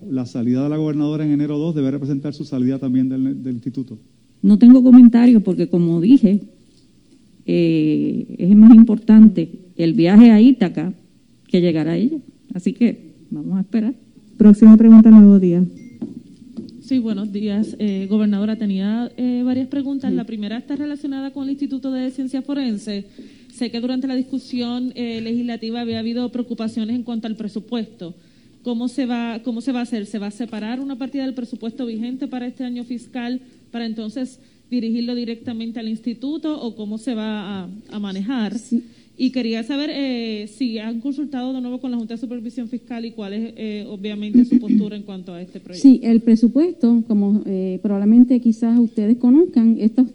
La 0.09 0.25
salida 0.25 0.63
de 0.63 0.69
la 0.69 0.77
gobernadora 0.77 1.23
en 1.23 1.31
enero 1.31 1.57
2 1.57 1.75
debe 1.75 1.91
representar 1.91 2.33
su 2.33 2.45
salida 2.45 2.79
también 2.79 3.09
del, 3.09 3.53
instituto. 3.53 3.97
No 4.41 4.57
tengo 4.57 4.83
comentarios 4.83 5.43
porque, 5.43 5.67
como 5.67 6.01
dije, 6.01 6.41
eh, 7.45 8.25
es 8.39 8.55
más 8.55 8.73
importante 8.75 9.49
el 9.77 9.93
viaje 9.93 10.31
a 10.31 10.41
Ítaca 10.41 10.93
que 11.47 11.61
llegar 11.61 11.87
a 11.87 11.95
ella. 11.95 12.17
Así 12.53 12.73
que 12.73 13.13
vamos 13.29 13.57
a 13.57 13.61
esperar. 13.61 13.93
Próxima 14.37 14.75
pregunta, 14.77 15.11
nuevo 15.11 15.39
día. 15.39 15.63
Sí, 16.81 16.97
buenos 16.97 17.31
días, 17.31 17.75
eh, 17.77 18.07
gobernadora. 18.09 18.55
Tenía 18.57 19.11
eh, 19.15 19.43
varias 19.45 19.67
preguntas. 19.67 20.11
La 20.11 20.25
primera 20.25 20.57
está 20.57 20.75
relacionada 20.75 21.31
con 21.31 21.43
el 21.43 21.51
Instituto 21.51 21.91
de 21.91 22.09
Ciencia 22.09 22.41
Forense. 22.41 23.05
Sé 23.53 23.69
que 23.69 23.79
durante 23.79 24.07
la 24.07 24.15
discusión 24.15 24.91
legislativa 24.95 25.81
había 25.81 25.99
habido 25.99 26.31
preocupaciones 26.31 26.95
en 26.95 27.03
cuanto 27.03 27.27
al 27.27 27.35
presupuesto. 27.35 28.15
¿Cómo 28.63 28.87
se, 28.87 29.05
va, 29.07 29.41
¿Cómo 29.43 29.61
se 29.61 29.71
va 29.71 29.79
a 29.79 29.83
hacer? 29.83 30.05
¿Se 30.05 30.19
va 30.19 30.27
a 30.27 30.31
separar 30.31 30.79
una 30.79 30.95
partida 30.95 31.25
del 31.25 31.33
presupuesto 31.33 31.85
vigente 31.85 32.27
para 32.27 32.45
este 32.45 32.63
año 32.63 32.83
fiscal 32.83 33.41
para 33.71 33.85
entonces 33.85 34.39
dirigirlo 34.69 35.15
directamente 35.15 35.79
al 35.79 35.87
instituto 35.87 36.61
o 36.61 36.75
cómo 36.75 36.99
se 36.99 37.15
va 37.15 37.63
a, 37.63 37.99
manejar? 37.99 38.55
Y 39.17 39.31
quería 39.31 39.63
saber 39.63 39.89
eh, 39.91 40.47
si 40.47 40.77
han 40.77 40.99
consultado 40.99 41.53
de 41.53 41.61
nuevo 41.61 41.79
con 41.79 41.91
la 41.91 41.97
Junta 41.97 42.13
de 42.13 42.19
Supervisión 42.19 42.67
Fiscal 42.67 43.03
y 43.03 43.11
cuál 43.11 43.33
es 43.33 43.53
eh, 43.57 43.85
obviamente 43.89 44.45
su 44.45 44.59
postura 44.59 44.95
en 44.95 45.03
cuanto 45.03 45.33
a 45.33 45.41
este 45.41 45.59
proyecto. 45.59 45.87
Sí, 45.87 45.99
el 46.03 46.21
presupuesto, 46.21 47.03
como 47.07 47.41
eh, 47.45 47.79
probablemente 47.81 48.39
quizás 48.39 48.77
ustedes 48.79 49.17
conozcan, 49.17 49.77
esto, 49.79 50.05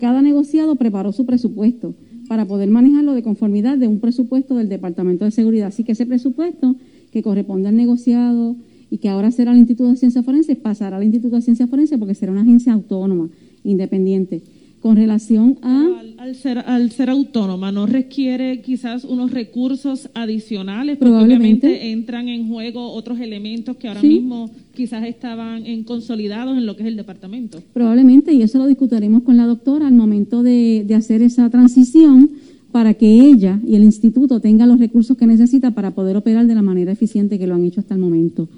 cada 0.00 0.22
negociado 0.22 0.76
preparó 0.76 1.12
su 1.12 1.26
presupuesto 1.26 1.94
para 2.28 2.46
poder 2.46 2.70
manejarlo 2.70 3.12
de 3.12 3.22
conformidad 3.22 3.76
de 3.76 3.88
un 3.88 4.00
presupuesto 4.00 4.54
del 4.56 4.68
Departamento 4.70 5.24
de 5.26 5.30
Seguridad. 5.30 5.68
Así 5.68 5.84
que 5.84 5.92
ese 5.92 6.06
presupuesto 6.06 6.76
que 7.14 7.22
corresponde 7.22 7.68
al 7.68 7.76
negociado 7.76 8.56
y 8.90 8.98
que 8.98 9.08
ahora 9.08 9.30
será 9.30 9.52
el 9.52 9.58
Instituto 9.58 9.88
de 9.88 9.96
Ciencias 9.96 10.24
Forenses, 10.24 10.56
pasará 10.56 10.96
al 10.96 11.04
Instituto 11.04 11.36
de 11.36 11.42
Ciencias 11.42 11.70
Forenses 11.70 11.96
porque 11.96 12.14
será 12.14 12.32
una 12.32 12.42
agencia 12.42 12.72
autónoma, 12.72 13.30
independiente. 13.62 14.42
Con 14.80 14.96
relación 14.96 15.56
a... 15.62 16.02
Al, 16.18 16.34
ser, 16.34 16.58
al 16.58 16.90
ser 16.90 17.08
autónoma, 17.08 17.72
¿no 17.72 17.86
requiere 17.86 18.60
quizás 18.60 19.04
unos 19.04 19.30
recursos 19.30 20.10
adicionales? 20.12 20.98
Porque 20.98 21.10
Probablemente. 21.10 21.92
entran 21.92 22.28
en 22.28 22.48
juego 22.48 22.92
otros 22.92 23.20
elementos 23.20 23.76
que 23.76 23.88
ahora 23.88 24.02
mismo 24.02 24.50
quizás 24.74 25.06
estaban 25.06 25.64
en 25.64 25.84
consolidados 25.84 26.58
en 26.58 26.66
lo 26.66 26.76
que 26.76 26.82
es 26.82 26.88
el 26.88 26.96
departamento. 26.96 27.62
Probablemente, 27.72 28.34
y 28.34 28.42
eso 28.42 28.58
lo 28.58 28.66
discutiremos 28.66 29.22
con 29.22 29.36
la 29.36 29.46
doctora 29.46 29.86
al 29.86 29.94
momento 29.94 30.42
de, 30.42 30.84
de 30.86 30.94
hacer 30.94 31.22
esa 31.22 31.48
transición 31.48 32.30
para 32.74 32.94
que 32.94 33.06
ella 33.06 33.60
y 33.64 33.76
el 33.76 33.84
instituto 33.84 34.40
tengan 34.40 34.68
los 34.68 34.80
recursos 34.80 35.16
que 35.16 35.28
necesita 35.28 35.70
para 35.70 35.92
poder 35.92 36.16
operar 36.16 36.48
de 36.48 36.56
la 36.56 36.62
manera 36.62 36.90
eficiente 36.90 37.38
que 37.38 37.46
lo 37.46 37.54
han 37.54 37.62
hecho 37.62 37.78
hasta 37.78 37.94
el 37.94 38.00
momento. 38.00 38.48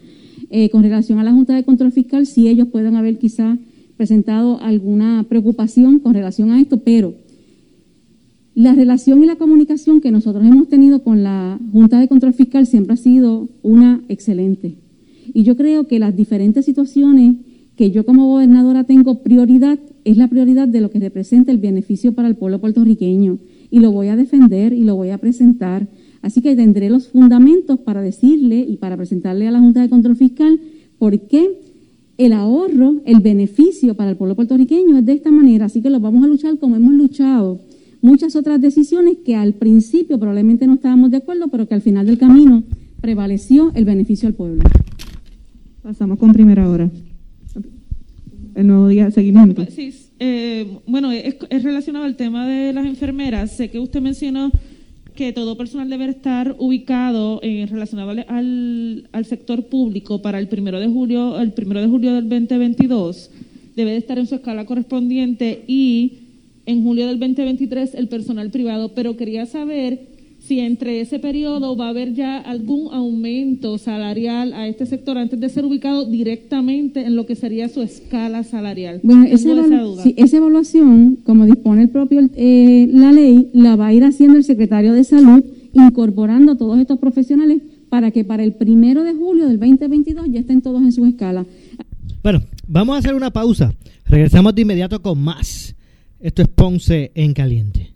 Eh, 0.49 0.71
con 0.71 0.83
relación 0.83 1.19
a 1.19 1.23
la 1.23 1.33
Junta 1.33 1.55
de 1.55 1.65
Control 1.65 1.93
Fiscal, 1.93 2.25
sí 2.25 2.49
ellos 2.49 2.69
pueden 2.69 2.97
haber 2.97 3.19
quizá 3.19 3.59
presentado 3.99 4.59
alguna 4.63 5.27
preocupación 5.29 5.99
con 5.99 6.15
relación 6.15 6.51
a 6.51 6.59
esto, 6.59 6.79
pero 6.79 7.13
la 8.55 8.75
relación 8.75 9.23
y 9.23 9.27
la 9.27 9.37
comunicación 9.37 10.01
que 10.01 10.11
nosotros 10.11 10.47
hemos 10.47 10.71
tenido 10.71 11.03
con 11.03 11.23
la 11.23 11.61
Junta 11.71 12.01
de 12.01 12.09
Control 12.09 12.33
Fiscal 12.33 12.67
siempre 12.67 12.95
ha 12.95 12.97
sido 12.97 13.51
una 13.63 14.01
excelente. 14.09 14.77
Y 15.35 15.43
yo 15.43 15.59
creo 15.59 15.89
que 15.89 15.99
las 15.99 16.17
diferentes 16.17 16.65
situaciones 16.65 17.37
que 17.77 17.91
yo 17.91 18.07
como 18.07 18.29
gobernadora 18.29 18.85
tengo 18.85 19.23
prioridad 19.23 19.79
es 20.05 20.17
la 20.17 20.29
prioridad 20.29 20.69
de 20.69 20.81
lo 20.81 20.91
que 20.91 21.01
representa 21.01 21.53
el 21.53 21.59
beneficio 21.59 22.15
para 22.15 22.29
el 22.29 22.37
pueblo 22.37 22.63
puertorriqueño 22.63 23.41
y 23.71 23.81
lo 23.81 23.93
voy 23.93 24.09
a 24.09 24.17
defender 24.17 24.73
y 24.73 24.85
lo 24.85 24.97
voy 24.97 25.11
a 25.11 25.19
presentar. 25.19 25.89
Así 26.23 26.41
que 26.41 26.57
tendré 26.57 26.91
los 26.91 27.09
fundamentos 27.09 27.79
para 27.81 28.03
decirle 28.03 28.59
y 28.61 28.77
para 28.77 28.97
presentarle 28.97 29.47
a 29.47 29.51
la 29.51 29.61
Junta 29.61 29.81
de 29.81 29.89
Control 29.89 30.17
Fiscal 30.17 30.61
por 30.99 31.19
qué 31.21 31.61
el 32.19 32.33
ahorro, 32.33 32.97
el 33.05 33.21
beneficio 33.21 33.95
para 33.95 34.11
el 34.11 34.17
pueblo 34.17 34.35
puertorriqueño 34.35 34.99
es 34.99 35.07
de 35.07 35.13
esta 35.13 35.31
manera. 35.31 35.67
Así 35.67 35.83
que 35.83 35.91
lo 35.91 36.01
vamos 36.01 36.25
a 36.25 36.27
luchar 36.27 36.59
como 36.59 36.77
hemos 36.77 36.95
luchado 36.95 37.61
muchas 38.01 38.37
otras 38.37 38.61
decisiones 38.61 39.19
que 39.25 39.37
al 39.37 39.55
principio 39.55 40.19
probablemente 40.19 40.67
no 40.67 40.75
estábamos 40.75 41.11
de 41.11 41.19
acuerdo, 41.19 41.49
pero 41.49 41.67
que 41.69 41.75
al 41.75 41.83
final 41.83 42.07
del 42.07 42.19
camino 42.19 42.63
prevaleció 43.01 43.73
el 43.75 43.85
beneficio 43.85 44.29
al 44.29 44.35
pueblo. 44.35 44.63
Pasamos 45.83 46.19
con 46.19 46.33
primera 46.33 46.69
hora. 46.69 46.91
El 48.57 48.69
nuevo 48.69 48.89
día, 48.89 49.11
seguimiento. 49.11 49.67
Sí, 49.71 49.93
eh, 50.19 50.79
bueno, 50.87 51.13
es, 51.13 51.37
relacionado 51.63 52.07
al 52.07 52.17
tema 52.17 52.49
de 52.49 52.73
las 52.73 52.87
enfermeras. 52.87 53.51
Sé 53.51 53.69
que 53.69 53.79
usted 53.79 54.01
mencionó 54.01 54.51
que 55.15 55.35
todo 55.35 55.59
personal 55.59 55.91
debe 55.91 56.09
estar 56.09 56.57
ubicado 56.59 57.39
en 57.43 57.69
relacionado 57.69 58.11
al, 58.11 59.09
al, 59.13 59.25
sector 59.27 59.67
público 59.67 60.23
para 60.23 60.39
el 60.39 60.49
primero 60.49 60.81
de 60.81 60.89
julio, 60.89 61.39
el 61.39 61.53
primero 61.53 61.83
de 61.83 61.89
julio 61.89 62.15
del 62.15 62.31
2022 62.31 63.31
debe 63.77 63.91
de 63.91 63.99
estar 63.99 64.19
en 64.19 64.27
su 64.27 64.37
escala 64.37 64.65
correspondiente 64.65 65.63
y 65.67 66.21
en 66.65 66.83
julio 66.83 67.07
del 67.09 67.21
2023 67.21 67.95
el 67.95 68.09
personal 68.09 68.51
privado. 68.51 68.95
Pero 68.95 69.19
quería 69.19 69.45
saber 69.45 70.16
si 70.47 70.61
entre 70.61 71.01
ese 71.01 71.19
periodo 71.19 71.77
va 71.77 71.87
a 71.87 71.91
haber 71.91 72.15
ya 72.15 72.39
algún 72.39 72.95
aumento 72.95 73.79
salarial 73.79 74.53
a 74.53 74.69
este 74.69 74.87
sector 74.87 75.19
antes 75.19 75.41
de 75.41 75.49
ser 75.49 75.65
ubicado 75.65 76.05
directamente 76.05 77.05
en 77.05 77.17
lo 77.17 77.27
que 77.27 77.35
sería 77.35 77.69
su 77.69 77.83
escala 77.83 78.45
salarial. 78.45 79.01
Bueno, 79.03 79.25
esa, 79.25 79.51
esa 80.17 80.37
evaluación, 80.37 81.19
como 81.25 81.47
dispone 81.47 81.83
el 81.83 81.89
propio 81.89 82.21
eh, 82.35 82.89
la 82.93 83.13
ley, 83.13 83.51
la 83.55 83.75
va 83.75 83.89
a 83.89 83.93
ir 83.93 84.05
haciendo 84.05 84.37
el 84.37 84.45
secretario 84.45 84.93
de 84.93 85.03
Salud, 85.03 85.45
incorporando 85.73 86.57
todos 86.57 86.79
estos 86.79 86.99
profesionales 86.99 87.63
para 87.89 88.13
que 88.13 88.25
para 88.25 88.45
el 88.45 88.53
primero 88.53 89.03
de 89.03 89.15
julio 89.15 89.49
del 89.49 89.59
2022 89.59 90.27
ya 90.31 90.41
estén 90.41 90.63
todos 90.63 90.81
en 90.83 90.93
su 90.93 91.05
escala. 91.07 91.45
Bueno, 92.23 92.43
vamos 92.69 92.95
a 92.95 92.99
hacer 93.01 93.15
una 93.15 93.33
pausa. 93.33 93.75
Regresamos 94.07 94.55
de 94.55 94.63
inmediato 94.63 95.03
con 95.03 95.21
más. 95.21 95.75
Esto 96.21 96.43
es 96.43 96.49
Ponce 96.49 97.11
en 97.15 97.35
Caliente. 97.35 97.96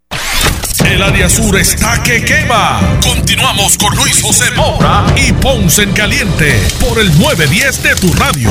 El 0.85 1.01
área 1.01 1.29
sur 1.29 1.57
está 1.57 2.01
que 2.03 2.23
quema. 2.23 2.99
Continuamos 3.01 3.77
con 3.77 3.95
Luis 3.95 4.21
José 4.21 4.51
Moura 4.55 5.05
y 5.15 5.31
Ponce 5.33 5.83
en 5.83 5.93
Caliente 5.93 6.59
por 6.79 6.99
el 6.99 7.07
910 7.17 7.83
de 7.83 7.95
tu 7.95 8.13
radio. 8.13 8.49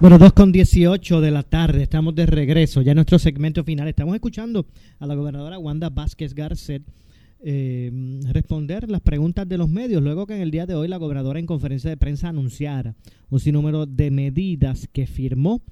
Bueno, 0.00 0.16
2 0.16 0.32
con 0.32 0.50
18 0.50 1.20
de 1.20 1.30
la 1.30 1.42
tarde, 1.42 1.82
estamos 1.82 2.14
de 2.14 2.24
regreso, 2.24 2.80
ya 2.80 2.92
en 2.92 2.96
nuestro 2.96 3.18
segmento 3.18 3.64
final. 3.64 3.86
Estamos 3.86 4.14
escuchando 4.14 4.64
a 4.98 5.06
la 5.06 5.14
gobernadora 5.14 5.58
Wanda 5.58 5.90
Vázquez 5.90 6.32
Garcet 6.32 6.82
eh, 7.42 7.90
responder 8.32 8.90
las 8.90 9.00
preguntas 9.00 9.48
de 9.48 9.58
los 9.58 9.68
medios, 9.68 10.02
luego 10.02 10.26
que 10.26 10.34
en 10.34 10.42
el 10.42 10.50
día 10.50 10.66
de 10.66 10.74
hoy 10.74 10.88
la 10.88 10.98
gobernadora 10.98 11.38
en 11.38 11.46
conferencia 11.46 11.90
de 11.90 11.96
prensa 11.96 12.28
anunciara 12.28 12.94
un 13.30 13.40
sinnúmero 13.40 13.86
de 13.86 14.10
medidas 14.10 14.88
que 14.92 15.06
firmó, 15.06 15.62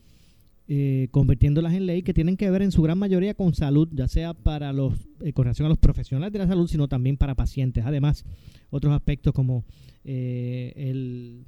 eh, 0.71 1.09
convirtiéndolas 1.13 1.73
en 1.73 1.87
ley, 1.87 2.03
que 2.03 2.13
tienen 2.13 2.37
que 2.37 2.51
ver 2.51 2.61
en 2.61 2.73
su 2.73 2.83
gran 2.83 2.99
mayoría 2.99 3.33
con 3.33 3.55
salud, 3.55 3.89
ya 3.91 4.07
sea 4.07 4.35
para 4.35 4.73
los, 4.75 4.93
eh, 5.23 5.33
con 5.33 5.45
relación 5.45 5.65
a 5.65 5.71
los 5.71 5.79
profesionales 5.79 6.31
de 6.31 6.41
la 6.41 6.47
salud, 6.47 6.69
sino 6.69 6.89
también 6.89 7.17
para 7.17 7.35
pacientes. 7.35 7.87
Además, 7.87 8.27
otros 8.69 8.93
aspectos 8.93 9.33
como 9.33 9.65
eh, 10.05 10.75
el 10.77 11.47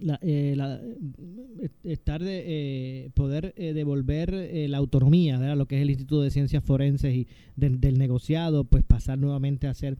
la, 0.00 0.18
eh, 0.22 0.54
la, 0.56 0.80
eh, 1.60 1.68
estar 1.84 2.22
de 2.22 2.42
eh, 2.46 3.10
poder 3.14 3.54
eh, 3.56 3.72
devolver 3.72 4.32
la 4.68 4.78
autonomía 4.78 5.38
¿verdad? 5.38 5.56
lo 5.56 5.66
que 5.66 5.76
es 5.76 5.82
el 5.82 5.90
Instituto 5.90 6.22
de 6.22 6.30
Ciencias 6.30 6.64
Forenses 6.64 7.14
y 7.14 7.26
del 7.56 7.98
negociado, 7.98 8.64
pues 8.64 8.84
pasar 8.84 9.18
nuevamente 9.18 9.66
a 9.66 9.74
ser 9.74 9.98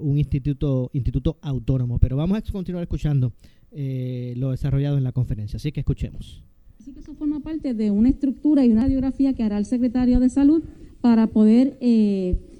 un 0.00 0.16
instituto 0.16 0.88
instituto 0.94 1.36
autónomo. 1.42 1.98
Pero 1.98 2.16
vamos 2.16 2.38
a 2.38 2.52
continuar 2.52 2.82
escuchando 2.82 3.32
lo 3.72 4.50
desarrollado 4.50 4.96
en 4.96 5.04
la 5.04 5.12
conferencia, 5.12 5.58
así 5.58 5.70
que 5.70 5.80
escuchemos. 5.80 6.42
Así 6.80 6.92
que 6.92 7.00
eso 7.00 7.14
forma 7.14 7.40
parte 7.40 7.74
de 7.74 7.90
una 7.90 8.08
estructura 8.08 8.64
y 8.64 8.70
una 8.70 8.86
biografía 8.86 9.34
que 9.34 9.42
hará 9.42 9.58
el 9.58 9.66
secretario 9.66 10.18
de 10.18 10.30
Salud 10.30 10.62
para 11.02 11.26
poder 11.26 11.76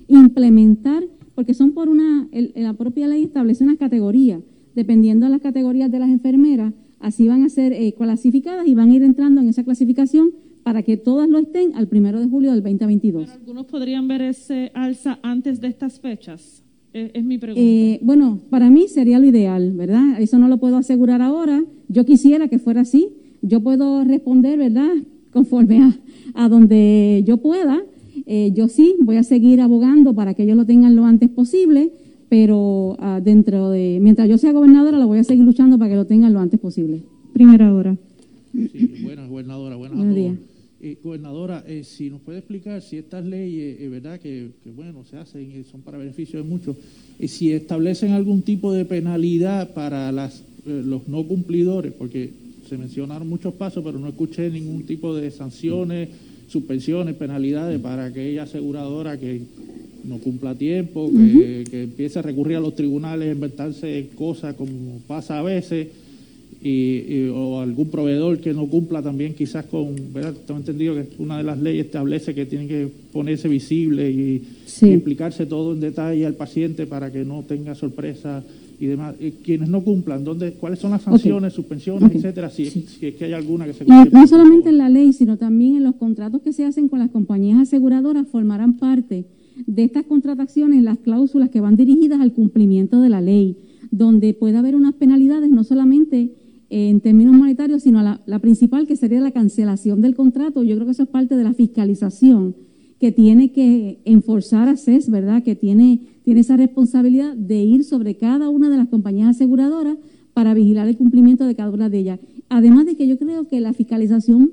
implementar, 0.09 1.05
porque 1.35 1.55
son 1.55 1.73
por 1.73 1.89
una, 1.89 2.29
la 2.55 2.75
propia 2.75 3.07
ley 3.07 3.25
establece 3.25 3.65
una 3.65 3.77
categoría 3.77 4.41
dependiendo 4.77 5.27
de 5.27 5.33
las 5.33 5.41
categorías 5.41 5.91
de 5.91 5.99
las 5.99 6.11
enfermeras, 6.11 6.73
así 7.01 7.27
van 7.27 7.43
a 7.43 7.49
ser 7.49 7.73
eh, 7.73 7.93
clasificadas 7.97 8.69
y 8.69 8.75
van 8.75 8.91
a 8.91 8.95
ir 8.95 9.03
entrando 9.03 9.41
en 9.41 9.49
esa 9.49 9.65
clasificación 9.65 10.31
para 10.63 10.83
que 10.83 10.97
todas 10.97 11.29
lo 11.29 11.39
estén 11.39 11.75
al 11.75 11.89
primero 11.89 12.21
de 12.21 12.29
julio 12.29 12.53
del 12.53 12.63
2022. 12.63 13.31
algunos 13.31 13.67
podrían 13.67 14.07
ver 14.07 14.23
ese 14.23 14.71
alza 14.75 15.19
antes 15.23 15.61
de 15.61 15.69
estas 15.69 15.99
fechas. 15.99 16.63
Es, 16.93 17.25
mi 17.25 17.37
pregunta. 17.37 17.61
Eh, 17.61 17.99
bueno, 18.03 18.41
para 18.49 18.71
mí 18.71 18.89
sería 18.89 19.19
lo 19.19 19.27
ideal, 19.27 19.73
¿verdad? 19.73 20.21
Eso 20.21 20.39
no 20.39 20.49
lo 20.49 20.59
puedo 20.59 20.77
asegurar 20.77 21.21
ahora. 21.21 21.63
Yo 21.89 22.07
quisiera 22.07 22.49
que 22.49 22.59
fuera 22.59 22.83
así. 22.83 23.11
Yo 23.43 23.61
puedo 23.61 24.03
responder, 24.05 24.59
¿verdad? 24.59 24.95
Conforme 25.31 25.83
a, 25.83 25.99
a 26.35 26.49
donde 26.49 27.23
yo 27.27 27.37
pueda. 27.37 27.83
Eh, 28.25 28.53
yo 28.55 28.69
sí 28.69 28.97
voy 29.01 29.17
a 29.17 29.23
seguir 29.23 29.61
abogando 29.61 30.15
para 30.15 30.33
que 30.33 30.45
ellos 30.45 30.57
lo 30.57 30.65
tengan 30.65 30.97
lo 30.97 31.05
antes 31.05 31.29
posible 31.29 31.93
pero 32.29 32.97
uh, 32.99 33.21
dentro 33.23 33.71
de, 33.71 33.99
mientras 34.01 34.29
yo 34.29 34.39
sea 34.39 34.53
gobernadora, 34.53 34.99
la 34.99 35.07
voy 35.07 35.19
a 35.19 35.25
seguir 35.25 35.45
luchando 35.45 35.79
para 35.79 35.91
que 35.91 35.97
lo 35.97 36.05
tengan 36.05 36.33
lo 36.33 36.41
antes 36.41 36.59
posible. 36.59 37.01
Primera 37.33 37.73
hora. 37.73 37.97
Sí, 38.53 39.03
buenas, 39.03 39.29
gobernadora, 39.29 39.77
buenas 39.77 39.99
Buenos 39.99 40.15
días. 40.15 40.35
Eh, 40.81 40.99
gobernadora, 41.03 41.65
eh, 41.67 41.85
si 41.85 42.11
nos 42.11 42.21
puede 42.21 42.39
explicar 42.39 42.83
si 42.83 42.99
estas 42.99 43.25
leyes, 43.25 43.81
eh, 43.81 43.89
verdad, 43.89 44.21
que, 44.21 44.51
que, 44.63 44.71
bueno, 44.71 45.05
se 45.05 45.17
hacen 45.17 45.51
y 45.51 45.65
son 45.65 45.81
para 45.81 45.99
beneficio 45.99 46.39
de 46.43 46.49
muchos, 46.49 46.77
eh, 47.19 47.29
si 47.29 47.51
establecen 47.53 48.13
algún 48.13 48.43
tipo 48.43 48.73
de 48.73 48.85
penalidad 48.85 49.73
para 49.73 50.13
las, 50.13 50.43
eh, 50.67 50.83
los 50.85 51.09
no 51.09 51.25
cumplidores, 51.27 51.93
porque 51.93 52.31
se 52.69 52.77
mencionaron 52.77 53.29
muchos 53.29 53.55
pasos, 53.55 53.83
pero 53.85 53.99
no 53.99 54.09
escuché 54.09 54.51
ningún 54.51 54.83
tipo 54.83 55.15
de 55.15 55.31
sanciones, 55.31 56.11
suspensiones, 56.49 57.15
penalidades 57.15 57.81
para 57.81 58.07
aquella 58.07 58.43
aseguradora 58.43 59.19
que 59.19 59.43
no 60.07 60.19
cumpla 60.19 60.55
tiempo, 60.55 61.11
que, 61.11 61.83
empiece 61.83 62.19
a 62.19 62.23
recurrir 62.23 62.57
a 62.57 62.61
los 62.61 62.75
tribunales, 62.75 63.29
a 63.29 63.33
inventarse 63.33 64.09
cosas 64.15 64.55
como 64.55 65.01
pasa 65.07 65.39
a 65.39 65.43
veces, 65.43 65.89
y, 66.63 67.29
o 67.29 67.61
algún 67.61 67.89
proveedor 67.89 68.39
que 68.39 68.53
no 68.53 68.67
cumpla 68.67 69.03
también 69.03 69.35
quizás 69.35 69.67
con, 69.67 69.95
¿verdad? 70.13 70.35
Tengo 70.47 70.61
entendido 70.61 70.95
que 70.95 71.07
una 71.19 71.39
de 71.39 71.45
las 71.45 71.61
leyes 71.61 71.87
establece 71.87 72.35
que 72.35 72.47
tiene 72.47 72.67
que 72.67 72.89
ponerse 73.13 73.49
visible 73.49 74.11
y, 74.11 74.43
explicarse 74.83 75.47
todo 75.47 75.73
en 75.73 75.81
detalle 75.81 76.27
al 76.27 76.35
paciente 76.35 76.87
para 76.87 77.11
que 77.11 77.25
no 77.25 77.43
tenga 77.45 77.75
sorpresa 77.75 78.43
y 78.79 78.87
demás. 78.87 79.15
Quienes 79.43 79.69
no 79.69 79.83
cumplan, 79.83 80.25
¿dónde, 80.25 80.53
¿cuáles 80.53 80.79
son 80.81 80.91
las 80.91 81.03
sanciones, 81.03 81.53
suspensiones, 81.53 82.15
etcétera? 82.15 82.51
Si, 82.51 82.65
es 82.65 83.15
que 83.15 83.25
hay 83.25 83.33
alguna 83.33 83.65
que 83.65 83.73
se 83.73 83.85
No 83.85 84.27
solamente 84.27 84.69
en 84.69 84.79
la 84.79 84.89
ley, 84.89 85.13
sino 85.13 85.37
también 85.37 85.77
en 85.77 85.85
los 85.85 85.95
contratos 85.95 86.43
que 86.43 86.53
se 86.53 86.65
hacen 86.65 86.89
con 86.89 86.99
las 86.99 87.11
compañías 87.11 87.61
aseguradoras 87.61 88.27
formarán 88.29 88.77
parte 88.77 89.25
de 89.67 89.85
estas 89.85 90.05
contrataciones 90.05 90.83
las 90.83 90.99
cláusulas 90.99 91.51
que 91.51 91.61
van 91.61 91.77
dirigidas 91.77 92.21
al 92.21 92.33
cumplimiento 92.33 93.01
de 93.01 93.09
la 93.09 93.21
ley, 93.21 93.57
donde 93.91 94.35
puede 94.35 94.57
haber 94.57 94.77
unas 94.77 94.95
penalidades 94.95 95.51
no 95.51 95.65
solamente 95.65 96.35
en 96.69 97.01
términos 97.01 97.35
monetarios, 97.35 97.83
sino 97.83 98.03
la, 98.03 98.21
la, 98.27 98.41
principal 98.41 98.87
que 98.87 98.97
sería 98.97 99.21
la 99.21 99.31
cancelación 99.31 100.01
del 100.01 100.17
contrato. 100.17 100.65
Yo 100.65 100.75
creo 100.75 100.87
que 100.87 100.93
eso 100.93 101.05
es 101.05 101.09
parte 101.09 101.37
de 101.37 101.45
la 101.45 101.55
fiscalización 101.55 102.57
que 102.99 103.13
tiene 103.13 103.53
que 103.53 104.01
enforzar 104.05 104.69
a 104.69 104.77
CES, 104.77 105.11
¿verdad? 105.11 105.43
Que 105.43 105.55
tiene, 105.55 106.01
tiene 106.25 106.41
esa 106.41 106.57
responsabilidad 106.57 107.35
de 107.35 107.63
ir 107.63 107.85
sobre 107.85 108.17
cada 108.17 108.49
una 108.49 108.71
de 108.71 108.79
las 108.79 108.89
compañías 108.89 109.29
aseguradoras 109.29 109.99
para 110.33 110.55
vigilar 110.55 110.89
el 110.89 110.97
cumplimiento 110.97 111.47
de 111.47 111.55
cada 111.55 111.71
una 111.71 111.89
de 111.89 111.99
ellas. 111.99 112.21
Además 112.49 112.87
de 112.87 112.97
que 112.97 113.07
yo 113.07 113.19
creo 113.19 113.47
que 113.49 113.61
la 113.61 113.73
fiscalización 113.73 114.53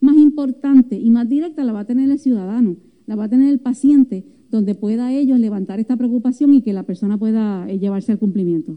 más 0.00 0.16
importante 0.16 0.98
y 0.98 1.10
más 1.10 1.28
directa 1.28 1.64
la 1.64 1.72
va 1.72 1.80
a 1.80 1.86
tener 1.86 2.10
el 2.10 2.18
ciudadano, 2.18 2.76
la 3.06 3.16
va 3.16 3.24
a 3.24 3.28
tener 3.28 3.48
el 3.48 3.60
paciente, 3.60 4.24
donde 4.56 4.74
pueda 4.74 5.12
ellos 5.12 5.38
levantar 5.38 5.80
esta 5.80 5.96
preocupación 5.96 6.54
y 6.54 6.62
que 6.62 6.72
la 6.72 6.84
persona 6.84 7.18
pueda 7.18 7.68
eh, 7.68 7.78
llevarse 7.78 8.12
al 8.12 8.18
cumplimiento. 8.18 8.76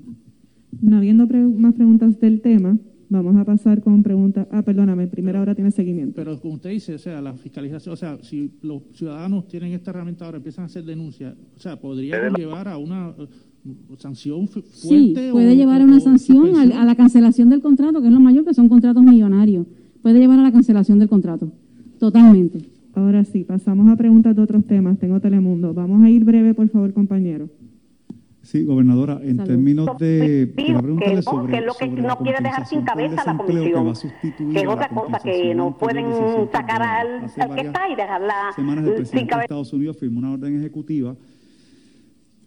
No 0.82 0.98
habiendo 0.98 1.28
más 1.28 1.74
preguntas 1.74 2.20
del 2.20 2.42
tema, 2.42 2.78
Vamos 3.10 3.38
a 3.38 3.46
pasar 3.46 3.82
con 3.82 4.04
preguntas. 4.04 4.48
Ah, 4.52 4.62
perdóname, 4.64 5.08
primera 5.08 5.42
hora 5.42 5.56
tiene 5.56 5.72
seguimiento. 5.72 6.16
Pero 6.16 6.40
como 6.42 6.56
usted 6.56 6.72
dice, 6.72 6.96
o 6.96 6.98
sea, 6.98 7.22
la 7.22 7.34
fiscalización, 7.34 7.94
o 7.94 7.96
sea, 7.96 8.18
si 8.22 8.52
los 8.62 8.84
ciudadanos 8.94 9.48
tienen 9.48 9.72
esta 9.72 9.92
herramienta 9.92 10.26
ahora, 10.26 10.38
empiezan 10.38 10.64
a 10.64 10.66
hacer 10.66 10.84
denuncias, 10.84 11.34
o 11.56 11.60
sea, 11.60 11.80
podría 11.80 12.30
llevar 12.36 12.68
a 12.68 12.78
una 12.78 13.12
uh, 13.12 13.96
sanción 13.98 14.48
fuerte. 14.50 14.70
Sí, 14.74 15.16
puede 15.32 15.56
llevar 15.56 15.82
a 15.82 15.86
una 15.86 16.02
sanción, 16.02 16.56
a, 16.58 16.82
a, 16.82 16.86
la 16.86 16.96
cancelación 16.96 17.50
del 17.50 17.62
contrato, 17.62 18.02
que 18.02 18.08
es 18.08 18.14
lo 18.14 18.20
mayor, 18.20 18.44
que 18.44 18.54
son 18.54 18.68
contratos 18.68 19.02
millonarios. 19.04 19.66
Puede 20.02 20.20
llevar 20.20 20.40
a 20.40 20.44
la 20.44 20.52
cancelación 20.52 21.00
del 21.00 21.08
contrato, 21.08 21.50
totalmente. 22.00 22.77
Ahora 22.98 23.24
sí, 23.24 23.44
pasamos 23.44 23.88
a 23.90 23.96
preguntas 23.96 24.36
de 24.36 24.42
otros 24.42 24.66
temas. 24.66 24.98
Tengo 24.98 25.20
Telemundo. 25.20 25.72
Vamos 25.72 26.04
a 26.04 26.10
ir 26.10 26.26
breve, 26.26 26.56
por 26.56 26.68
favor, 26.68 26.92
compañero. 26.94 27.48
Sí, 28.42 28.64
gobernadora, 28.64 29.20
en 29.22 29.38
términos 29.38 30.00
de... 30.00 30.52
Pido 30.56 30.82
que, 30.98 31.14
es 31.14 31.26
lo 31.64 31.74
que 31.76 31.88
no 31.90 32.18
quiere 32.18 32.40
dejar 32.42 32.66
sin 32.66 32.82
cabeza 32.82 33.24
la 33.24 33.38
comisión, 33.38 33.94
que, 34.52 34.60
es 34.62 34.68
otra 34.68 34.90
cosa, 34.90 35.20
que 35.20 35.54
no 35.54 35.78
pueden 35.78 36.08
sacar 36.52 36.82
al, 36.82 37.54
que 37.54 37.62
está 37.62 37.88
y 37.88 37.96
dejarla 37.96 38.34
sin 38.56 39.28
cabeza. 39.28 39.44
Estados 39.44 39.74
Unidos 39.74 39.98
firmó 39.98 40.18
una 40.18 40.32
orden 40.32 40.58
ejecutiva. 40.58 41.16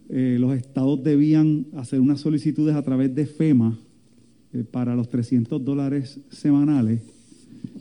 Eh, 0.08 0.36
los 0.40 0.56
estados 0.56 1.00
debían 1.04 1.66
hacer 1.76 2.00
unas 2.00 2.18
solicitudes 2.18 2.74
a 2.74 2.82
través 2.82 3.14
de 3.14 3.26
FEMA 3.26 3.78
eh, 4.52 4.64
para 4.64 4.96
los 4.96 5.08
300 5.10 5.64
dólares 5.64 6.18
semanales 6.30 7.19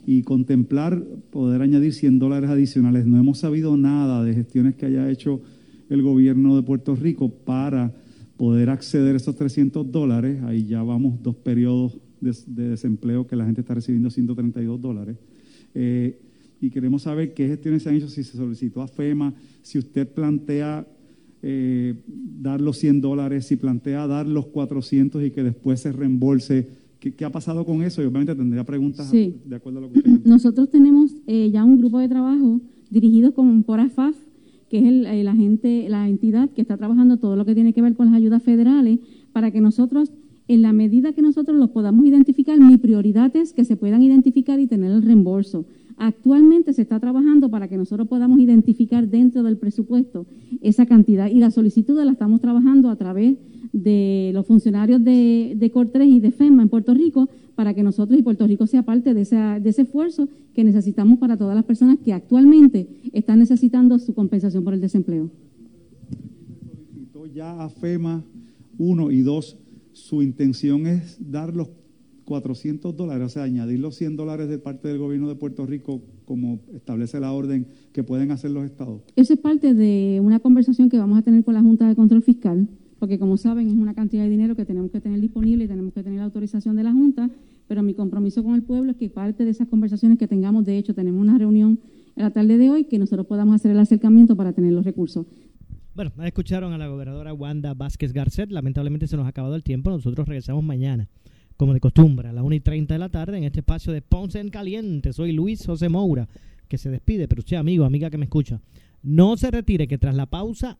y 0.06 0.22
contemplar 0.22 1.02
poder 1.30 1.62
añadir 1.62 1.92
100 1.92 2.18
dólares 2.18 2.50
adicionales. 2.50 3.06
No 3.06 3.18
hemos 3.18 3.38
sabido 3.38 3.76
nada 3.76 4.24
de 4.24 4.34
gestiones 4.34 4.74
que 4.74 4.86
haya 4.86 5.10
hecho 5.10 5.40
el 5.88 6.02
gobierno 6.02 6.56
de 6.56 6.62
Puerto 6.62 6.94
Rico 6.94 7.28
para 7.30 7.92
poder 8.36 8.70
acceder 8.70 9.14
a 9.14 9.16
esos 9.18 9.36
300 9.36 9.92
dólares, 9.92 10.42
ahí 10.44 10.64
ya 10.64 10.82
vamos 10.82 11.22
dos 11.22 11.36
periodos 11.36 11.98
de, 12.20 12.32
desempleo 12.70 13.26
que 13.26 13.36
la 13.36 13.44
gente 13.44 13.60
está 13.60 13.74
recibiendo 13.74 14.08
132 14.08 14.80
dólares. 14.80 15.16
Eh, 15.74 16.18
y 16.60 16.70
queremos 16.70 17.02
saber 17.02 17.34
qué 17.34 17.48
gestiones 17.48 17.82
se 17.82 17.88
han 17.90 17.96
hecho, 17.96 18.08
si 18.08 18.24
se 18.24 18.36
solicitó 18.36 18.82
a 18.82 18.88
FEMA, 18.88 19.34
si 19.62 19.78
usted 19.78 20.08
plantea 20.08 20.86
eh, 21.42 21.94
dar 22.06 22.60
los 22.60 22.78
100 22.78 23.00
dólares, 23.00 23.46
si 23.46 23.56
plantea 23.56 24.06
dar 24.06 24.26
los 24.26 24.46
400 24.46 25.24
y 25.24 25.30
que 25.30 25.42
después 25.42 25.80
se 25.80 25.92
reembolse. 25.92 26.68
¿Qué, 27.00 27.24
ha 27.24 27.32
pasado 27.32 27.64
con 27.64 27.82
eso? 27.82 28.02
Y 28.02 28.04
obviamente 28.04 28.34
tendría 28.34 28.62
preguntas 28.64 29.10
de 29.10 29.56
acuerdo 29.56 29.78
a 29.78 29.82
lo 29.82 29.90
que 29.90 29.98
usted 29.98 30.20
Nosotros 30.24 30.70
tenemos 30.70 31.16
eh, 31.26 31.50
ya 31.50 31.64
un 31.64 31.78
grupo 31.78 31.98
de 31.98 32.08
trabajo 32.08 32.60
dirigido 32.90 33.32
con, 33.32 33.62
por 33.62 33.80
AFAF 33.80 34.16
que 34.70 34.78
es 34.78 34.84
el, 34.84 35.24
la, 35.24 35.34
gente, 35.34 35.88
la 35.88 36.08
entidad 36.08 36.48
que 36.50 36.62
está 36.62 36.76
trabajando 36.76 37.16
todo 37.16 37.34
lo 37.34 37.44
que 37.44 37.54
tiene 37.54 37.72
que 37.72 37.82
ver 37.82 37.96
con 37.96 38.06
las 38.06 38.14
ayudas 38.14 38.42
federales, 38.42 39.00
para 39.32 39.50
que 39.50 39.60
nosotros, 39.60 40.12
en 40.46 40.62
la 40.62 40.72
medida 40.72 41.12
que 41.12 41.22
nosotros 41.22 41.58
los 41.58 41.70
podamos 41.70 42.06
identificar, 42.06 42.58
mi 42.60 42.78
prioridad 42.78 43.34
es 43.34 43.52
que 43.52 43.64
se 43.64 43.76
puedan 43.76 44.00
identificar 44.00 44.60
y 44.60 44.68
tener 44.68 44.92
el 44.92 45.02
reembolso. 45.02 45.66
Actualmente 45.96 46.72
se 46.72 46.82
está 46.82 47.00
trabajando 47.00 47.50
para 47.50 47.66
que 47.66 47.76
nosotros 47.76 48.06
podamos 48.06 48.38
identificar 48.38 49.08
dentro 49.08 49.42
del 49.42 49.58
presupuesto 49.58 50.26
esa 50.62 50.86
cantidad 50.86 51.28
y 51.28 51.40
la 51.40 51.50
solicitud 51.50 52.00
la 52.02 52.12
estamos 52.12 52.40
trabajando 52.40 52.90
a 52.90 52.96
través 52.96 53.34
de 53.34 53.59
los 53.72 54.46
funcionarios 54.46 55.02
de, 55.04 55.54
de 55.56 56.04
y 56.06 56.20
de 56.20 56.30
FEMA 56.30 56.62
en 56.62 56.68
Puerto 56.68 56.94
Rico 56.94 57.28
para 57.54 57.74
que 57.74 57.82
nosotros 57.82 58.18
y 58.18 58.22
Puerto 58.22 58.46
Rico 58.46 58.66
sea 58.66 58.82
parte 58.82 59.14
de, 59.14 59.20
esa, 59.20 59.60
de 59.60 59.70
ese 59.70 59.82
esfuerzo 59.82 60.28
que 60.54 60.64
necesitamos 60.64 61.18
para 61.18 61.36
todas 61.36 61.54
las 61.54 61.64
personas 61.64 61.98
que 62.04 62.12
actualmente 62.12 62.88
están 63.12 63.38
necesitando 63.38 63.98
su 63.98 64.14
compensación 64.14 64.64
por 64.64 64.74
el 64.74 64.80
desempleo. 64.80 65.30
Solicitó 66.88 67.26
ya 67.26 67.62
a 67.62 67.68
FEMA, 67.68 68.24
uno 68.78 69.10
y 69.10 69.20
dos, 69.20 69.58
su 69.92 70.22
intención 70.22 70.86
es 70.86 71.18
dar 71.20 71.54
los 71.54 71.68
400 72.30 72.96
dólares, 72.96 73.26
o 73.26 73.28
sea, 73.28 73.42
añadir 73.42 73.80
los 73.80 73.96
100 73.96 74.16
dólares 74.16 74.48
de 74.48 74.58
parte 74.58 74.86
del 74.86 74.98
gobierno 74.98 75.28
de 75.28 75.34
Puerto 75.34 75.66
Rico, 75.66 76.00
como 76.24 76.60
establece 76.72 77.18
la 77.18 77.32
orden 77.32 77.66
que 77.92 78.04
pueden 78.04 78.30
hacer 78.30 78.52
los 78.52 78.64
estados. 78.64 79.02
Eso 79.16 79.32
es 79.32 79.38
parte 79.40 79.74
de 79.74 80.20
una 80.22 80.38
conversación 80.38 80.88
que 80.88 80.96
vamos 80.96 81.18
a 81.18 81.22
tener 81.22 81.42
con 81.42 81.54
la 81.54 81.60
Junta 81.60 81.88
de 81.88 81.96
Control 81.96 82.22
Fiscal, 82.22 82.68
porque 83.00 83.18
como 83.18 83.36
saben 83.36 83.66
es 83.66 83.74
una 83.74 83.94
cantidad 83.94 84.22
de 84.22 84.30
dinero 84.30 84.54
que 84.54 84.64
tenemos 84.64 84.92
que 84.92 85.00
tener 85.00 85.20
disponible 85.20 85.64
y 85.64 85.68
tenemos 85.68 85.92
que 85.92 86.04
tener 86.04 86.20
la 86.20 86.26
autorización 86.26 86.76
de 86.76 86.84
la 86.84 86.92
Junta 86.92 87.28
pero 87.70 87.84
mi 87.84 87.94
compromiso 87.94 88.42
con 88.42 88.56
el 88.56 88.64
pueblo 88.64 88.90
es 88.90 88.96
que 88.96 89.08
parte 89.08 89.44
de 89.44 89.52
esas 89.52 89.68
conversaciones 89.68 90.18
que 90.18 90.26
tengamos, 90.26 90.64
de 90.64 90.76
hecho, 90.76 90.92
tenemos 90.92 91.20
una 91.20 91.38
reunión 91.38 91.78
en 92.16 92.24
la 92.24 92.32
tarde 92.32 92.58
de 92.58 92.68
hoy, 92.68 92.82
que 92.82 92.98
nosotros 92.98 93.28
podamos 93.28 93.54
hacer 93.54 93.70
el 93.70 93.78
acercamiento 93.78 94.34
para 94.34 94.52
tener 94.52 94.72
los 94.72 94.84
recursos. 94.84 95.24
Bueno, 95.94 96.10
escucharon 96.24 96.72
a 96.72 96.78
la 96.78 96.88
gobernadora 96.88 97.32
Wanda 97.32 97.74
Vázquez 97.74 98.12
Garcet. 98.12 98.50
Lamentablemente 98.50 99.06
se 99.06 99.16
nos 99.16 99.24
ha 99.24 99.28
acabado 99.28 99.54
el 99.54 99.62
tiempo. 99.62 99.88
Nosotros 99.88 100.26
regresamos 100.26 100.64
mañana, 100.64 101.08
como 101.56 101.72
de 101.72 101.78
costumbre, 101.78 102.26
a 102.26 102.32
las 102.32 102.42
1 102.42 102.56
y 102.56 102.60
30 102.60 102.92
de 102.92 102.98
la 102.98 103.08
tarde 103.08 103.38
en 103.38 103.44
este 103.44 103.60
espacio 103.60 103.92
de 103.92 104.02
Ponce 104.02 104.40
en 104.40 104.50
Caliente. 104.50 105.12
Soy 105.12 105.30
Luis 105.30 105.64
José 105.64 105.88
Moura, 105.88 106.28
que 106.66 106.76
se 106.76 106.90
despide, 106.90 107.28
pero 107.28 107.38
usted, 107.38 107.56
amigo, 107.56 107.84
amiga 107.84 108.10
que 108.10 108.18
me 108.18 108.24
escucha, 108.24 108.60
no 109.04 109.36
se 109.36 109.48
retire, 109.48 109.86
que 109.86 109.96
tras 109.96 110.16
la 110.16 110.26
pausa, 110.26 110.76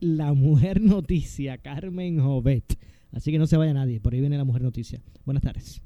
la 0.00 0.32
mujer 0.32 0.80
noticia, 0.80 1.58
Carmen 1.58 2.20
Jovet 2.20 2.78
Así 3.14 3.32
que 3.32 3.38
no 3.38 3.46
se 3.46 3.56
vaya 3.56 3.72
nadie, 3.72 4.00
por 4.00 4.12
ahí 4.12 4.20
viene 4.20 4.36
la 4.36 4.44
mujer 4.44 4.62
noticia. 4.62 5.00
Buenas 5.24 5.42
tardes. 5.42 5.80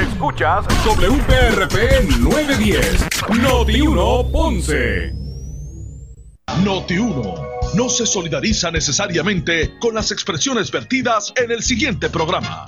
Escuchas 0.00 0.66
WPRP 0.84 2.20
910, 2.20 3.06
Noti 3.40 3.80
1 3.80 4.28
Ponce. 4.30 5.12
Noti 6.64 6.98
1 6.98 7.34
no 7.74 7.88
se 7.88 8.06
solidariza 8.06 8.70
necesariamente 8.70 9.78
con 9.80 9.94
las 9.94 10.12
expresiones 10.12 10.70
vertidas 10.70 11.32
en 11.36 11.50
el 11.50 11.62
siguiente 11.62 12.08
programa. 12.08 12.64